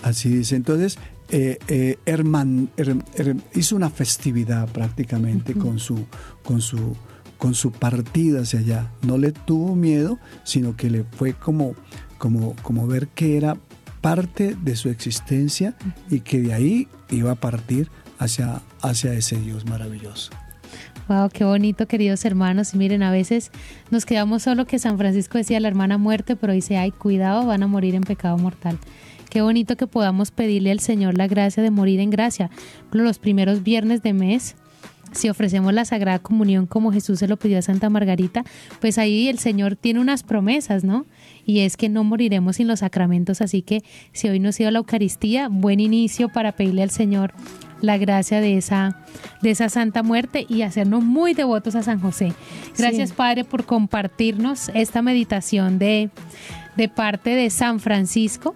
Así 0.03 0.29
dice. 0.31 0.57
Entonces, 0.57 0.99
eh, 1.31 1.59
eh, 1.69 1.99
Herman 2.07 2.71
Her- 2.77 3.05
Her- 3.17 3.41
hizo 3.55 3.77
una 3.77 3.91
festividad 3.91 4.69
prácticamente 4.69 5.55
con 5.55 5.79
su, 5.79 6.07
con 6.43 6.61
su, 6.61 6.97
con 7.39 7.55
su 7.55 7.71
partida 7.73 8.41
hacia 8.43 8.61
allá. 8.61 8.91
No 9.03 9.19
le 9.19 9.33
tuvo 9.33 9.75
miedo, 9.77 10.19
sino 10.45 10.77
que 10.77 10.91
le 10.91 11.05
fue 11.05 11.35
como, 11.35 11.75
como, 12.19 12.55
como 12.63 12.87
ver 12.87 13.09
que 13.09 13.37
era 13.37 13.57
parte 14.01 14.57
de 14.61 14.75
su 14.77 14.89
existencia 14.89 15.77
y 16.11 16.21
que 16.21 16.41
de 16.43 16.53
ahí 16.55 16.89
iba 17.11 17.31
a 17.33 17.37
partir 17.37 17.89
hacia, 18.19 18.61
hacia 18.81 19.13
ese 19.15 19.37
Dios 19.37 19.65
maravilloso. 19.67 20.31
Wow, 21.13 21.29
qué 21.29 21.45
bonito, 21.45 21.87
queridos 21.87 22.25
hermanos. 22.25 22.73
Y 22.73 22.79
miren, 22.79 23.03
a 23.03 23.11
veces 23.11 23.51
nos 23.91 24.07
quedamos 24.07 24.45
solo 24.45 24.65
que 24.65 24.79
San 24.79 24.97
Francisco 24.97 25.37
decía 25.37 25.61
la 25.61 25.69
hermana 25.69 25.99
muerte, 25.99 26.37
pero 26.37 26.55
dice, 26.55 26.79
ay, 26.79 26.91
cuidado, 26.91 27.45
van 27.45 27.63
a 27.63 27.67
morir 27.67 27.95
en 27.95 28.03
pecado 28.03 28.39
mortal. 28.39 28.79
Qué 29.29 29.43
bonito 29.43 29.77
que 29.77 29.87
podamos 29.87 30.31
pedirle 30.31 30.71
al 30.71 30.81
Señor 30.81 31.19
la 31.19 31.27
gracia 31.27 31.63
de 31.63 31.71
morir 31.71 32.01
en 32.01 32.09
gracia. 32.09 32.49
Los 32.93 33.19
primeros 33.19 33.63
viernes 33.63 34.03
de 34.03 34.15
mes, 34.15 34.57
si 35.13 35.29
ofrecemos 35.29 35.75
la 35.75 35.85
Sagrada 35.85 36.19
Comunión 36.19 36.65
como 36.65 36.93
Jesús 36.93 37.19
se 37.19 37.29
lo 37.29 37.37
pidió 37.37 37.59
a 37.59 37.63
Santa 37.63 37.91
Margarita, 37.91 38.43
pues 38.81 38.97
ahí 38.97 39.29
el 39.29 39.39
Señor 39.39 39.77
tiene 39.77 40.01
unas 40.01 40.23
promesas, 40.23 40.83
¿no? 40.83 41.05
Y 41.45 41.61
es 41.61 41.77
que 41.77 41.91
no 41.91 42.05
moriremos 42.05 42.57
sin 42.57 42.69
los 42.69 42.79
sacramentos, 42.81 43.43
así 43.43 43.61
que 43.61 43.83
si 44.13 44.31
hoy 44.31 44.41
nos 44.41 44.57
dio 44.57 44.71
la 44.71 44.79
Eucaristía, 44.79 45.49
buen 45.51 45.79
inicio 45.79 46.31
para 46.31 46.53
pedirle 46.53 46.83
al 46.83 46.91
Señor 46.91 47.35
la 47.83 47.99
gracia 47.99 48.41
de 48.41 48.57
esa, 48.57 48.97
de 49.43 49.51
esa 49.51 49.69
santa 49.69 50.03
muerte 50.03 50.47
y 50.49 50.63
hacernos 50.63 51.05
muy 51.05 51.35
devotos 51.35 51.75
a 51.75 51.83
San 51.83 52.01
José. 52.01 52.33
Gracias, 52.79 53.11
Sí. 53.11 53.15
Padre, 53.17 53.45
por 53.45 53.65
compartirnos 53.65 54.71
esta 54.73 55.03
meditación 55.03 55.79
de, 55.79 56.11
de 56.77 56.89
parte 56.89 57.31
de 57.31 57.51
San 57.51 57.81
Francisco 57.81 58.55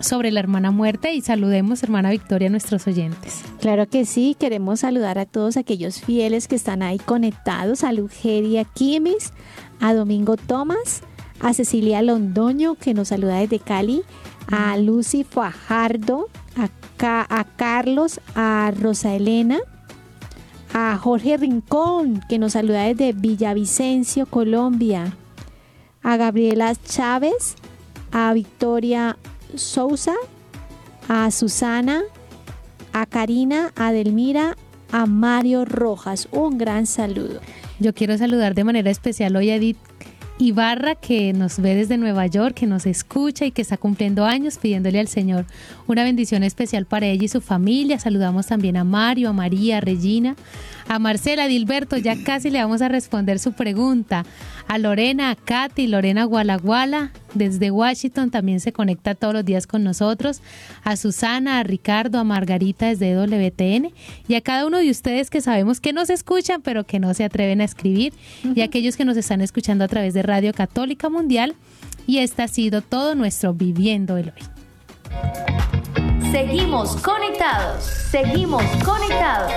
sobre 0.00 0.30
la 0.32 0.40
hermana 0.40 0.70
muerte 0.70 1.14
y 1.14 1.20
saludemos, 1.20 1.82
hermana 1.82 2.10
Victoria, 2.10 2.48
a 2.48 2.50
nuestros 2.50 2.86
oyentes. 2.86 3.42
Claro 3.60 3.88
que 3.88 4.04
sí, 4.04 4.36
queremos 4.38 4.80
saludar 4.80 5.18
a 5.18 5.26
todos 5.26 5.56
aquellos 5.56 6.00
fieles 6.00 6.48
que 6.48 6.56
están 6.56 6.82
ahí 6.82 6.98
conectados, 6.98 7.84
a 7.84 7.92
Lugeria 7.92 8.64
Quimes, 8.64 9.32
a 9.80 9.94
Domingo 9.94 10.36
Tomás, 10.36 11.02
a 11.40 11.54
Cecilia 11.54 12.02
Londoño, 12.02 12.74
que 12.74 12.94
nos 12.94 13.08
saluda 13.08 13.38
desde 13.38 13.58
Cali, 13.58 14.02
a 14.48 14.76
Lucy 14.76 15.24
Fajardo, 15.24 16.28
a, 16.56 16.70
a 17.28 17.44
Carlos, 17.56 18.20
a 18.34 18.72
Rosa 18.78 19.14
Elena, 19.14 19.58
a 20.72 20.96
Jorge 20.96 21.36
Rincón, 21.36 22.20
que 22.28 22.38
nos 22.38 22.52
saluda 22.52 22.84
desde 22.84 23.12
Villavicencio, 23.12 24.26
Colombia, 24.26 25.16
a 26.02 26.16
Gabriela 26.16 26.74
Chávez, 26.74 27.56
a 28.10 28.32
Victoria 28.32 29.16
Sousa, 29.54 30.14
a 31.08 31.30
Susana, 31.30 32.02
a 32.92 33.06
Karina, 33.06 33.72
a 33.76 33.92
Delmira, 33.92 34.56
a 34.92 35.06
Mario 35.06 35.64
Rojas. 35.64 36.28
Un 36.30 36.58
gran 36.58 36.86
saludo. 36.86 37.40
Yo 37.78 37.94
quiero 37.94 38.16
saludar 38.16 38.54
de 38.54 38.64
manera 38.64 38.90
especial 38.90 39.34
hoy 39.36 39.50
a 39.50 39.56
Edith 39.56 39.78
Ibarra, 40.42 40.96
que 40.96 41.32
nos 41.32 41.60
ve 41.60 41.76
desde 41.76 41.96
Nueva 41.96 42.26
York, 42.26 42.54
que 42.54 42.66
nos 42.66 42.84
escucha 42.84 43.44
y 43.44 43.52
que 43.52 43.62
está 43.62 43.76
cumpliendo 43.76 44.24
años, 44.24 44.58
pidiéndole 44.58 44.98
al 44.98 45.06
Señor 45.06 45.44
una 45.86 46.02
bendición 46.02 46.42
especial 46.42 46.84
para 46.84 47.06
ella 47.06 47.26
y 47.26 47.28
su 47.28 47.40
familia. 47.40 48.00
Saludamos 48.00 48.48
también 48.48 48.76
a 48.76 48.82
Mario, 48.82 49.28
a 49.28 49.32
María, 49.32 49.78
a 49.78 49.80
Regina, 49.80 50.34
a 50.88 50.98
Marcela, 50.98 51.44
a 51.44 51.48
Dilberto, 51.48 51.96
ya 51.96 52.22
casi 52.22 52.50
le 52.50 52.60
vamos 52.60 52.82
a 52.82 52.88
responder 52.88 53.38
su 53.38 53.52
pregunta. 53.52 54.24
A 54.68 54.78
Lorena, 54.78 55.30
a 55.30 55.36
Katy, 55.36 55.86
Lorena 55.86 56.24
Gualaguala, 56.24 57.10
desde 57.34 57.70
Washington 57.70 58.30
también 58.30 58.60
se 58.60 58.72
conecta 58.72 59.14
todos 59.14 59.34
los 59.34 59.44
días 59.44 59.66
con 59.66 59.84
nosotros. 59.84 60.40
A 60.84 60.96
Susana, 60.96 61.58
a 61.58 61.62
Ricardo, 61.62 62.18
a 62.18 62.24
Margarita 62.24 62.86
desde 62.86 63.14
WTN 63.14 63.92
y 64.28 64.34
a 64.34 64.40
cada 64.40 64.66
uno 64.66 64.78
de 64.78 64.90
ustedes 64.90 65.30
que 65.30 65.40
sabemos 65.40 65.80
que 65.80 65.92
nos 65.92 66.10
escuchan 66.10 66.62
pero 66.62 66.84
que 66.84 67.00
no 67.00 67.12
se 67.14 67.24
atreven 67.24 67.60
a 67.60 67.64
escribir 67.64 68.12
y 68.54 68.60
a 68.60 68.64
aquellos 68.64 68.96
que 68.96 69.04
nos 69.04 69.16
están 69.16 69.40
escuchando 69.40 69.84
a 69.84 69.88
través 69.88 70.14
de 70.14 70.22
Radio 70.22 70.52
Católica 70.52 71.08
Mundial. 71.08 71.54
Y 72.06 72.18
este 72.18 72.42
ha 72.42 72.48
sido 72.48 72.82
todo 72.82 73.14
nuestro 73.14 73.54
Viviendo 73.54 74.16
el 74.16 74.28
Hoy. 74.30 74.52
Seguimos 76.32 76.96
conectados. 76.96 77.84
Seguimos 77.84 78.64
conectados. 78.84 79.52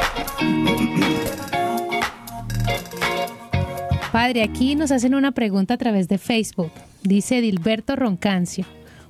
Padre, 4.15 4.43
aquí 4.43 4.75
nos 4.75 4.93
hacen 4.93 5.13
una 5.13 5.33
pregunta 5.33 5.73
a 5.73 5.77
través 5.77 6.07
de 6.07 6.17
Facebook. 6.17 6.71
Dice 7.03 7.41
Dilberto 7.41 7.97
Roncancio, 7.97 8.63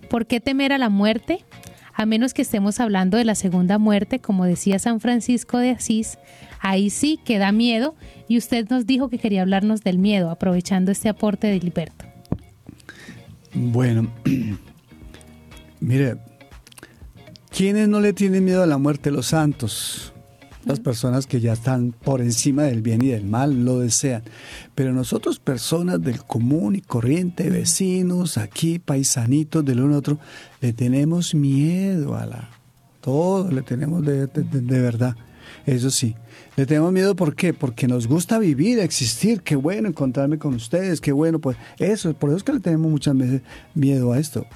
¿por 0.09 0.25
qué 0.25 0.39
temer 0.39 0.73
a 0.73 0.79
la 0.79 0.89
muerte? 0.89 1.45
A 1.93 2.07
menos 2.07 2.33
que 2.33 2.41
estemos 2.41 2.79
hablando 2.79 3.15
de 3.15 3.23
la 3.23 3.35
segunda 3.35 3.77
muerte, 3.77 4.17
como 4.17 4.45
decía 4.45 4.79
San 4.79 4.99
Francisco 4.99 5.59
de 5.59 5.69
Asís, 5.69 6.17
ahí 6.59 6.89
sí 6.89 7.19
que 7.23 7.37
da 7.37 7.51
miedo 7.51 7.93
y 8.27 8.39
usted 8.39 8.67
nos 8.67 8.87
dijo 8.87 9.07
que 9.07 9.19
quería 9.19 9.43
hablarnos 9.43 9.83
del 9.83 9.99
miedo, 9.99 10.31
aprovechando 10.31 10.91
este 10.91 11.07
aporte 11.07 11.45
de 11.45 11.59
Dilberto. 11.59 12.05
Bueno, 13.53 14.11
mire, 15.81 16.17
¿quiénes 17.55 17.87
no 17.87 18.01
le 18.01 18.11
tienen 18.11 18.43
miedo 18.43 18.63
a 18.63 18.65
la 18.65 18.79
muerte? 18.79 19.11
Los 19.11 19.27
santos. 19.27 20.14
Las 20.65 20.79
personas 20.79 21.27
que 21.27 21.39
ya 21.39 21.53
están 21.53 21.91
por 21.91 22.21
encima 22.21 22.63
del 22.63 22.81
bien 22.81 23.03
y 23.03 23.09
del 23.09 23.25
mal 23.25 23.63
lo 23.65 23.79
desean. 23.79 24.23
Pero 24.73 24.93
nosotros, 24.93 25.37
personas 25.39 26.01
del 26.01 26.23
común 26.23 26.75
y 26.75 26.81
corriente, 26.81 27.49
vecinos, 27.51 28.37
aquí, 28.39 28.79
paisanitos 28.79 29.63
del 29.63 29.81
uno 29.81 29.95
a 29.95 29.99
otro, 29.99 30.19
le 30.61 30.73
tenemos 30.73 31.35
miedo 31.35 32.15
a 32.15 32.25
la... 32.25 32.49
Todo 33.01 33.51
le 33.51 33.61
tenemos 33.61 34.03
de, 34.03 34.25
de- 34.25 34.81
verdad. 34.81 35.15
Eso 35.67 35.91
sí. 35.91 36.15
Le 36.57 36.65
tenemos 36.65 36.91
miedo, 36.91 37.15
¿por 37.15 37.35
qué? 37.35 37.53
Porque 37.53 37.87
nos 37.87 38.07
gusta 38.07 38.39
vivir, 38.39 38.79
existir. 38.79 39.41
Qué 39.41 39.55
bueno 39.55 39.87
encontrarme 39.87 40.39
con 40.39 40.55
ustedes, 40.55 40.99
qué 41.01 41.11
bueno. 41.11 41.37
Pues 41.37 41.57
eso, 41.77 42.13
por 42.15 42.31
eso 42.31 42.37
es 42.37 42.43
que 42.43 42.53
le 42.53 42.59
tenemos 42.59 42.89
muchas 42.89 43.15
veces 43.15 43.41
miedo 43.75 44.11
a 44.13 44.19
esto. 44.19 44.47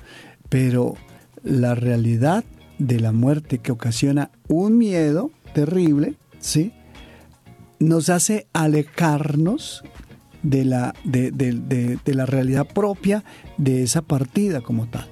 Pero 0.49 0.95
la 1.43 1.75
realidad 1.75 2.43
de 2.79 2.99
la 2.99 3.11
muerte 3.11 3.59
que 3.59 3.71
ocasiona 3.71 4.31
un 4.47 4.79
miedo 4.79 5.29
terrible, 5.53 6.15
¿sí? 6.39 6.73
Nos 7.79 8.09
hace 8.09 8.47
alejarnos 8.53 9.83
de 10.43 10.65
la, 10.65 10.93
de, 11.03 11.31
de- 11.31 11.53
de- 11.53 11.97
de 12.03 12.13
la 12.13 12.25
realidad 12.25 12.67
propia 12.67 13.23
de 13.57 13.83
esa 13.83 14.01
partida 14.01 14.61
como 14.61 14.87
tal. 14.87 15.07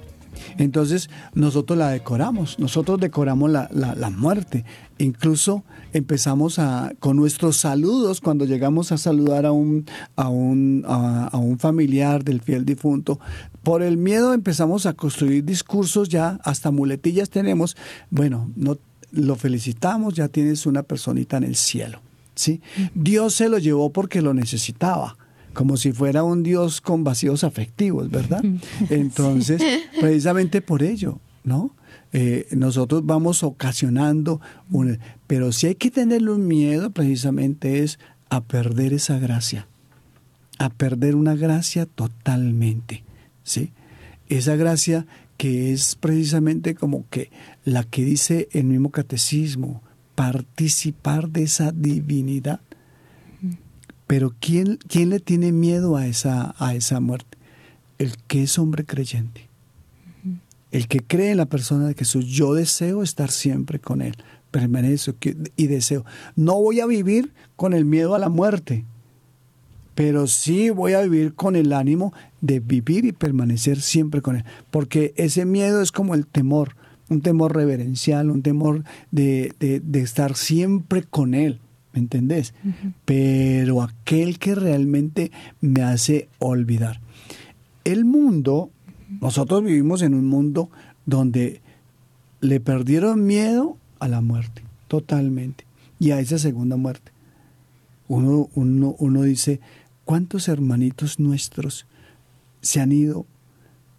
Entonces 0.56 1.10
nosotros 1.34 1.78
la 1.78 1.90
decoramos, 1.90 2.58
nosotros 2.58 2.98
decoramos 3.00 3.50
la, 3.50 3.68
la- 3.72 3.94
la 3.94 4.10
muerte. 4.10 4.64
Incluso 4.98 5.64
empezamos 5.92 6.58
a, 6.58 6.92
con 6.98 7.16
nuestros 7.16 7.56
saludos, 7.58 8.20
cuando 8.20 8.44
llegamos 8.44 8.90
a 8.92 8.98
saludar 8.98 9.46
a 9.46 9.52
un, 9.52 9.86
a, 10.16 10.28
un, 10.28 10.84
a, 10.86 11.28
a 11.28 11.36
un 11.36 11.58
familiar 11.58 12.24
del 12.24 12.40
fiel 12.40 12.64
difunto, 12.64 13.20
por 13.62 13.82
el 13.82 13.96
miedo 13.96 14.32
empezamos 14.32 14.86
a 14.86 14.94
construir 14.94 15.44
discursos 15.44 16.08
ya, 16.08 16.38
hasta 16.44 16.70
muletillas 16.70 17.30
tenemos. 17.30 17.76
Bueno, 18.10 18.50
no, 18.56 18.78
lo 19.12 19.36
felicitamos, 19.36 20.14
ya 20.14 20.28
tienes 20.28 20.66
una 20.66 20.82
personita 20.82 21.36
en 21.36 21.44
el 21.44 21.56
cielo. 21.56 22.00
¿sí? 22.34 22.60
Dios 22.94 23.34
se 23.34 23.48
lo 23.48 23.58
llevó 23.58 23.92
porque 23.92 24.22
lo 24.22 24.34
necesitaba 24.34 25.16
como 25.58 25.76
si 25.76 25.90
fuera 25.90 26.22
un 26.22 26.44
Dios 26.44 26.80
con 26.80 27.02
vacíos 27.02 27.42
afectivos, 27.42 28.10
¿verdad? 28.10 28.44
Entonces, 28.90 29.60
precisamente 30.00 30.60
por 30.62 30.84
ello, 30.84 31.18
¿no? 31.42 31.74
Eh, 32.12 32.46
nosotros 32.52 33.04
vamos 33.04 33.42
ocasionando, 33.42 34.40
un, 34.70 35.00
pero 35.26 35.50
si 35.50 35.66
hay 35.66 35.74
que 35.74 35.90
tenerle 35.90 36.30
un 36.30 36.46
miedo, 36.46 36.90
precisamente 36.90 37.82
es 37.82 37.98
a 38.30 38.44
perder 38.44 38.92
esa 38.92 39.18
gracia, 39.18 39.66
a 40.60 40.70
perder 40.70 41.16
una 41.16 41.34
gracia 41.34 41.86
totalmente, 41.86 43.02
¿sí? 43.42 43.72
Esa 44.28 44.54
gracia 44.54 45.06
que 45.38 45.72
es 45.72 45.94
precisamente 45.94 46.74
como 46.74 47.08
que 47.08 47.30
la 47.64 47.84
que 47.84 48.04
dice 48.04 48.48
el 48.52 48.64
mismo 48.64 48.90
catecismo, 48.90 49.82
participar 50.14 51.30
de 51.30 51.44
esa 51.44 51.70
divinidad. 51.72 52.60
Pero 54.08 54.34
¿quién, 54.40 54.78
quién 54.88 55.10
le 55.10 55.20
tiene 55.20 55.52
miedo 55.52 55.96
a 55.96 56.06
esa, 56.06 56.54
a 56.58 56.74
esa 56.74 56.98
muerte? 56.98 57.38
El 57.98 58.16
que 58.26 58.42
es 58.42 58.58
hombre 58.58 58.84
creyente. 58.84 59.48
El 60.72 60.88
que 60.88 61.00
cree 61.00 61.30
en 61.30 61.36
la 61.36 61.46
persona 61.46 61.86
de 61.86 61.94
Jesús. 61.94 62.26
Yo 62.26 62.54
deseo 62.54 63.02
estar 63.02 63.30
siempre 63.30 63.78
con 63.78 64.02
Él. 64.02 64.16
Permanezco 64.50 65.14
y 65.56 65.66
deseo. 65.68 66.04
No 66.34 66.54
voy 66.54 66.80
a 66.80 66.86
vivir 66.86 67.32
con 67.54 67.74
el 67.74 67.84
miedo 67.84 68.14
a 68.14 68.18
la 68.18 68.28
muerte, 68.28 68.84
pero 69.98 70.28
sí 70.28 70.70
voy 70.70 70.92
a 70.92 71.00
vivir 71.00 71.34
con 71.34 71.56
el 71.56 71.72
ánimo 71.72 72.12
de 72.40 72.60
vivir 72.60 73.04
y 73.04 73.10
permanecer 73.10 73.80
siempre 73.80 74.22
con 74.22 74.36
Él. 74.36 74.44
Porque 74.70 75.12
ese 75.16 75.44
miedo 75.44 75.82
es 75.82 75.90
como 75.90 76.14
el 76.14 76.24
temor 76.24 76.76
un 77.08 77.20
temor 77.20 77.56
reverencial, 77.56 78.30
un 78.30 78.42
temor 78.42 78.84
de, 79.10 79.52
estar 79.94 80.36
siempre 80.36 81.02
con 81.02 81.34
Él, 81.34 81.58
¿me 81.92 81.98
entendés? 81.98 82.54
Pero 83.04 83.82
aquel 83.82 84.38
que 84.38 84.54
realmente 84.54 85.32
me 85.60 85.82
hace 85.82 86.28
olvidar. 86.38 87.00
El 87.82 88.04
mundo, 88.04 88.70
nosotros 89.20 89.64
vivimos 89.64 90.02
en 90.02 90.14
un 90.14 90.26
mundo 90.26 90.70
donde 91.06 91.60
le 92.40 92.60
perdieron 92.60 93.26
miedo 93.26 93.76
a 93.98 94.06
la 94.06 94.20
muerte, 94.20 94.62
totalmente, 94.86 95.64
y 95.98 96.12
a 96.12 96.20
esa 96.20 96.38
segunda 96.38 96.76
muerte. 96.76 97.10
Uno, 98.06 98.48
uno, 98.54 98.94
uno 99.00 99.22
dice, 99.22 99.60
¿cuántos 100.08 100.48
hermanitos 100.48 101.20
nuestros 101.20 101.84
se 102.62 102.80
han 102.80 102.92
ido? 102.92 103.26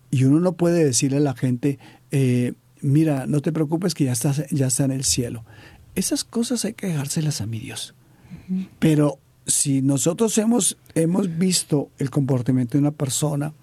Y 0.09 0.23
uno 0.23 0.39
no 0.39 0.53
puede 0.53 0.83
decirle 0.83 1.17
a 1.17 1.19
la 1.19 1.35
gente, 1.35 1.77
eh, 2.09 2.53
mira, 2.81 3.27
no 3.27 3.41
te 3.41 3.51
preocupes 3.51 3.93
que 3.93 4.05
ya 4.05 4.13
está, 4.13 4.33
ya 4.49 4.65
está 4.65 4.85
en 4.85 4.91
el 4.91 5.03
cielo. 5.03 5.45
Esas 5.93 6.23
cosas 6.23 6.65
hay 6.65 6.73
que 6.73 6.87
dejárselas 6.87 7.41
a 7.41 7.45
mi 7.45 7.59
Dios. 7.59 7.93
Pero 8.79 9.19
si 9.45 9.83
nosotros 9.83 10.35
hemos, 10.39 10.79
hemos 10.95 11.37
visto 11.37 11.91
el 11.99 12.09
comportamiento 12.09 12.79
de 12.79 12.79
una 12.79 12.91
persona 12.91 13.53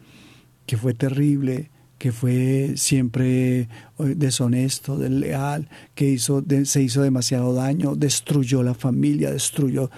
que 0.67 0.77
fue 0.77 0.95
terrible, 0.95 1.73
que 1.99 2.13
fue 2.13 2.75
siempre 2.77 3.63
eh, 3.63 3.69
deshonesto, 3.99 4.97
desleal, 4.97 5.69
que 5.97 6.11
hizo, 6.11 6.45
se 6.63 6.81
hizo 6.81 7.03
demasiado 7.03 7.55
daño, 7.55 7.97
destruyó 7.97 8.63
la 8.63 8.75
familia, 8.75 9.33
destruyó. 9.33 9.91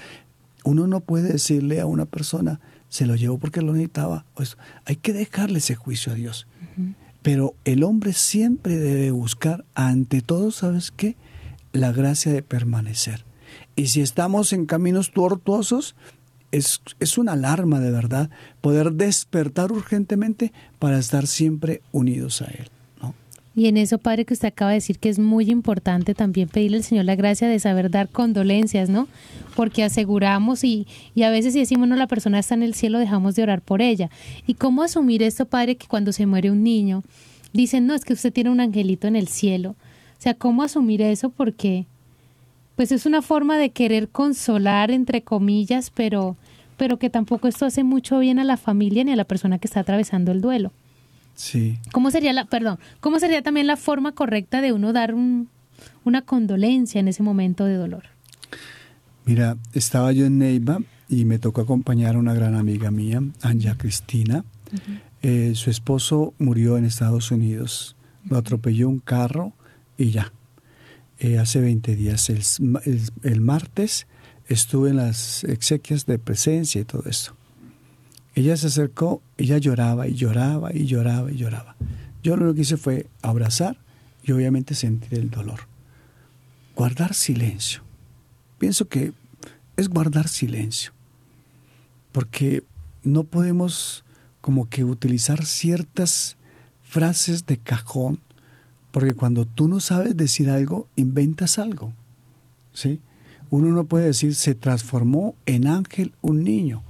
Uno 0.68 0.86
no 0.86 1.00
puede 1.00 1.32
decirle 1.32 1.80
a 1.80 1.86
una 1.86 2.04
persona, 2.04 2.60
se 2.90 3.06
lo 3.06 3.16
llevó 3.16 3.38
porque 3.38 3.62
lo 3.62 3.72
necesitaba. 3.72 4.26
Pues 4.34 4.58
hay 4.84 4.96
que 4.96 5.14
dejarle 5.14 5.60
ese 5.60 5.76
juicio 5.76 6.12
a 6.12 6.14
Dios. 6.14 6.46
Pero 7.22 7.54
el 7.64 7.82
hombre 7.84 8.12
siempre 8.12 8.76
debe 8.76 9.10
buscar, 9.10 9.64
ante 9.74 10.20
todo, 10.20 10.50
¿sabes 10.50 10.90
qué? 10.90 11.16
La 11.72 11.90
gracia 11.90 12.34
de 12.34 12.42
permanecer. 12.42 13.24
Y 13.76 13.86
si 13.86 14.02
estamos 14.02 14.52
en 14.52 14.66
caminos 14.66 15.10
tortuosos, 15.10 15.96
es, 16.52 16.82
es, 17.00 17.16
una 17.16 17.32
alarma 17.32 17.80
de 17.80 17.90
verdad 17.90 18.28
poder 18.60 18.92
despertar 18.92 19.72
urgentemente 19.72 20.52
para 20.78 20.98
estar 20.98 21.26
siempre 21.26 21.80
unidos 21.92 22.42
a 22.42 22.46
Él. 22.48 22.68
Y 23.58 23.66
en 23.66 23.76
eso, 23.76 23.98
Padre, 23.98 24.24
que 24.24 24.34
usted 24.34 24.46
acaba 24.46 24.70
de 24.70 24.76
decir 24.76 25.00
que 25.00 25.08
es 25.08 25.18
muy 25.18 25.50
importante 25.50 26.14
también 26.14 26.48
pedirle 26.48 26.76
al 26.76 26.84
Señor 26.84 27.06
la 27.06 27.16
gracia 27.16 27.48
de 27.48 27.58
saber 27.58 27.90
dar 27.90 28.08
condolencias, 28.08 28.88
¿no? 28.88 29.08
Porque 29.56 29.82
aseguramos 29.82 30.62
y, 30.62 30.86
y 31.16 31.24
a 31.24 31.30
veces 31.30 31.54
si 31.54 31.58
decimos, 31.58 31.88
no, 31.88 31.96
la 31.96 32.06
persona 32.06 32.38
está 32.38 32.54
en 32.54 32.62
el 32.62 32.74
cielo, 32.74 33.00
dejamos 33.00 33.34
de 33.34 33.42
orar 33.42 33.60
por 33.60 33.82
ella. 33.82 34.10
¿Y 34.46 34.54
cómo 34.54 34.84
asumir 34.84 35.24
esto, 35.24 35.44
Padre, 35.44 35.74
que 35.74 35.88
cuando 35.88 36.12
se 36.12 36.24
muere 36.24 36.52
un 36.52 36.62
niño, 36.62 37.02
dicen, 37.52 37.88
no, 37.88 37.96
es 37.96 38.04
que 38.04 38.12
usted 38.12 38.32
tiene 38.32 38.50
un 38.50 38.60
angelito 38.60 39.08
en 39.08 39.16
el 39.16 39.26
cielo? 39.26 39.70
O 39.70 40.22
sea, 40.22 40.34
¿cómo 40.34 40.62
asumir 40.62 41.02
eso? 41.02 41.28
Porque, 41.28 41.86
pues 42.76 42.92
es 42.92 43.06
una 43.06 43.22
forma 43.22 43.58
de 43.58 43.70
querer 43.70 44.08
consolar, 44.08 44.92
entre 44.92 45.22
comillas, 45.22 45.90
pero, 45.90 46.36
pero 46.76 47.00
que 47.00 47.10
tampoco 47.10 47.48
esto 47.48 47.66
hace 47.66 47.82
mucho 47.82 48.20
bien 48.20 48.38
a 48.38 48.44
la 48.44 48.56
familia 48.56 49.02
ni 49.02 49.10
a 49.10 49.16
la 49.16 49.24
persona 49.24 49.58
que 49.58 49.66
está 49.66 49.80
atravesando 49.80 50.30
el 50.30 50.40
duelo. 50.40 50.70
Sí. 51.38 51.78
¿Cómo 51.92 52.10
sería 52.10 52.32
la, 52.32 52.46
perdón, 52.46 52.80
cómo 52.98 53.20
sería 53.20 53.42
también 53.42 53.68
la 53.68 53.76
forma 53.76 54.10
correcta 54.10 54.60
de 54.60 54.72
uno 54.72 54.92
dar 54.92 55.14
una 55.14 56.22
condolencia 56.22 56.98
en 56.98 57.06
ese 57.06 57.22
momento 57.22 57.64
de 57.64 57.74
dolor? 57.74 58.06
Mira, 59.24 59.56
estaba 59.72 60.10
yo 60.10 60.26
en 60.26 60.38
Neiva 60.38 60.80
y 61.08 61.24
me 61.26 61.38
tocó 61.38 61.60
acompañar 61.60 62.16
a 62.16 62.18
una 62.18 62.34
gran 62.34 62.56
amiga 62.56 62.90
mía, 62.90 63.22
Anja 63.40 63.76
Cristina. 63.78 64.44
Eh, 65.22 65.52
su 65.54 65.70
esposo 65.70 66.34
murió 66.40 66.76
en 66.76 66.84
Estados 66.84 67.30
Unidos, 67.30 67.94
lo 68.28 68.36
atropelló 68.36 68.88
un 68.88 68.98
carro 68.98 69.52
y 69.96 70.10
ya. 70.10 70.32
Eh, 71.20 71.38
hace 71.38 71.60
20 71.60 71.94
días, 71.94 72.30
el, 72.30 72.42
el 73.22 73.40
martes, 73.40 74.08
estuve 74.48 74.90
en 74.90 74.96
las 74.96 75.44
exequias 75.44 76.04
de 76.04 76.18
presencia 76.18 76.80
y 76.80 76.84
todo 76.84 77.04
esto. 77.06 77.37
Ella 78.38 78.56
se 78.56 78.68
acercó, 78.68 79.20
ella 79.36 79.58
lloraba 79.58 80.06
y 80.06 80.14
lloraba 80.14 80.72
y 80.72 80.86
lloraba 80.86 81.32
y 81.32 81.34
lloraba. 81.34 81.74
Yo 82.22 82.36
lo 82.36 82.54
que 82.54 82.60
hice 82.60 82.76
fue 82.76 83.08
abrazar 83.20 83.76
y 84.22 84.30
obviamente 84.30 84.76
sentir 84.76 85.18
el 85.18 85.28
dolor. 85.28 85.62
Guardar 86.76 87.14
silencio. 87.14 87.82
Pienso 88.60 88.86
que 88.86 89.12
es 89.76 89.88
guardar 89.88 90.28
silencio. 90.28 90.92
Porque 92.12 92.62
no 93.02 93.24
podemos 93.24 94.04
como 94.40 94.68
que 94.68 94.84
utilizar 94.84 95.44
ciertas 95.44 96.36
frases 96.84 97.44
de 97.44 97.58
cajón, 97.58 98.20
porque 98.92 99.14
cuando 99.14 99.46
tú 99.46 99.66
no 99.66 99.80
sabes 99.80 100.16
decir 100.16 100.48
algo, 100.48 100.86
inventas 100.94 101.58
algo. 101.58 101.92
¿Sí? 102.72 103.00
Uno 103.50 103.70
no 103.72 103.86
puede 103.86 104.06
decir 104.06 104.36
se 104.36 104.54
transformó 104.54 105.34
en 105.44 105.66
ángel 105.66 106.14
un 106.20 106.44
niño 106.44 106.84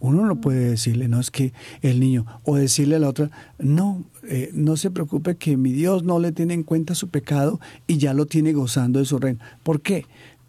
uno 0.00 0.24
no 0.24 0.40
puede 0.40 0.70
decirle, 0.70 1.08
no 1.08 1.20
es 1.20 1.30
que 1.30 1.52
el 1.82 2.00
niño, 2.00 2.26
o 2.44 2.56
decirle 2.56 2.96
a 2.96 2.98
la 2.98 3.08
otra, 3.08 3.30
no, 3.58 4.02
eh, 4.22 4.50
no 4.54 4.76
se 4.76 4.90
preocupe 4.90 5.36
que 5.36 5.56
mi 5.56 5.72
Dios 5.72 6.02
no 6.02 6.18
le 6.18 6.32
tiene 6.32 6.54
en 6.54 6.62
cuenta 6.62 6.94
su 6.94 7.08
pecado 7.08 7.60
y 7.86 7.98
ya 7.98 8.14
lo 8.14 8.26
tiene 8.26 8.52
gozando 8.52 8.98
de 8.98 9.04
su 9.04 9.18
reino. 9.18 9.40
¿Por 9.62 9.82
qué? 9.82 10.06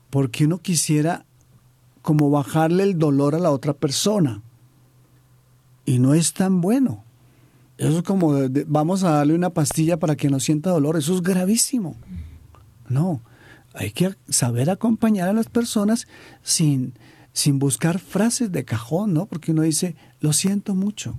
Porque 0.10 0.46
uno 0.46 0.60
quisiera 0.60 1.26
como 2.02 2.30
bajarle 2.30 2.84
el 2.84 2.98
dolor 2.98 3.36
a 3.36 3.40
la 3.40 3.52
otra 3.52 3.74
persona. 3.74 4.42
Y 5.86 6.00
no 6.00 6.14
es 6.14 6.34
tan 6.34 6.62
bueno. 6.62 7.04
Eso 7.78 7.98
es 7.98 8.04
como, 8.04 8.34
vamos 8.68 9.04
a 9.04 9.12
darle 9.12 9.34
una 9.34 9.50
pastilla 9.50 9.98
para 9.98 10.16
que 10.16 10.30
no 10.30 10.40
sienta 10.40 10.70
dolor. 10.70 10.98
Eso 10.98 11.14
es 11.14 11.22
gravísimo. 11.22 11.98
No, 12.88 13.22
hay 13.74 13.92
que 13.92 14.16
saber 14.30 14.70
acompañar 14.70 15.30
a 15.30 15.34
las 15.34 15.50
personas 15.50 16.08
sin, 16.42 16.94
sin 17.34 17.60
buscar 17.60 18.00
frases 18.00 18.52
de 18.52 18.66
cajón, 18.66 19.14
¿no? 19.14 19.26
Porque 19.26 19.52
uno 19.52 19.62
dice, 19.62 19.96
lo 20.20 20.34
siento 20.34 20.76
mucho. 20.76 21.16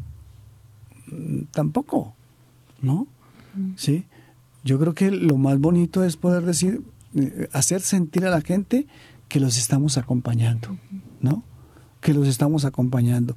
Mm, 1.07 1.45
tampoco, 1.51 2.15
¿no? 2.81 3.07
Sí. 3.77 4.07
Yo 4.65 4.79
creo 4.79 4.95
que 4.95 5.11
lo 5.11 5.37
más 5.37 5.59
bonito 5.59 6.05
es 6.05 6.17
poder 6.17 6.45
decir, 6.45 6.83
eh, 7.15 7.49
hacer 7.53 7.81
sentir 7.81 8.25
a 8.25 8.31
la 8.31 8.41
gente 8.41 8.87
que 9.29 9.41
los 9.41 9.59
estamos 9.59 9.99
acompañando, 9.99 10.77
¿no? 11.21 11.43
Que 12.01 12.15
los 12.15 12.29
estamos 12.29 12.65
acompañando. 12.65 13.37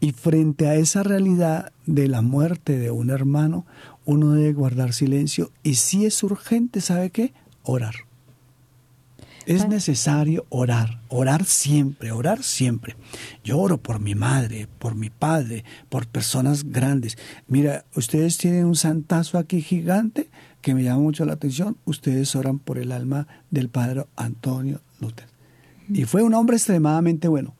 Y 0.00 0.12
frente 0.12 0.68
a 0.68 0.74
esa 0.76 1.02
realidad 1.02 1.72
de 1.86 2.08
la 2.08 2.22
muerte 2.22 2.78
de 2.78 2.90
un 2.90 3.10
hermano, 3.10 3.66
uno 4.04 4.32
debe 4.32 4.52
guardar 4.52 4.92
silencio 4.92 5.50
y 5.62 5.74
si 5.74 6.06
es 6.06 6.22
urgente, 6.22 6.80
¿sabe 6.80 7.10
qué? 7.10 7.32
Orar. 7.62 8.05
Es 9.46 9.68
necesario 9.68 10.44
orar, 10.48 11.00
orar 11.08 11.44
siempre, 11.44 12.10
orar 12.10 12.42
siempre. 12.42 12.96
Yo 13.44 13.58
oro 13.58 13.78
por 13.78 14.00
mi 14.00 14.16
madre, 14.16 14.66
por 14.80 14.96
mi 14.96 15.08
padre, 15.08 15.64
por 15.88 16.08
personas 16.08 16.64
grandes. 16.64 17.16
Mira, 17.46 17.84
ustedes 17.94 18.38
tienen 18.38 18.64
un 18.64 18.74
santazo 18.74 19.38
aquí 19.38 19.62
gigante 19.62 20.28
que 20.62 20.74
me 20.74 20.82
llama 20.82 21.02
mucho 21.02 21.24
la 21.24 21.34
atención. 21.34 21.76
Ustedes 21.84 22.34
oran 22.34 22.58
por 22.58 22.76
el 22.76 22.90
alma 22.90 23.28
del 23.52 23.68
padre 23.68 24.06
Antonio 24.16 24.80
Luther. 25.00 25.28
Y 25.88 26.04
fue 26.06 26.24
un 26.24 26.34
hombre 26.34 26.56
extremadamente 26.56 27.28
bueno. 27.28 27.54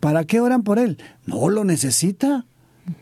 ¿Para 0.00 0.24
qué 0.24 0.40
oran 0.40 0.64
por 0.64 0.80
él? 0.80 0.98
No 1.26 1.48
lo 1.48 1.64
necesita. 1.64 2.44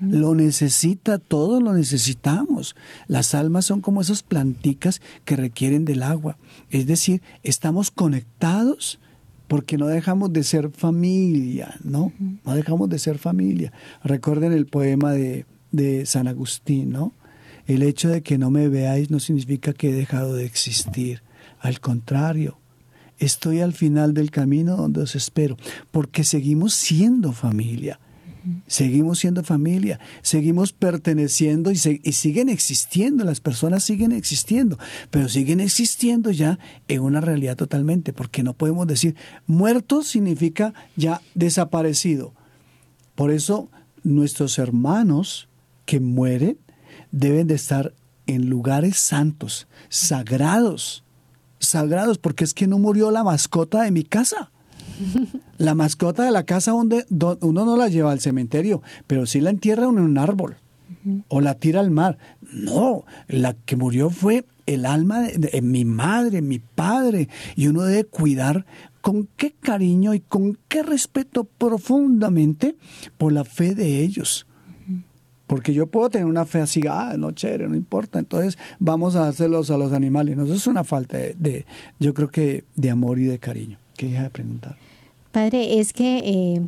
Lo 0.00 0.34
necesita, 0.34 1.18
todo 1.18 1.60
lo 1.60 1.72
necesitamos. 1.72 2.76
Las 3.06 3.34
almas 3.34 3.66
son 3.66 3.80
como 3.80 4.00
esas 4.00 4.22
planticas 4.22 5.00
que 5.24 5.36
requieren 5.36 5.84
del 5.84 6.02
agua. 6.02 6.36
Es 6.70 6.86
decir, 6.86 7.22
estamos 7.42 7.90
conectados 7.90 8.98
porque 9.48 9.78
no 9.78 9.86
dejamos 9.86 10.32
de 10.32 10.42
ser 10.42 10.70
familia, 10.70 11.76
¿no? 11.84 12.12
No 12.44 12.54
dejamos 12.54 12.88
de 12.88 12.98
ser 12.98 13.18
familia. 13.18 13.72
Recuerden 14.02 14.52
el 14.52 14.66
poema 14.66 15.12
de, 15.12 15.46
de 15.72 16.06
San 16.06 16.28
Agustín, 16.28 16.90
¿no? 16.90 17.12
El 17.66 17.82
hecho 17.82 18.08
de 18.08 18.22
que 18.22 18.38
no 18.38 18.50
me 18.50 18.68
veáis 18.68 19.10
no 19.10 19.20
significa 19.20 19.72
que 19.72 19.90
he 19.90 19.92
dejado 19.92 20.34
de 20.34 20.44
existir. 20.44 21.22
Al 21.60 21.80
contrario, 21.80 22.58
estoy 23.18 23.60
al 23.60 23.72
final 23.72 24.14
del 24.14 24.30
camino 24.30 24.76
donde 24.76 25.02
os 25.02 25.16
espero, 25.16 25.56
porque 25.90 26.24
seguimos 26.24 26.74
siendo 26.74 27.32
familia. 27.32 27.98
Seguimos 28.66 29.18
siendo 29.18 29.42
familia, 29.42 29.98
seguimos 30.22 30.72
perteneciendo 30.72 31.70
y, 31.70 31.76
se- 31.76 32.00
y 32.02 32.12
siguen 32.12 32.48
existiendo, 32.48 33.24
las 33.24 33.40
personas 33.40 33.82
siguen 33.84 34.12
existiendo, 34.12 34.78
pero 35.10 35.28
siguen 35.28 35.60
existiendo 35.60 36.30
ya 36.30 36.58
en 36.88 37.00
una 37.00 37.20
realidad 37.20 37.56
totalmente, 37.56 38.12
porque 38.12 38.42
no 38.42 38.54
podemos 38.54 38.86
decir 38.86 39.16
muerto 39.46 40.02
significa 40.02 40.74
ya 40.96 41.20
desaparecido. 41.34 42.34
Por 43.14 43.30
eso 43.30 43.70
nuestros 44.02 44.58
hermanos 44.58 45.48
que 45.84 46.00
mueren 46.00 46.58
deben 47.12 47.46
de 47.46 47.54
estar 47.54 47.94
en 48.26 48.48
lugares 48.48 48.96
santos, 48.98 49.66
sagrados, 49.88 51.04
sagrados, 51.58 52.18
porque 52.18 52.44
es 52.44 52.54
que 52.54 52.66
no 52.66 52.78
murió 52.78 53.10
la 53.10 53.24
mascota 53.24 53.82
de 53.82 53.90
mi 53.90 54.04
casa. 54.04 54.50
La 55.58 55.74
mascota 55.74 56.24
de 56.24 56.30
la 56.30 56.44
casa 56.44 56.72
donde 56.72 57.04
do- 57.08 57.38
uno 57.42 57.64
no 57.64 57.76
la 57.76 57.88
lleva 57.88 58.12
al 58.12 58.20
cementerio, 58.20 58.82
pero 59.06 59.26
sí 59.26 59.40
la 59.40 59.50
entierra 59.50 59.84
en 59.84 59.98
un 59.98 60.18
árbol 60.18 60.56
o 61.28 61.40
la 61.40 61.54
tira 61.54 61.80
al 61.80 61.90
mar. 61.90 62.18
No, 62.52 63.04
la 63.28 63.54
que 63.54 63.76
murió 63.76 64.10
fue 64.10 64.44
el 64.66 64.84
alma 64.86 65.20
de, 65.22 65.38
de- 65.38 65.62
mi 65.62 65.84
madre, 65.84 66.42
mi 66.42 66.58
padre, 66.58 67.28
y 67.54 67.68
uno 67.68 67.82
debe 67.82 68.04
cuidar 68.04 68.66
con 69.00 69.28
qué 69.36 69.52
cariño 69.52 70.14
y 70.14 70.20
con 70.20 70.58
qué 70.68 70.82
respeto 70.82 71.44
profundamente 71.44 72.76
por 73.18 73.32
la 73.32 73.44
fe 73.44 73.74
de 73.74 74.00
ellos. 74.02 74.46
Porque 75.46 75.72
yo 75.72 75.86
puedo 75.86 76.10
tener 76.10 76.26
una 76.26 76.44
fe 76.44 76.60
así, 76.60 76.80
ah, 76.90 77.14
no, 77.16 77.30
chévere, 77.30 77.68
no 77.68 77.76
importa. 77.76 78.18
Entonces 78.18 78.58
vamos 78.80 79.14
a 79.14 79.28
hacerlos 79.28 79.70
a 79.70 79.78
los 79.78 79.92
animales. 79.92 80.36
No, 80.36 80.42
eso 80.44 80.54
es 80.54 80.66
una 80.66 80.82
falta 80.82 81.18
de, 81.18 81.34
de- 81.38 81.66
yo 82.00 82.14
creo 82.14 82.28
que, 82.30 82.64
de 82.74 82.90
amor 82.90 83.20
y 83.20 83.26
de 83.26 83.38
cariño. 83.38 83.78
¿Qué 83.96 84.06
deja 84.08 84.24
de 84.24 84.30
preguntar? 84.30 84.76
Padre, 85.36 85.80
es 85.80 85.92
que, 85.92 86.22
eh, 86.24 86.62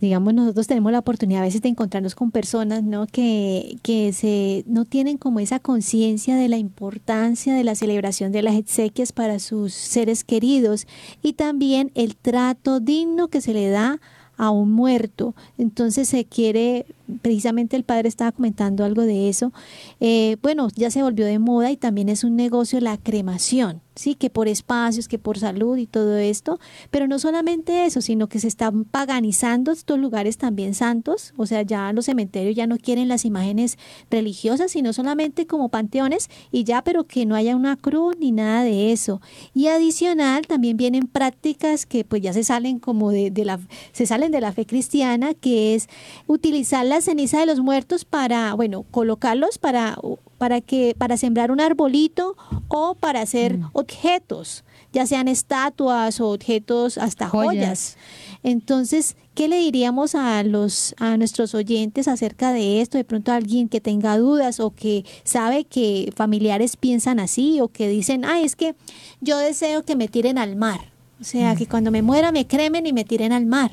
digamos, 0.00 0.32
nosotros 0.32 0.66
tenemos 0.66 0.92
la 0.92 1.00
oportunidad 1.00 1.42
a 1.42 1.44
veces 1.44 1.60
de 1.60 1.68
encontrarnos 1.68 2.14
con 2.14 2.30
personas, 2.30 2.82
¿no? 2.82 3.06
Que, 3.06 3.76
que 3.82 4.14
se, 4.14 4.64
no 4.66 4.86
tienen 4.86 5.18
como 5.18 5.40
esa 5.40 5.60
conciencia 5.60 6.34
de 6.34 6.48
la 6.48 6.56
importancia 6.56 7.54
de 7.54 7.64
la 7.64 7.74
celebración 7.74 8.32
de 8.32 8.40
las 8.40 8.54
exequias 8.54 9.12
para 9.12 9.38
sus 9.38 9.74
seres 9.74 10.24
queridos 10.24 10.86
y 11.22 11.34
también 11.34 11.92
el 11.94 12.16
trato 12.16 12.80
digno 12.80 13.28
que 13.28 13.42
se 13.42 13.52
le 13.52 13.68
da 13.68 14.00
a 14.38 14.48
un 14.48 14.72
muerto. 14.72 15.34
Entonces 15.58 16.08
se 16.08 16.24
quiere, 16.24 16.86
precisamente 17.22 17.76
el 17.76 17.84
padre 17.84 18.08
estaba 18.08 18.32
comentando 18.32 18.84
algo 18.84 19.02
de 19.02 19.28
eso. 19.28 19.52
Eh, 20.00 20.36
bueno, 20.42 20.68
ya 20.74 20.90
se 20.90 21.02
volvió 21.02 21.26
de 21.26 21.38
moda 21.38 21.70
y 21.70 21.76
también 21.76 22.08
es 22.08 22.24
un 22.24 22.36
negocio 22.36 22.80
la 22.80 22.96
cremación, 22.98 23.80
sí, 23.94 24.14
que 24.14 24.30
por 24.30 24.48
espacios, 24.48 25.08
que 25.08 25.18
por 25.18 25.38
salud 25.38 25.76
y 25.76 25.86
todo 25.86 26.16
esto. 26.16 26.58
Pero 26.90 27.08
no 27.08 27.18
solamente 27.18 27.86
eso, 27.86 28.00
sino 28.00 28.28
que 28.28 28.38
se 28.38 28.48
están 28.48 28.84
paganizando 28.84 29.72
estos 29.72 29.98
lugares 29.98 30.38
también 30.38 30.74
santos. 30.74 31.32
O 31.36 31.46
sea, 31.46 31.62
ya 31.62 31.92
los 31.92 32.06
cementerios 32.06 32.54
ya 32.54 32.66
no 32.66 32.78
quieren 32.78 33.08
las 33.08 33.24
imágenes 33.24 33.78
religiosas, 34.10 34.70
sino 34.70 34.92
solamente 34.92 35.46
como 35.46 35.68
panteones 35.68 36.28
y 36.52 36.64
ya, 36.64 36.82
pero 36.82 37.04
que 37.04 37.26
no 37.26 37.34
haya 37.34 37.56
una 37.56 37.76
cruz 37.76 38.16
ni 38.18 38.32
nada 38.32 38.62
de 38.62 38.92
eso. 38.92 39.20
Y 39.54 39.66
adicional 39.68 40.46
también 40.46 40.76
vienen 40.76 41.06
prácticas 41.06 41.86
que 41.86 42.04
pues 42.04 42.22
ya 42.22 42.32
se 42.32 42.44
salen 42.44 42.78
como 42.78 43.10
de, 43.10 43.30
de 43.30 43.44
la, 43.44 43.58
se 43.92 44.06
salen 44.06 44.30
de 44.30 44.40
la 44.40 44.52
fe 44.52 44.66
cristiana, 44.66 45.34
que 45.34 45.74
es 45.74 45.88
utilizar 46.26 46.84
la 46.86 46.97
ceniza 47.00 47.40
de 47.40 47.46
los 47.46 47.60
muertos 47.60 48.04
para, 48.04 48.54
bueno, 48.54 48.84
colocarlos 48.90 49.58
para, 49.58 49.96
para 50.38 50.60
que, 50.60 50.94
para 50.96 51.16
sembrar 51.16 51.50
un 51.50 51.60
arbolito 51.60 52.36
o 52.68 52.94
para 52.94 53.20
hacer 53.22 53.58
objetos, 53.72 54.64
ya 54.92 55.06
sean 55.06 55.28
estatuas 55.28 56.20
o 56.20 56.30
objetos 56.32 56.98
hasta 56.98 57.28
Joyas. 57.28 57.50
joyas. 57.52 57.96
Entonces, 58.42 59.16
¿qué 59.34 59.48
le 59.48 59.58
diríamos 59.58 60.14
a 60.14 60.42
los 60.42 60.94
a 60.98 61.16
nuestros 61.16 61.54
oyentes 61.54 62.08
acerca 62.08 62.52
de 62.52 62.80
esto? 62.80 62.96
De 62.96 63.04
pronto 63.04 63.32
alguien 63.32 63.68
que 63.68 63.80
tenga 63.80 64.16
dudas 64.16 64.60
o 64.60 64.70
que 64.70 65.04
sabe 65.24 65.64
que 65.64 66.12
familiares 66.16 66.76
piensan 66.76 67.20
así 67.20 67.60
o 67.60 67.68
que 67.68 67.88
dicen, 67.88 68.24
"Ay, 68.24 68.44
es 68.44 68.56
que 68.56 68.74
yo 69.20 69.38
deseo 69.38 69.84
que 69.84 69.96
me 69.96 70.08
tiren 70.08 70.38
al 70.38 70.56
mar." 70.56 70.92
O 71.20 71.24
sea, 71.24 71.56
que 71.56 71.66
cuando 71.66 71.90
me 71.90 72.00
muera 72.00 72.30
me 72.30 72.46
cremen 72.46 72.86
y 72.86 72.92
me 72.92 73.04
tiren 73.04 73.32
al 73.32 73.44
mar. 73.44 73.72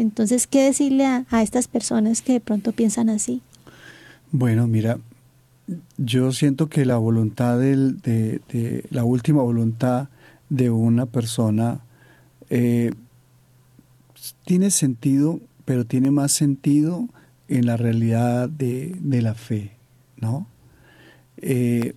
Entonces, 0.00 0.46
¿qué 0.46 0.64
decirle 0.64 1.04
a, 1.04 1.42
estas 1.42 1.68
personas 1.68 2.22
que 2.22 2.32
de 2.32 2.40
pronto 2.40 2.72
piensan 2.72 3.10
así? 3.10 3.42
Bueno, 4.32 4.66
mira, 4.66 4.98
yo 5.98 6.32
siento 6.32 6.70
que 6.70 6.86
la 6.86 6.96
voluntad 6.96 7.58
de, 7.58 8.40
la 8.88 9.04
última 9.04 9.42
voluntad 9.42 10.08
de 10.48 10.70
una 10.70 11.04
persona 11.04 11.80
eh, 12.48 12.92
tiene 14.46 14.70
sentido, 14.70 15.38
pero 15.66 15.84
tiene 15.84 16.10
más 16.10 16.32
sentido 16.32 17.06
en 17.48 17.66
la 17.66 17.76
realidad 17.76 18.48
de, 18.48 18.96
la 19.02 19.34
fe, 19.34 19.72
¿no? 20.16 20.46
Eh, 21.36 21.92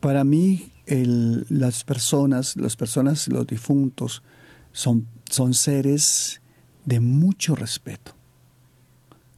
para 0.00 0.24
mí, 0.24 0.72
las 0.88 1.84
personas, 1.84 2.56
las 2.56 2.74
personas, 2.74 3.28
los 3.28 3.46
difuntos, 3.46 4.24
son, 4.72 5.06
son 5.30 5.54
seres 5.54 6.40
de 6.88 7.00
mucho 7.00 7.54
respeto, 7.54 8.12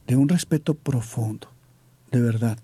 de 0.07 0.15
un 0.15 0.29
respeto 0.29 0.73
profundo, 0.73 1.49
de 2.09 2.21
verdad. 2.21 2.57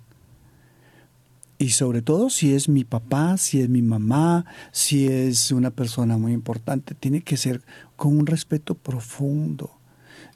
Y 1.57 1.71
sobre 1.71 2.01
todo 2.01 2.29
si 2.29 2.53
es 2.53 2.69
mi 2.69 2.85
papá, 2.85 3.35
si 3.35 3.59
es 3.59 3.67
mi 3.67 3.81
mamá, 3.81 4.45
si 4.71 5.07
es 5.07 5.51
una 5.51 5.71
persona 5.71 6.17
muy 6.17 6.31
importante, 6.31 6.95
tiene 6.95 7.21
que 7.21 7.35
ser 7.35 7.63
con 7.97 8.17
un 8.17 8.27
respeto 8.27 8.75
profundo. 8.75 9.71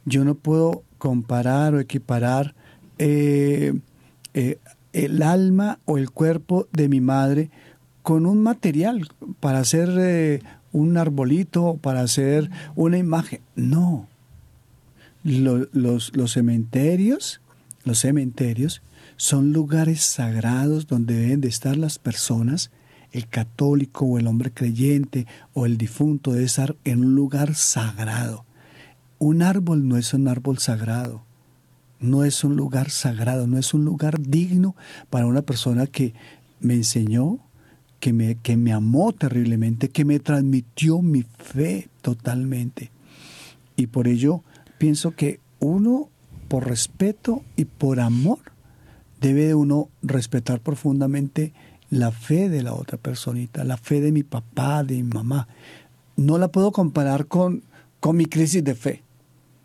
Yo 0.03 0.25
no 0.25 0.35
puedo 0.35 0.83
comparar 0.97 1.73
o 1.73 1.79
equiparar 1.79 2.53
eh, 2.97 3.79
eh, 4.33 4.57
el 4.91 5.23
alma 5.23 5.79
o 5.85 5.97
el 5.97 6.11
cuerpo 6.11 6.67
de 6.73 6.89
mi 6.89 6.99
madre 6.99 7.51
con 8.01 8.25
un 8.25 8.43
material 8.43 9.07
para 9.39 9.59
hacer 9.59 9.89
eh, 9.97 10.41
un 10.73 10.97
arbolito 10.97 11.77
para 11.77 12.01
hacer 12.01 12.49
una 12.75 12.97
imagen. 12.97 13.39
No. 13.55 14.10
Lo- 15.23 15.67
los, 15.71 16.15
los 16.15 16.31
cementerios, 16.33 17.41
los 17.83 17.99
cementerios 17.99 18.81
son 19.17 19.53
lugares 19.53 20.01
sagrados 20.01 20.87
donde 20.87 21.15
deben 21.15 21.41
de 21.41 21.47
estar 21.47 21.77
las 21.77 21.99
personas, 21.99 22.71
el 23.11 23.27
católico 23.27 24.05
o 24.05 24.17
el 24.17 24.25
hombre 24.27 24.51
creyente 24.51 25.27
o 25.53 25.65
el 25.65 25.77
difunto 25.77 26.31
debe 26.31 26.45
estar 26.45 26.75
en 26.85 27.03
un 27.05 27.13
lugar 27.15 27.53
sagrado. 27.55 28.45
Un 29.19 29.43
árbol 29.43 29.87
no 29.87 29.97
es 29.97 30.13
un 30.13 30.27
árbol 30.27 30.57
sagrado, 30.57 31.23
no 31.99 32.23
es 32.23 32.43
un 32.43 32.55
lugar 32.55 32.89
sagrado, 32.89 33.45
no 33.45 33.59
es 33.59 33.73
un 33.75 33.85
lugar 33.85 34.19
digno 34.19 34.75
para 35.11 35.27
una 35.27 35.43
persona 35.43 35.85
que 35.85 36.15
me 36.59 36.73
enseñó, 36.73 37.37
que 37.99 38.13
me, 38.13 38.35
que 38.35 38.57
me 38.57 38.73
amó 38.73 39.11
terriblemente, 39.13 39.89
que 39.89 40.05
me 40.05 40.19
transmitió 40.19 41.01
mi 41.03 41.21
fe 41.37 41.89
totalmente. 42.01 42.89
Y 43.75 43.87
por 43.87 44.07
ello 44.07 44.43
pienso 44.81 45.11
que 45.11 45.39
uno, 45.59 46.09
por 46.47 46.67
respeto 46.67 47.43
y 47.55 47.65
por 47.65 47.99
amor, 47.99 48.39
debe 49.19 49.45
de 49.45 49.53
uno 49.53 49.89
respetar 50.01 50.59
profundamente 50.59 51.53
la 51.91 52.09
fe 52.09 52.49
de 52.49 52.63
la 52.63 52.73
otra 52.73 52.97
personita, 52.97 53.63
la 53.63 53.77
fe 53.77 54.01
de 54.01 54.11
mi 54.11 54.23
papá, 54.23 54.83
de 54.83 54.95
mi 54.95 55.03
mamá. 55.03 55.47
No 56.15 56.39
la 56.39 56.47
puedo 56.47 56.71
comparar 56.71 57.27
con, 57.27 57.61
con 57.99 58.17
mi 58.17 58.25
crisis 58.25 58.63
de 58.63 58.73
fe. 58.73 59.03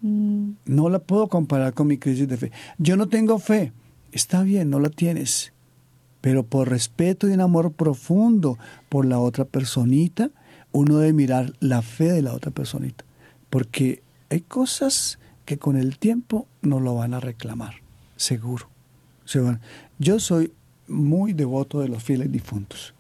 No 0.03 0.91
la 0.91 0.99
puedo 0.99 1.29
comparar 1.29 1.73
con 1.73 1.87
mi 1.87 1.97
crisis 1.97 2.29
de 2.29 2.37
fe. 2.37 2.53
Yo 2.77 2.99
no 2.99 3.09
tengo 3.09 3.39
fe. 3.39 3.73
Está 4.13 4.43
bien, 4.43 4.69
no 4.69 4.81
la 4.81 4.91
tienes. 4.91 5.55
Pero 6.21 6.45
por 6.45 6.69
respeto 6.69 7.27
y 7.27 7.33
un 7.33 7.41
amor 7.41 7.73
profundo 7.73 8.59
por 8.91 9.07
la 9.07 9.19
otra 9.19 9.47
personita, 9.47 10.31
uno 10.73 10.99
debe 10.99 11.15
mirar 11.15 11.55
la 11.61 11.81
fe 11.81 12.13
de 12.13 12.21
la 12.21 12.35
otra 12.35 12.51
personita. 12.51 13.07
Porque 13.49 14.03
hay 14.31 14.41
cosas 14.41 15.19
que 15.45 15.59
con 15.59 15.77
el 15.77 15.99
tiempo 15.99 16.47
no 16.63 16.81
lo 16.81 16.95
van 16.95 17.15
a 17.15 17.21
reclamar, 17.21 17.75
seguro. 18.17 18.69
Yo 19.99 20.19
soy 20.21 20.53
muy 20.89 21.33
devoto 21.33 21.81
de 21.81 21.89
los 21.89 22.03
fieles 22.03 22.31
difuntos. 22.31 22.95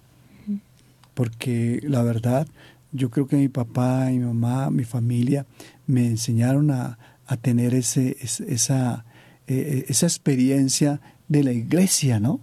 Porque 1.14 1.81
la 1.83 2.03
verdad, 2.03 2.47
yo 2.93 3.11
creo 3.11 3.27
que 3.27 3.37
mi 3.37 3.49
papá, 3.49 4.07
mi 4.11 4.18
mamá, 4.18 4.70
mi 4.70 4.85
familia 4.85 5.47
me 5.87 6.07
enseñaron 6.07 6.70
a, 6.70 6.99
tener 7.43 7.74
ese, 7.74 8.16
es- 8.20 8.41
esa, 8.41 9.05
eh, 9.49 9.85
esa 9.89 10.07
experiencia 10.07 11.01
de 11.29 11.43
la 11.43 11.53
iglesia, 11.53 12.20
¿no? 12.20 12.39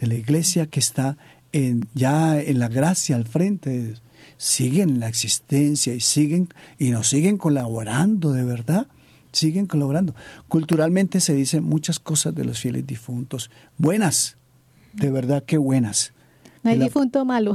De 0.00 0.06
la 0.08 0.14
iglesia 0.14 0.66
que 0.66 0.80
está 0.80 1.16
en, 1.52 1.86
ya 1.94 2.40
en 2.40 2.58
la 2.58 2.68
gracia 2.68 3.14
al 3.16 3.24
frente. 3.26 3.94
Siguen 4.36 4.90
en 4.90 5.00
la 5.00 5.08
existencia 5.08 5.94
y 5.94 6.00
siguen 6.00 6.48
y 6.78 6.90
nos 6.90 7.08
siguen 7.08 7.38
colaborando 7.38 8.32
de 8.32 8.44
verdad 8.44 8.86
siguen 9.32 9.66
colaborando 9.66 10.14
culturalmente 10.48 11.20
se 11.20 11.34
dicen 11.34 11.64
muchas 11.64 11.98
cosas 11.98 12.34
de 12.34 12.44
los 12.44 12.58
fieles 12.60 12.86
difuntos 12.86 13.50
buenas 13.78 14.36
de 14.92 15.10
verdad 15.10 15.42
que 15.44 15.58
buenas 15.58 16.12
No 16.62 16.70
hay 16.70 16.78
La- 16.78 16.84
difunto 16.86 17.24
malo. 17.24 17.54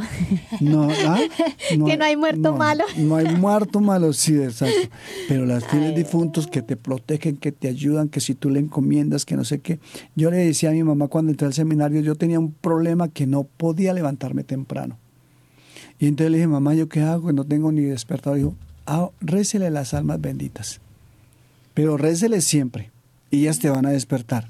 no, 0.62 0.88
¿ah? 1.06 1.20
Que 1.70 1.98
no 1.98 2.06
hay 2.06 2.16
muerto 2.16 2.52
no, 2.52 2.58
malo. 2.58 2.84
No 2.98 3.16
hay 3.18 3.36
muerto 3.36 3.82
malo, 3.82 4.14
sí, 4.14 4.36
exacto. 4.36 4.88
Pero 5.28 5.46
las 5.46 5.66
fieles 5.70 5.94
difuntos 5.96 6.48
que 6.48 6.62
te 6.62 6.78
protegen, 6.78 7.36
que 7.36 7.52
te 7.52 7.68
ayudan, 7.68 8.08
que 8.08 8.22
si 8.22 8.36
tú 8.36 8.50
le 8.50 8.60
encomiendas, 8.62 9.26
que 9.26 9.36
no 9.36 9.44
sé 9.44 9.60
qué. 9.60 9.80
Yo 10.16 10.32
le 10.32 10.38
decía 10.38 10.70
a 10.70 10.74
mi 10.74 10.84
mamá 10.84 11.08
cuando 11.10 11.32
entré 11.32 11.46
al 11.48 11.54
seminario, 11.54 12.00
yo 12.02 12.16
tenía 12.16 12.40
un 12.40 12.54
problema 12.54 13.10
que 13.10 13.28
no 13.28 13.44
podía 13.44 13.94
levantarme 13.94 14.44
temprano. 14.46 14.98
Y 16.02 16.08
entonces 16.08 16.32
le 16.32 16.38
dije, 16.38 16.48
mamá, 16.48 16.74
¿yo 16.74 16.90
qué 16.90 17.02
hago? 17.02 17.32
No 17.32 17.46
tengo 17.46 17.72
ni 17.72 17.82
despertado. 17.82 18.36
Dijo, 18.36 18.56
ah, 18.88 19.12
récele 19.22 19.70
las 19.70 19.94
almas 19.94 20.20
benditas. 20.20 20.82
Pero 21.76 21.96
récele 21.96 22.42
siempre. 22.42 22.90
Y 23.30 23.42
ellas 23.42 23.60
te 23.60 23.70
van 23.70 23.86
a 23.86 23.92
despertar. 23.92 24.48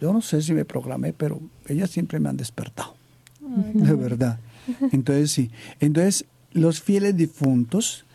Yo 0.00 0.10
no 0.14 0.22
sé 0.22 0.40
si 0.40 0.54
me 0.54 0.64
programé, 0.64 1.12
pero 1.12 1.38
ellas 1.68 1.90
siempre 1.90 2.18
me 2.18 2.30
han 2.30 2.38
despertado. 2.38 2.96
De 3.74 3.92
verdad. 3.92 4.40
Entonces 4.90 5.30
sí. 5.30 5.50
Entonces 5.80 6.24
los 6.52 6.80
fieles 6.80 7.14
difuntos 7.14 8.06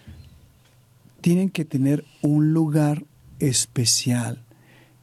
tienen 1.22 1.52
que 1.52 1.66
tener 1.66 2.04
un 2.24 2.52
lugar 2.52 3.04
especial 3.38 4.42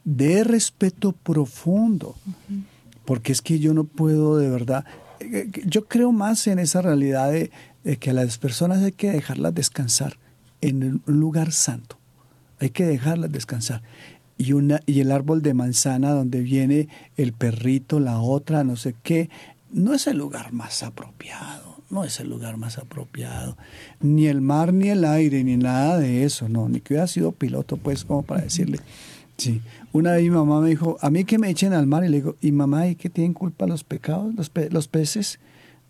de 0.03 0.43
respeto 0.43 1.13
profundo. 1.13 2.17
Porque 3.05 3.31
es 3.31 3.41
que 3.41 3.61
yo 3.61 3.73
no 3.73 3.85
puedo 3.85 4.37
de 4.37 4.51
verdad. 4.51 4.85
Eh, 5.23 5.51
Yo 5.67 5.87
creo 5.87 6.13
más 6.13 6.47
en 6.47 6.59
esa 6.59 6.83
realidad 6.83 7.31
de, 7.31 7.51
de 7.85 7.97
que 7.97 8.11
a 8.11 8.13
las 8.13 8.39
personas 8.39 8.83
hay 8.83 8.93
que 8.93 9.11
dejarlas 9.11 9.55
descansar 9.55 10.19
en 10.61 10.85
un 10.85 11.03
lugar 11.07 11.53
santo. 11.53 11.99
Hay 12.61 12.71
que 12.71 12.87
dejarlas 12.87 13.33
descansar. 13.33 13.83
Y, 14.39 14.55
una, 14.55 14.81
y 14.87 15.01
el 15.01 15.13
árbol 15.13 15.43
de 15.43 15.55
manzana 15.55 16.13
donde 16.13 16.41
viene 16.41 16.89
el 17.17 17.33
perrito, 17.33 18.01
la 18.01 18.21
otra, 18.21 18.65
no 18.65 18.77
sé 18.77 18.95
qué, 19.03 19.31
no 19.71 19.95
es 19.95 20.07
el 20.07 20.19
lugar 20.19 20.53
más 20.53 20.83
apropiado. 20.83 21.73
No 21.91 22.05
es 22.05 22.21
el 22.21 22.31
lugar 22.31 22.57
más 22.57 22.79
apropiado. 22.79 23.59
Ni 24.01 24.27
el 24.27 24.41
mar, 24.41 24.73
ni 24.73 24.89
el 24.89 25.05
aire, 25.05 25.45
ni 25.45 25.59
nada 25.59 25.99
de 25.99 26.25
eso. 26.25 26.49
No, 26.49 26.69
ni 26.69 26.81
que 26.81 26.95
hubiera 26.95 27.07
sido 27.07 27.33
piloto, 27.33 27.77
pues, 27.77 28.05
como 28.05 28.23
para 28.23 28.41
decirle. 28.41 28.79
Sí. 29.43 29.61
Una 29.93 30.13
vez 30.13 30.23
mi 30.23 30.31
mamá 30.31 30.61
me 30.61 30.69
dijo, 30.71 30.97
a 31.01 31.11
mí 31.11 31.25
que 31.25 31.39
me 31.39 31.51
echen 31.51 31.73
al 31.73 31.87
mar. 31.87 32.05
Y 32.05 32.09
le 32.09 32.19
digo, 32.19 32.37
¿y 32.41 32.53
mamá, 32.53 32.87
y 32.89 32.95
qué 32.97 33.11
tienen 33.11 33.35
culpa 33.35 33.67
los 33.67 33.85
pecados, 33.85 34.35
los, 34.35 34.49
pe- 34.51 34.71
los 34.71 34.89
peces? 34.89 35.39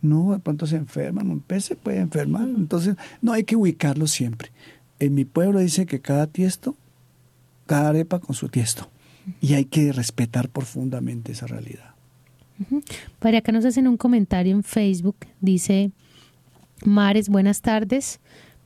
No, 0.00 0.32
de 0.32 0.38
pronto 0.38 0.66
se 0.66 0.76
enferman. 0.76 1.30
Un 1.30 1.40
pez 1.40 1.64
se 1.66 1.76
puede 1.76 1.98
enfermar. 1.98 2.48
Entonces, 2.48 2.96
no 3.20 3.32
hay 3.32 3.44
que 3.44 3.56
ubicarlo 3.56 4.06
siempre. 4.06 4.50
En 4.98 5.14
mi 5.14 5.24
pueblo 5.24 5.60
dice 5.60 5.86
que 5.86 6.00
cada 6.00 6.26
tiesto, 6.26 6.76
cada 7.66 7.90
arepa 7.90 8.18
con 8.20 8.34
su 8.34 8.48
tiesto. 8.48 8.88
Y 9.40 9.54
hay 9.54 9.64
que 9.66 9.92
respetar 9.92 10.48
profundamente 10.48 11.32
esa 11.32 11.46
realidad. 11.46 11.90
Para 13.18 13.38
acá 13.38 13.52
nos 13.52 13.64
hacen 13.64 13.86
un 13.88 13.96
comentario 13.96 14.52
en 14.54 14.62
Facebook. 14.62 15.16
Dice, 15.40 15.90
Mares, 16.84 17.28
buenas 17.28 17.60
tardes. 17.60 18.18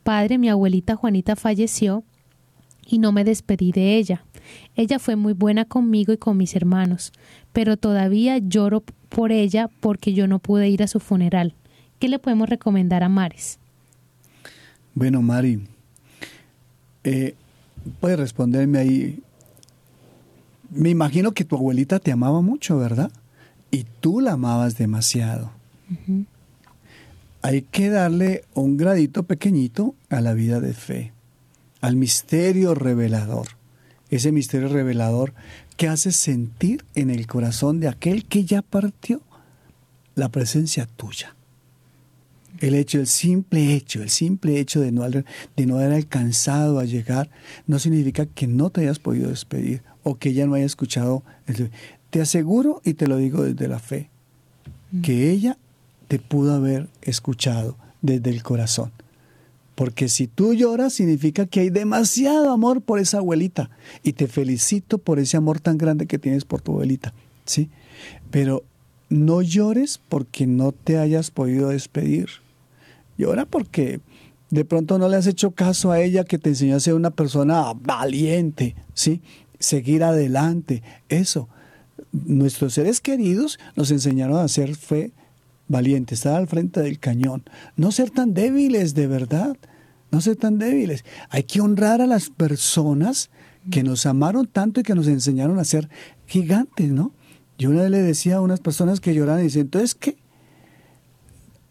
Padre, 0.03 0.39
mi 0.39 0.49
abuelita 0.49 0.97
Juanita 0.97 1.37
falleció 1.37 2.05
y 2.87 2.99
no 2.99 3.13
me 3.13 3.25
despedí 3.25 3.73
de 3.73 3.97
ella. 3.97 4.25
Ella 4.75 4.99
fue 4.99 5.17
muy 5.17 5.33
buena 5.33 5.65
conmigo 5.65 6.13
y 6.13 6.19
con 6.19 6.37
mis 6.37 6.55
hermanos, 6.55 7.13
pero 7.53 7.77
todavía 7.77 8.39
lloro 8.39 8.83
por 9.09 9.33
ella 9.33 9.71
porque 9.81 10.13
yo 10.13 10.27
no 10.27 10.39
pude 10.39 10.69
ir 10.69 10.83
a 10.83 10.89
su 10.89 11.01
funeral. 11.01 11.55
¿Qué 11.99 12.09
le 12.09 12.19
podemos 12.19 12.49
recomendar 12.49 13.03
a 13.03 13.09
Mares? 13.09 13.59
Bueno, 14.95 15.23
Mari, 15.23 15.61
eh, 17.05 17.35
puedes 18.01 18.19
responderme 18.19 18.79
ahí. 18.79 19.23
Me 20.71 20.91
imagino 20.91 21.33
que 21.33 21.45
tu 21.45 21.57
abuelita 21.57 21.99
te 21.99 22.13
amaba 22.13 22.41
mucho, 22.41 22.79
¿verdad? 22.79 23.11
Y 23.71 23.85
tú 24.01 24.21
la 24.21 24.33
amabas 24.33 24.77
demasiado. 24.77 25.51
Hay 27.43 27.63
que 27.63 27.91
darle 27.91 28.45
un 28.55 28.77
gradito 28.77 29.23
pequeñito 29.23 29.95
a 30.09 30.21
la 30.21 30.35
vida 30.35 30.61
de 30.61 30.73
fe, 30.73 31.13
al 31.81 31.97
misterio 31.97 32.75
revelador. 32.75 33.49
Ese 34.11 34.33
misterio 34.33 34.69
revelador 34.69 35.35
que 35.77 35.89
hace 35.89 36.13
sentir 36.13 36.85
en 36.95 37.11
el 37.11 37.27
corazón 37.27 37.81
de 37.81 37.89
aquel 37.89 38.25
que 38.27 38.45
ya 38.45 38.63
partió 38.63 39.21
la 40.15 40.29
presencia 40.31 40.87
tuya. 40.87 41.35
El 42.61 42.75
hecho, 42.75 42.99
el 42.99 43.07
simple 43.07 43.75
hecho, 43.75 44.03
el 44.03 44.09
simple 44.09 44.59
hecho 44.59 44.81
de 44.81 44.91
no, 44.93 45.03
haber- 45.03 45.27
de 45.57 45.67
no 45.67 45.77
haber 45.77 45.93
alcanzado 45.93 46.79
a 46.79 46.85
llegar, 46.85 47.29
no 47.67 47.79
significa 47.79 48.25
que 48.25 48.47
no 48.47 48.71
te 48.71 48.81
hayas 48.83 48.99
podido 48.99 49.29
despedir 49.29 49.83
o 50.03 50.15
que 50.17 50.31
ella 50.31 50.47
no 50.47 50.55
haya 50.55 50.65
escuchado. 50.65 51.23
el- 51.47 51.71
Te 52.11 52.21
aseguro, 52.23 52.81
y 52.85 52.95
te 52.95 53.09
lo 53.09 53.19
digo 53.19 53.43
desde 53.43 53.69
la 53.69 53.79
fe, 53.79 54.09
que 55.03 55.31
ella 55.33 55.59
te 56.09 56.19
pudo 56.19 56.55
haber 56.55 56.89
escuchado 57.03 57.77
desde 58.01 58.31
el 58.31 58.43
corazón. 58.43 58.91
Porque 59.77 60.09
si 60.09 60.27
tú 60.27 60.55
lloras 60.55 60.95
significa 60.95 61.47
que 61.47 61.61
hay 61.61 61.71
demasiado 61.71 62.51
amor 62.51 62.81
por 62.81 62.99
esa 62.99 63.19
abuelita. 63.19 63.71
Y 64.03 64.15
te 64.15 64.27
felicito 64.27 64.99
por 64.99 65.21
ese 65.21 65.37
amor 65.37 65.61
tan 65.61 65.79
grande 65.79 66.07
que 66.07 66.19
tienes 66.19 66.45
por 66.45 66.63
tu 66.63 66.73
abuelita. 66.73 67.15
¿sí? 67.45 67.71
Pero 68.31 68.65
no 69.11 69.43
llores 69.43 70.01
porque 70.09 70.47
no 70.47 70.73
te 70.73 70.99
hayas 70.99 71.31
podido 71.31 71.69
despedir. 71.69 72.29
Llora 73.19 73.45
porque 73.45 74.01
de 74.51 74.65
pronto 74.65 74.99
no 74.99 75.09
le 75.09 75.17
has 75.17 75.27
hecho 75.27 75.51
caso 75.53 75.93
a 75.93 76.01
ella 76.01 76.25
que 76.25 76.39
te 76.39 76.51
enseñó 76.51 76.77
a 76.77 76.81
ser 76.81 76.95
una 76.95 77.11
persona 77.11 77.73
valiente, 77.75 78.77
¿sí? 78.95 79.21
Seguir 79.59 80.05
adelante, 80.05 80.83
eso. 81.11 81.49
Nuestros 82.13 82.75
seres 82.75 83.01
queridos 83.01 83.59
nos 83.75 83.91
enseñaron 83.91 84.39
a 84.39 84.49
ser 84.49 84.75
fe 84.75 85.13
valiente, 85.69 86.15
estar 86.15 86.37
al 86.37 86.47
frente 86.47 86.81
del 86.81 86.99
cañón, 86.99 87.43
no 87.77 87.93
ser 87.93 88.11
tan 88.11 88.35
débiles 88.35 88.95
de 88.95 89.07
verdad, 89.07 89.57
no 90.11 90.21
ser 90.21 90.37
tan 90.37 90.59
débiles. 90.59 91.05
Hay 91.31 91.45
que 91.45 91.61
honrar 91.61 92.01
a 92.01 92.07
las 92.07 92.31
personas 92.31 93.31
que 93.71 93.83
nos 93.83 94.07
amaron 94.07 94.47
tanto 94.47 94.81
y 94.81 94.83
que 94.83 94.95
nos 94.95 95.09
enseñaron 95.09 95.59
a 95.59 95.65
ser 95.65 95.89
gigantes, 96.27 96.91
¿no? 96.91 97.13
Yo 97.59 97.71
una 97.71 97.83
vez 97.83 97.91
le 97.91 98.03
decía 98.03 98.37
a 98.37 98.41
unas 98.41 98.61
personas 98.61 99.01
que 99.01 99.15
lloraban 99.15 99.41
y 99.41 99.45
dicen, 99.45 99.63
entonces, 99.63 99.95
¿qué? 99.95 100.17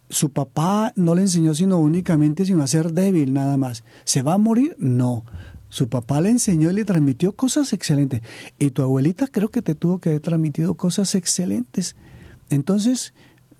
Su 0.09 0.29
papá 0.29 0.93
no 0.95 1.15
le 1.15 1.21
enseñó 1.21 1.53
sino 1.55 1.79
únicamente 1.79 2.45
sino 2.45 2.63
a 2.63 2.67
ser 2.67 2.93
débil 2.93 3.33
nada 3.33 3.57
más. 3.57 3.83
¿Se 4.03 4.21
va 4.21 4.33
a 4.33 4.37
morir? 4.37 4.75
No. 4.77 5.25
Su 5.69 5.89
papá 5.89 6.21
le 6.21 6.29
enseñó 6.29 6.69
y 6.71 6.73
le 6.73 6.85
transmitió 6.85 7.33
cosas 7.33 7.73
excelentes. 7.73 8.21
Y 8.59 8.69
tu 8.71 8.81
abuelita 8.81 9.27
creo 9.27 9.49
que 9.49 9.61
te 9.61 9.75
tuvo 9.75 9.99
que 9.99 10.09
haber 10.09 10.21
transmitido 10.21 10.75
cosas 10.75 11.15
excelentes. 11.15 11.95
Entonces, 12.49 13.13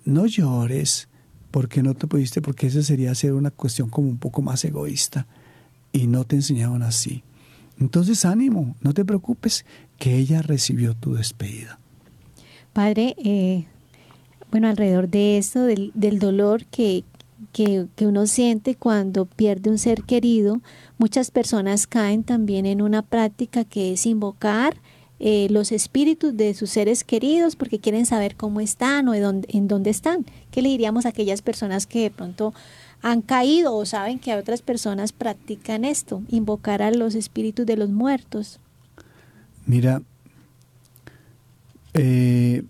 no 0.06 0.26
llores 0.26 1.08
porque 1.50 1.82
no 1.82 1.94
te 1.94 2.06
pudiste, 2.06 2.40
porque 2.40 2.66
esa 2.66 2.82
sería 2.82 3.14
ser 3.14 3.34
una 3.34 3.50
cuestión 3.50 3.90
como 3.90 4.08
un 4.08 4.18
poco 4.18 4.40
más 4.42 4.64
egoísta. 4.64 5.26
Y 5.92 6.06
no 6.06 6.24
te 6.24 6.36
enseñaron 6.36 6.82
así. 6.82 7.22
Entonces, 7.78 8.24
ánimo, 8.24 8.74
no 8.80 8.94
te 8.94 9.04
preocupes, 9.04 9.64
que 9.98 10.16
ella 10.16 10.42
recibió 10.42 10.94
tu 10.94 11.14
despedida. 11.14 11.78
Padre, 12.72 13.14
eh, 13.18 13.66
bueno, 14.50 14.68
alrededor 14.68 15.08
de 15.08 15.38
esto, 15.38 15.64
del, 15.64 15.92
del 15.94 16.18
dolor 16.18 16.64
que, 16.66 17.04
que, 17.52 17.86
que 17.96 18.06
uno 18.06 18.26
siente 18.26 18.74
cuando 18.74 19.24
pierde 19.24 19.70
un 19.70 19.78
ser 19.78 20.02
querido, 20.02 20.60
muchas 20.98 21.30
personas 21.30 21.86
caen 21.86 22.22
también 22.22 22.66
en 22.66 22.82
una 22.82 23.02
práctica 23.02 23.64
que 23.64 23.92
es 23.92 24.06
invocar 24.06 24.76
eh, 25.18 25.46
los 25.50 25.72
espíritus 25.72 26.36
de 26.36 26.52
sus 26.52 26.70
seres 26.70 27.02
queridos 27.02 27.56
porque 27.56 27.78
quieren 27.78 28.04
saber 28.04 28.36
cómo 28.36 28.60
están 28.60 29.08
o 29.08 29.14
en 29.14 29.68
dónde 29.68 29.90
están. 29.90 30.26
¿Qué 30.50 30.60
le 30.60 30.68
diríamos 30.68 31.06
a 31.06 31.10
aquellas 31.10 31.40
personas 31.40 31.86
que 31.86 32.02
de 32.02 32.10
pronto 32.10 32.52
han 33.00 33.22
caído 33.22 33.74
o 33.74 33.86
saben 33.86 34.18
que 34.18 34.34
otras 34.34 34.60
personas 34.60 35.12
practican 35.12 35.84
esto, 35.84 36.22
invocar 36.28 36.82
a 36.82 36.90
los 36.90 37.14
espíritus 37.14 37.64
de 37.64 37.76
los 37.76 37.90
muertos? 37.90 38.60
Mira, 39.64 40.02
eh, 41.94 42.62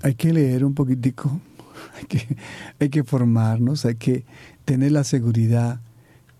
hay 0.00 0.14
que 0.14 0.32
leer 0.32 0.64
un 0.64 0.74
poquitico, 0.74 1.40
hay 1.98 2.04
que, 2.06 2.36
hay 2.80 2.88
que 2.88 3.04
formarnos, 3.04 3.84
hay 3.84 3.96
que 3.96 4.24
tener 4.64 4.92
la 4.92 5.04
seguridad 5.04 5.80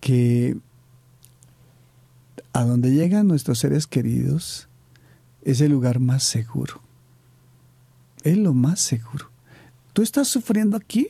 que 0.01 0.57
a 2.55 2.65
donde 2.65 2.93
llegan 2.93 3.29
nuestros 3.29 3.59
seres 3.59 3.87
queridos 3.87 4.69
es 5.43 5.61
el 5.61 5.73
lugar 5.73 5.99
más 6.01 6.23
seguro. 6.23 6.81
Es 8.23 8.37
lo 8.37 8.55
más 8.55 8.81
seguro. 8.81 9.31
Tú 9.93 10.03
estás 10.03 10.29
sufriendo 10.29 10.77
aquí 10.77 11.09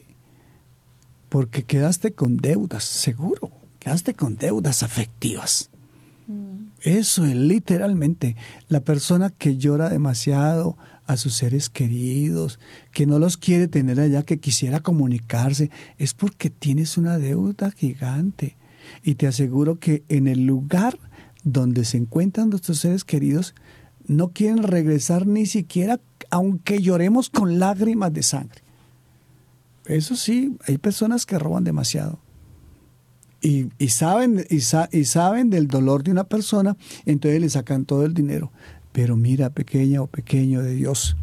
porque 1.29 1.63
quedaste 1.63 2.13
con 2.13 2.37
deudas, 2.37 2.85
seguro. 2.85 3.51
Quedaste 3.79 4.15
con 4.15 4.37
deudas 4.37 4.83
afectivas. 4.83 5.71
Eso 6.81 7.25
es 7.25 7.35
literalmente 7.35 8.37
la 8.69 8.81
persona 8.81 9.31
que 9.31 9.57
llora 9.57 9.89
demasiado 9.89 10.77
a 11.07 11.17
sus 11.17 11.35
seres 11.35 11.69
queridos, 11.69 12.59
que 12.93 13.07
no 13.07 13.19
los 13.19 13.37
quiere 13.37 13.69
tener 13.69 14.01
allá, 14.01 14.23
que 14.23 14.39
quisiera 14.39 14.81
comunicarse, 14.81 15.71
es 15.99 16.15
porque 16.15 16.51
tienes 16.51 16.97
una 16.97 17.19
deuda 17.19 17.71
gigante. 17.71 18.57
Y 19.03 19.15
te 19.15 19.27
aseguro 19.27 19.79
que 19.79 20.05
en 20.09 20.27
el 20.27 20.45
lugar 20.45 20.99
donde 21.45 21.85
se 21.85 21.99
encuentran 21.99 22.51
nuestros 22.51 22.79
seres 22.79 23.05
queridos, 23.05 23.55
no 24.07 24.29
quieren 24.29 24.63
regresar 24.63 25.27
ni 25.27 25.47
siquiera, 25.47 26.01
aunque 26.31 26.81
lloremos 26.81 27.31
con 27.31 27.59
lágrimas 27.59 28.13
de 28.13 28.23
sangre. 28.23 28.63
Eso 29.87 30.17
sí, 30.17 30.57
hay 30.67 30.79
personas 30.79 31.27
que 31.27 31.39
roban 31.39 31.65
demasiado. 31.65 32.19
Y, 33.41 33.71
saben, 33.89 34.47
y, 34.51 34.57
y 34.57 35.05
saben 35.05 35.51
del 35.51 35.67
dolor 35.67 36.05
de 36.05 36.13
una 36.13 36.23
persona, 36.25 36.77
entonces 37.07 37.41
le 37.41 37.51
sacan 37.51 37.85
todo 37.85 38.05
el 38.05 38.15
dinero. 38.15 38.53
Pero 38.93 39.17
mira, 39.17 39.51
pequeña 39.51 40.01
o 40.01 40.07
pequeño 40.07 40.63
de 40.63 40.75
Dios, 40.75 41.17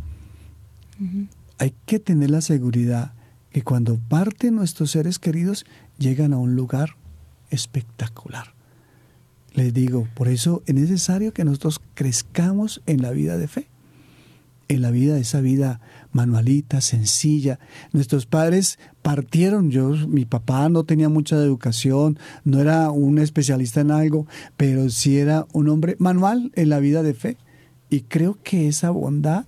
hay 1.58 1.74
que 1.86 2.00
tener 2.00 2.30
la 2.30 2.42
seguridad 2.42 3.14
que 3.52 3.64
cuando 3.64 3.98
parten 3.98 4.56
nuestros 4.56 4.92
seres 4.92 5.18
queridos, 5.18 5.66
llegan 5.98 6.34
a 6.34 6.38
un 6.38 6.56
lugar 6.56 6.98
espectacular. 7.52 8.54
Les 9.54 9.74
digo, 9.74 10.08
por 10.14 10.28
eso 10.28 10.64
es 10.66 10.76
necesario 10.76 11.34
que 11.34 11.44
nosotros 11.44 11.82
crezcamos 11.96 12.82
en 12.86 13.02
la 13.02 13.12
vida 13.12 13.38
de 13.38 13.48
fe, 13.48 13.68
en 14.68 14.82
la 14.82 14.92
vida, 14.92 15.16
de 15.16 15.22
esa 15.22 15.42
vida 15.42 15.82
manualita, 16.12 16.82
sencilla. 16.82 17.60
Nuestros 17.92 18.26
padres 18.26 18.78
partieron, 19.02 19.72
yo, 19.72 19.90
mi 20.08 20.26
papá 20.26 20.70
no 20.70 20.84
tenía 20.84 21.10
mucha 21.10 21.36
educación, 21.38 22.20
no 22.44 22.60
era 22.60 22.92
un 22.92 23.18
especialista 23.18 23.82
en 23.82 23.92
algo, 23.92 24.28
pero 24.58 24.90
sí 24.90 25.18
era 25.18 25.48
un 25.54 25.70
hombre 25.70 25.96
manual 25.98 26.52
en 26.56 26.70
la 26.70 26.80
vida 26.80 27.02
de 27.02 27.16
fe. 27.16 27.38
Y 27.90 28.02
creo 28.02 28.38
que 28.44 28.68
esa 28.68 28.92
bondad 28.92 29.46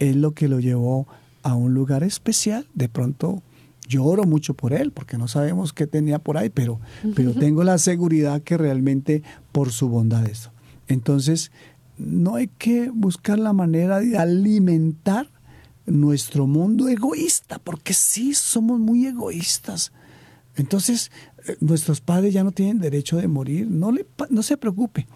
es 0.00 0.16
lo 0.16 0.32
que 0.32 0.48
lo 0.48 0.58
llevó 0.58 1.06
a 1.44 1.54
un 1.54 1.74
lugar 1.74 2.02
especial. 2.02 2.66
De 2.74 2.88
pronto 2.88 3.43
lloro 3.86 4.24
mucho 4.24 4.54
por 4.54 4.72
él, 4.72 4.92
porque 4.92 5.18
no 5.18 5.28
sabemos 5.28 5.72
qué 5.72 5.86
tenía 5.86 6.18
por 6.18 6.38
ahí, 6.38 6.50
pero, 6.50 6.80
pero 7.14 7.32
tengo 7.34 7.64
la 7.64 7.78
seguridad 7.78 8.42
que 8.42 8.56
realmente 8.56 9.22
por 9.52 9.72
su 9.72 9.88
bondad 9.88 10.26
eso. 10.26 10.50
Entonces, 10.88 11.50
no 11.96 12.36
hay 12.36 12.48
que 12.48 12.90
buscar 12.90 13.38
la 13.38 13.52
manera 13.52 14.00
de 14.00 14.16
alimentar 14.18 15.28
nuestro 15.86 16.46
mundo 16.46 16.88
egoísta, 16.88 17.58
porque 17.58 17.92
sí 17.92 18.34
somos 18.34 18.80
muy 18.80 19.06
egoístas. 19.06 19.92
Entonces, 20.56 21.10
eh, 21.46 21.56
nuestros 21.60 22.00
padres 22.00 22.32
ya 22.32 22.44
no 22.44 22.52
tienen 22.52 22.78
derecho 22.78 23.16
de 23.16 23.28
morir, 23.28 23.68
no, 23.70 23.92
le, 23.92 24.06
no 24.30 24.42
se 24.42 24.56
preocupe, 24.56 25.06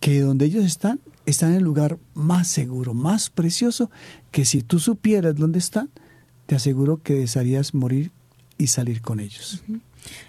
que 0.00 0.20
donde 0.20 0.46
ellos 0.46 0.64
están, 0.64 1.00
están 1.26 1.50
en 1.50 1.56
el 1.56 1.64
lugar 1.64 1.98
más 2.14 2.48
seguro, 2.48 2.94
más 2.94 3.30
precioso, 3.30 3.90
que 4.30 4.44
si 4.44 4.62
tú 4.62 4.78
supieras 4.78 5.36
dónde 5.36 5.58
están, 5.58 5.90
te 6.48 6.54
aseguro 6.56 7.02
que 7.02 7.12
desearías 7.12 7.74
morir 7.74 8.10
y 8.56 8.68
salir 8.68 9.02
con 9.02 9.20
ellos. 9.20 9.62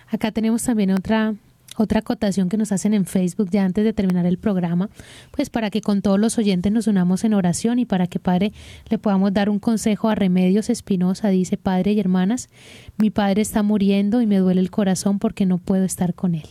Acá 0.09 0.33
tenemos 0.33 0.61
también 0.63 0.91
otra 0.91 1.33
otra 1.77 1.99
acotación 1.99 2.49
que 2.49 2.57
nos 2.57 2.73
hacen 2.73 2.93
en 2.93 3.05
Facebook 3.05 3.47
ya 3.51 3.63
antes 3.63 3.85
de 3.85 3.93
terminar 3.93 4.25
el 4.25 4.37
programa, 4.37 4.89
pues 5.31 5.49
para 5.49 5.69
que 5.69 5.79
con 5.79 6.01
todos 6.01 6.19
los 6.19 6.37
oyentes 6.37 6.73
nos 6.73 6.87
unamos 6.87 7.23
en 7.23 7.33
oración 7.33 7.79
y 7.79 7.85
para 7.85 8.05
que 8.07 8.19
Padre 8.19 8.51
le 8.89 8.97
podamos 8.97 9.33
dar 9.33 9.49
un 9.49 9.59
consejo 9.59 10.09
a 10.09 10.15
Remedios 10.15 10.69
Espinosa, 10.69 11.29
dice 11.29 11.55
Padre 11.55 11.93
y 11.93 12.01
hermanas, 12.01 12.49
mi 12.97 13.11
Padre 13.11 13.41
está 13.41 13.63
muriendo 13.63 14.21
y 14.21 14.27
me 14.27 14.39
duele 14.39 14.59
el 14.59 14.71
corazón 14.71 15.19
porque 15.19 15.45
no 15.45 15.57
puedo 15.57 15.85
estar 15.85 16.13
con 16.13 16.35
él. 16.35 16.49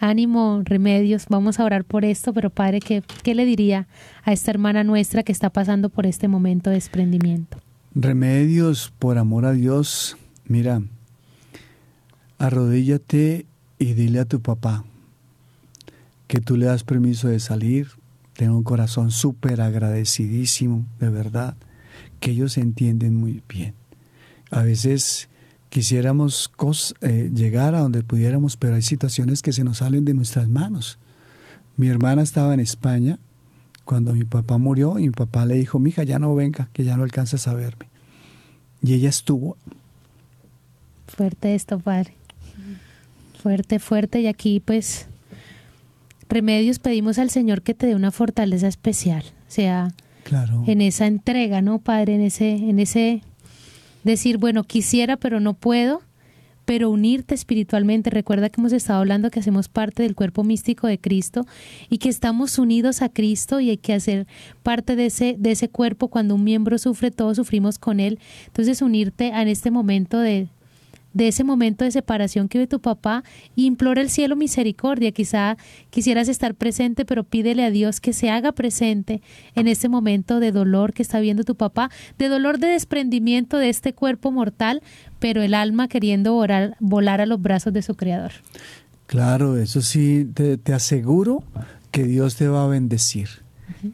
Ánimo, 0.00 0.60
Remedios, 0.64 1.24
vamos 1.30 1.58
a 1.58 1.64
orar 1.64 1.84
por 1.84 2.04
esto, 2.04 2.34
pero 2.34 2.50
Padre, 2.50 2.80
¿qué, 2.80 3.02
qué 3.22 3.34
le 3.34 3.46
diría 3.46 3.86
a 4.22 4.34
esta 4.34 4.50
hermana 4.50 4.84
nuestra 4.84 5.22
que 5.22 5.32
está 5.32 5.48
pasando 5.48 5.88
por 5.88 6.04
este 6.04 6.28
momento 6.28 6.68
de 6.68 6.76
desprendimiento? 6.76 7.56
Remedios, 7.94 8.92
por 8.98 9.18
amor 9.18 9.44
a 9.44 9.52
Dios, 9.52 10.16
mira, 10.46 10.82
arrodíllate 12.38 13.44
y 13.78 13.92
dile 13.92 14.20
a 14.20 14.24
tu 14.24 14.40
papá 14.40 14.84
que 16.26 16.40
tú 16.40 16.56
le 16.56 16.64
das 16.64 16.84
permiso 16.84 17.28
de 17.28 17.38
salir. 17.38 17.88
Tengo 18.32 18.56
un 18.56 18.62
corazón 18.62 19.10
súper 19.10 19.60
agradecidísimo, 19.60 20.86
de 20.98 21.10
verdad, 21.10 21.54
que 22.20 22.30
ellos 22.30 22.56
entienden 22.56 23.14
muy 23.14 23.42
bien. 23.46 23.74
A 24.50 24.62
veces 24.62 25.28
quisiéramos 25.68 26.50
eh, 27.02 27.30
llegar 27.34 27.74
a 27.74 27.80
donde 27.80 28.02
pudiéramos, 28.02 28.56
pero 28.56 28.76
hay 28.76 28.82
situaciones 28.82 29.42
que 29.42 29.52
se 29.52 29.64
nos 29.64 29.78
salen 29.78 30.06
de 30.06 30.14
nuestras 30.14 30.48
manos. 30.48 30.98
Mi 31.76 31.88
hermana 31.88 32.22
estaba 32.22 32.54
en 32.54 32.60
España 32.60 33.18
cuando 33.84 34.12
mi 34.14 34.24
papá 34.24 34.58
murió 34.58 34.98
y 34.98 35.02
mi 35.02 35.10
papá 35.10 35.46
le 35.46 35.54
dijo, 35.54 35.78
mija, 35.78 36.02
ya 36.02 36.18
no 36.18 36.34
venga, 36.34 36.68
que 36.72 36.84
ya 36.84 36.96
no 36.96 37.02
alcanzas 37.02 37.48
a 37.48 37.54
verme. 37.54 37.86
Y 38.82 38.94
ella 38.94 39.08
estuvo. 39.08 39.56
Fuerte 41.06 41.54
esto, 41.54 41.78
padre. 41.78 42.14
Fuerte, 43.42 43.78
fuerte. 43.78 44.20
Y 44.20 44.26
aquí 44.26 44.60
pues 44.60 45.06
remedios 46.28 46.78
pedimos 46.78 47.18
al 47.18 47.30
Señor 47.30 47.62
que 47.62 47.74
te 47.74 47.86
dé 47.86 47.94
una 47.94 48.10
fortaleza 48.10 48.66
especial. 48.66 49.22
O 49.48 49.50
sea, 49.50 49.92
claro. 50.24 50.64
en 50.66 50.80
esa 50.80 51.06
entrega, 51.06 51.60
¿no, 51.60 51.78
Padre? 51.78 52.14
En 52.14 52.22
ese, 52.22 52.52
en 52.52 52.78
ese 52.80 53.22
decir, 54.02 54.38
bueno, 54.38 54.64
quisiera, 54.64 55.16
pero 55.16 55.40
no 55.40 55.54
puedo, 55.54 56.02
pero 56.64 56.90
unirte 56.90 57.34
espiritualmente. 57.34 58.10
Recuerda 58.10 58.48
que 58.48 58.60
hemos 58.60 58.72
estado 58.72 59.00
hablando 59.00 59.30
que 59.30 59.40
hacemos 59.40 59.68
parte 59.68 60.02
del 60.02 60.14
cuerpo 60.14 60.44
místico 60.44 60.86
de 60.86 60.98
Cristo 60.98 61.46
y 61.88 61.98
que 61.98 62.08
estamos 62.08 62.58
unidos 62.58 63.02
a 63.02 63.08
Cristo 63.08 63.60
y 63.60 63.70
hay 63.70 63.76
que 63.76 63.94
hacer 63.94 64.26
parte 64.62 64.96
de 64.96 65.06
ese, 65.06 65.36
de 65.38 65.52
ese 65.52 65.68
cuerpo. 65.68 66.08
Cuando 66.08 66.34
un 66.34 66.44
miembro 66.44 66.78
sufre, 66.78 67.10
todos 67.10 67.36
sufrimos 67.36 67.78
con 67.78 68.00
él. 68.00 68.18
Entonces, 68.46 68.82
unirte 68.82 69.28
en 69.28 69.48
este 69.48 69.70
momento 69.70 70.18
de, 70.18 70.48
de 71.14 71.28
ese 71.28 71.44
momento 71.44 71.84
de 71.84 71.90
separación 71.90 72.48
que 72.48 72.58
vive 72.58 72.68
tu 72.68 72.80
papá 72.80 73.24
implora 73.56 74.00
el 74.00 74.10
cielo 74.10 74.36
misericordia. 74.36 75.12
Quizá 75.12 75.56
quisieras 75.90 76.28
estar 76.28 76.54
presente, 76.54 77.04
pero 77.04 77.24
pídele 77.24 77.64
a 77.64 77.70
Dios 77.70 78.00
que 78.00 78.12
se 78.12 78.30
haga 78.30 78.52
presente 78.52 79.22
en 79.54 79.68
ese 79.68 79.88
momento 79.88 80.40
de 80.40 80.52
dolor 80.52 80.92
que 80.92 81.02
está 81.02 81.20
viendo 81.20 81.44
tu 81.44 81.54
papá, 81.54 81.90
de 82.18 82.28
dolor 82.28 82.58
de 82.58 82.68
desprendimiento 82.68 83.58
de 83.58 83.68
este 83.68 83.92
cuerpo 83.94 84.30
mortal, 84.30 84.82
pero 85.18 85.42
el 85.42 85.54
alma 85.54 85.88
queriendo 85.88 86.34
volar, 86.34 87.20
a 87.20 87.26
los 87.26 87.42
brazos 87.42 87.72
de 87.72 87.82
su 87.82 87.94
Creador. 87.94 88.32
Claro, 89.06 89.58
eso 89.58 89.82
sí, 89.82 90.26
te, 90.32 90.72
aseguro 90.72 91.44
que 91.90 92.04
Dios 92.04 92.36
te 92.36 92.48
va 92.48 92.64
a 92.64 92.68
bendecir 92.68 93.28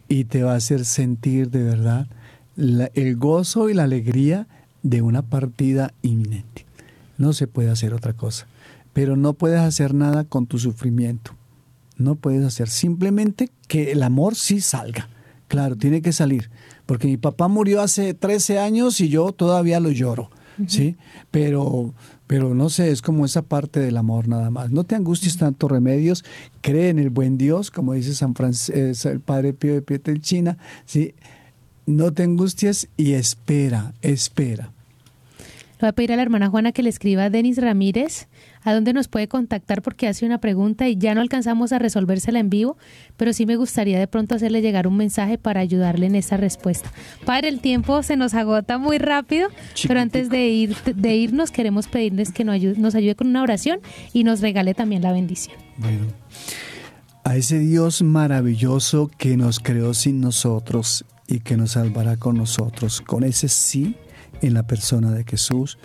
y 0.08 0.24
te 0.24 0.42
va 0.42 0.52
a 0.52 0.56
hacer 0.56 0.84
sentir 0.84 1.50
de 1.50 1.64
verdad 1.64 2.06
el 2.56 3.16
gozo 3.16 3.70
y 3.70 3.74
la 3.74 3.84
alegría 3.84 4.46
de 4.82 5.02
una 5.02 5.22
partida 5.22 5.92
inminente 6.02 6.67
no 7.18 7.32
se 7.34 7.46
puede 7.46 7.70
hacer 7.70 7.92
otra 7.92 8.14
cosa. 8.14 8.46
Pero 8.94 9.16
no 9.16 9.34
puedes 9.34 9.60
hacer 9.60 9.92
nada 9.92 10.24
con 10.24 10.46
tu 10.46 10.58
sufrimiento. 10.58 11.32
No 11.96 12.14
puedes 12.14 12.44
hacer 12.44 12.68
simplemente 12.68 13.50
que 13.66 13.92
el 13.92 14.02
amor 14.02 14.34
sí 14.34 14.60
salga. 14.60 15.08
Claro, 15.48 15.76
tiene 15.76 16.00
que 16.00 16.12
salir. 16.12 16.50
Porque 16.86 17.06
mi 17.06 17.16
papá 17.16 17.48
murió 17.48 17.82
hace 17.82 18.14
13 18.14 18.58
años 18.58 19.00
y 19.00 19.08
yo 19.08 19.32
todavía 19.32 19.80
lo 19.80 19.90
lloro. 19.90 20.30
¿sí? 20.66 20.96
Pero, 21.30 21.94
pero 22.26 22.54
no 22.54 22.68
sé, 22.70 22.90
es 22.90 23.02
como 23.02 23.24
esa 23.24 23.42
parte 23.42 23.80
del 23.80 23.96
amor 23.96 24.28
nada 24.28 24.50
más. 24.50 24.70
No 24.70 24.84
te 24.84 24.94
angusties 24.94 25.38
tanto 25.38 25.68
remedios, 25.68 26.24
cree 26.60 26.88
en 26.88 26.98
el 26.98 27.10
buen 27.10 27.38
Dios, 27.38 27.70
como 27.70 27.94
dice 27.94 28.14
San 28.14 28.34
Francisco, 28.34 29.08
el 29.08 29.20
Padre 29.20 29.52
Pío 29.52 29.74
de 29.74 29.82
Pietrelcina, 29.82 30.58
¿sí? 30.84 31.14
No 31.86 32.12
te 32.12 32.22
angusties 32.22 32.88
y 32.96 33.12
espera, 33.12 33.94
espera. 34.02 34.72
Le 35.78 35.86
voy 35.86 35.88
a 35.90 35.92
pedir 35.92 36.12
a 36.12 36.16
la 36.16 36.22
hermana 36.22 36.48
Juana 36.48 36.72
que 36.72 36.82
le 36.82 36.88
escriba 36.88 37.22
a 37.24 37.30
Denis 37.30 37.58
Ramírez 37.58 38.26
a 38.64 38.74
dónde 38.74 38.92
nos 38.92 39.06
puede 39.06 39.28
contactar 39.28 39.80
porque 39.80 40.08
hace 40.08 40.26
una 40.26 40.38
pregunta 40.38 40.88
y 40.88 40.96
ya 40.96 41.14
no 41.14 41.20
alcanzamos 41.20 41.70
a 41.70 41.78
resolvérsela 41.78 42.40
en 42.40 42.50
vivo, 42.50 42.76
pero 43.16 43.32
sí 43.32 43.46
me 43.46 43.54
gustaría 43.54 43.96
de 43.96 44.08
pronto 44.08 44.34
hacerle 44.34 44.60
llegar 44.60 44.88
un 44.88 44.96
mensaje 44.96 45.38
para 45.38 45.60
ayudarle 45.60 46.06
en 46.06 46.16
esa 46.16 46.36
respuesta. 46.36 46.90
Padre, 47.24 47.48
el 47.48 47.60
tiempo 47.60 48.02
se 48.02 48.16
nos 48.16 48.34
agota 48.34 48.76
muy 48.78 48.98
rápido, 48.98 49.50
pero 49.86 50.00
antes 50.00 50.30
de, 50.30 50.48
ir, 50.48 50.76
de 50.82 51.14
irnos 51.14 51.52
queremos 51.52 51.86
pedirles 51.86 52.32
que 52.32 52.42
nos 52.42 52.56
ayude, 52.56 52.80
nos 52.80 52.96
ayude 52.96 53.14
con 53.14 53.28
una 53.28 53.44
oración 53.44 53.78
y 54.12 54.24
nos 54.24 54.40
regale 54.40 54.74
también 54.74 55.02
la 55.02 55.12
bendición. 55.12 55.56
Bueno, 55.76 56.06
a 57.22 57.36
ese 57.36 57.60
Dios 57.60 58.02
maravilloso 58.02 59.12
que 59.16 59.36
nos 59.36 59.60
creó 59.60 59.94
sin 59.94 60.20
nosotros 60.20 61.04
y 61.28 61.38
que 61.38 61.56
nos 61.56 61.72
salvará 61.72 62.16
con 62.16 62.36
nosotros, 62.36 63.00
con 63.00 63.22
ese 63.22 63.46
sí 63.46 63.94
en 64.42 64.54
la 64.54 64.66
persona 64.66 65.12
de 65.12 65.24
Jesús. 65.24 65.78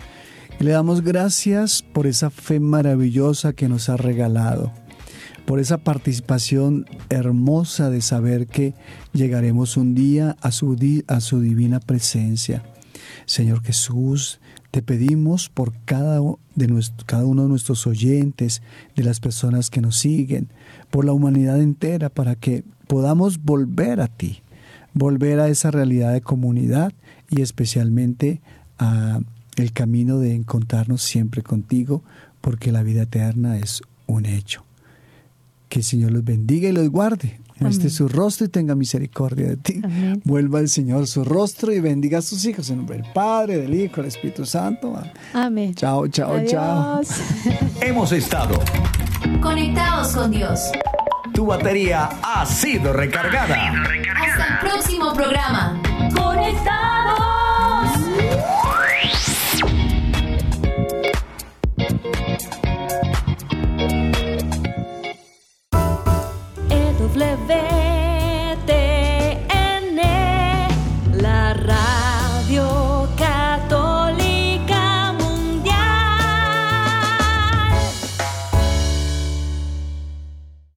Y 0.60 0.64
le 0.64 0.70
damos 0.70 1.02
gracias 1.02 1.82
por 1.82 2.06
esa 2.06 2.30
fe 2.30 2.60
maravillosa 2.60 3.52
que 3.52 3.68
nos 3.68 3.88
ha 3.88 3.96
regalado, 3.96 4.72
por 5.46 5.58
esa 5.58 5.78
participación 5.78 6.86
hermosa 7.08 7.90
de 7.90 8.00
saber 8.00 8.46
que 8.46 8.74
llegaremos 9.12 9.76
un 9.76 9.94
día 9.94 10.36
a 10.40 10.52
su, 10.52 10.76
a 11.08 11.20
su 11.20 11.40
divina 11.40 11.80
presencia. 11.80 12.62
Señor 13.26 13.62
Jesús, 13.62 14.40
te 14.70 14.82
pedimos 14.82 15.48
por 15.48 15.72
cada, 15.84 16.20
de 16.54 16.84
cada 17.06 17.24
uno 17.24 17.44
de 17.44 17.48
nuestros 17.48 17.86
oyentes, 17.86 18.62
de 18.96 19.04
las 19.04 19.20
personas 19.20 19.70
que 19.70 19.80
nos 19.80 19.98
siguen, 19.98 20.48
por 20.90 21.04
la 21.04 21.12
humanidad 21.12 21.60
entera, 21.60 22.08
para 22.08 22.34
que 22.34 22.64
podamos 22.86 23.42
volver 23.42 24.00
a 24.00 24.08
ti, 24.08 24.42
volver 24.92 25.40
a 25.40 25.48
esa 25.48 25.70
realidad 25.70 26.12
de 26.12 26.20
comunidad 26.22 26.92
y 27.30 27.42
especialmente 27.42 28.40
a 28.78 29.20
el 29.56 29.72
camino 29.72 30.18
de 30.18 30.34
encontrarnos 30.34 31.02
siempre 31.02 31.42
contigo, 31.42 32.02
porque 32.40 32.72
la 32.72 32.82
vida 32.82 33.02
eterna 33.02 33.58
es 33.58 33.82
un 34.06 34.26
hecho. 34.26 34.64
Que 35.68 35.80
el 35.80 35.84
Señor 35.84 36.12
los 36.12 36.24
bendiga 36.24 36.68
y 36.68 36.72
los 36.72 36.88
guarde. 36.90 37.40
Muestre 37.60 37.88
su 37.88 38.08
rostro 38.08 38.46
y 38.46 38.48
tenga 38.48 38.74
misericordia 38.74 39.46
de 39.46 39.56
ti. 39.56 39.80
Amén. 39.82 40.20
Vuelva 40.24 40.58
el 40.58 40.68
Señor 40.68 41.06
su 41.06 41.24
rostro 41.24 41.72
y 41.72 41.78
bendiga 41.78 42.18
a 42.18 42.22
sus 42.22 42.44
hijos 42.44 42.68
en 42.68 42.78
nombre 42.78 42.98
del 42.98 43.12
Padre, 43.12 43.58
del 43.58 43.74
Hijo, 43.74 43.96
del 43.98 44.06
Espíritu 44.06 44.44
Santo. 44.44 45.00
Amén. 45.32 45.74
Chao, 45.74 46.08
chao, 46.08 46.44
chao. 46.44 47.00
Hemos 47.80 48.10
estado. 48.10 48.60
Conectados 49.40 50.14
con 50.14 50.32
Dios. 50.32 50.60
Tu 51.32 51.46
batería 51.46 52.10
ha 52.22 52.44
sido 52.44 52.92
recargada. 52.92 53.72
Hasta 53.72 54.54
el 54.54 54.68
próximo 54.68 55.12
programa. 55.14 55.80
Conectados. 56.14 57.03
ver. 67.46 67.83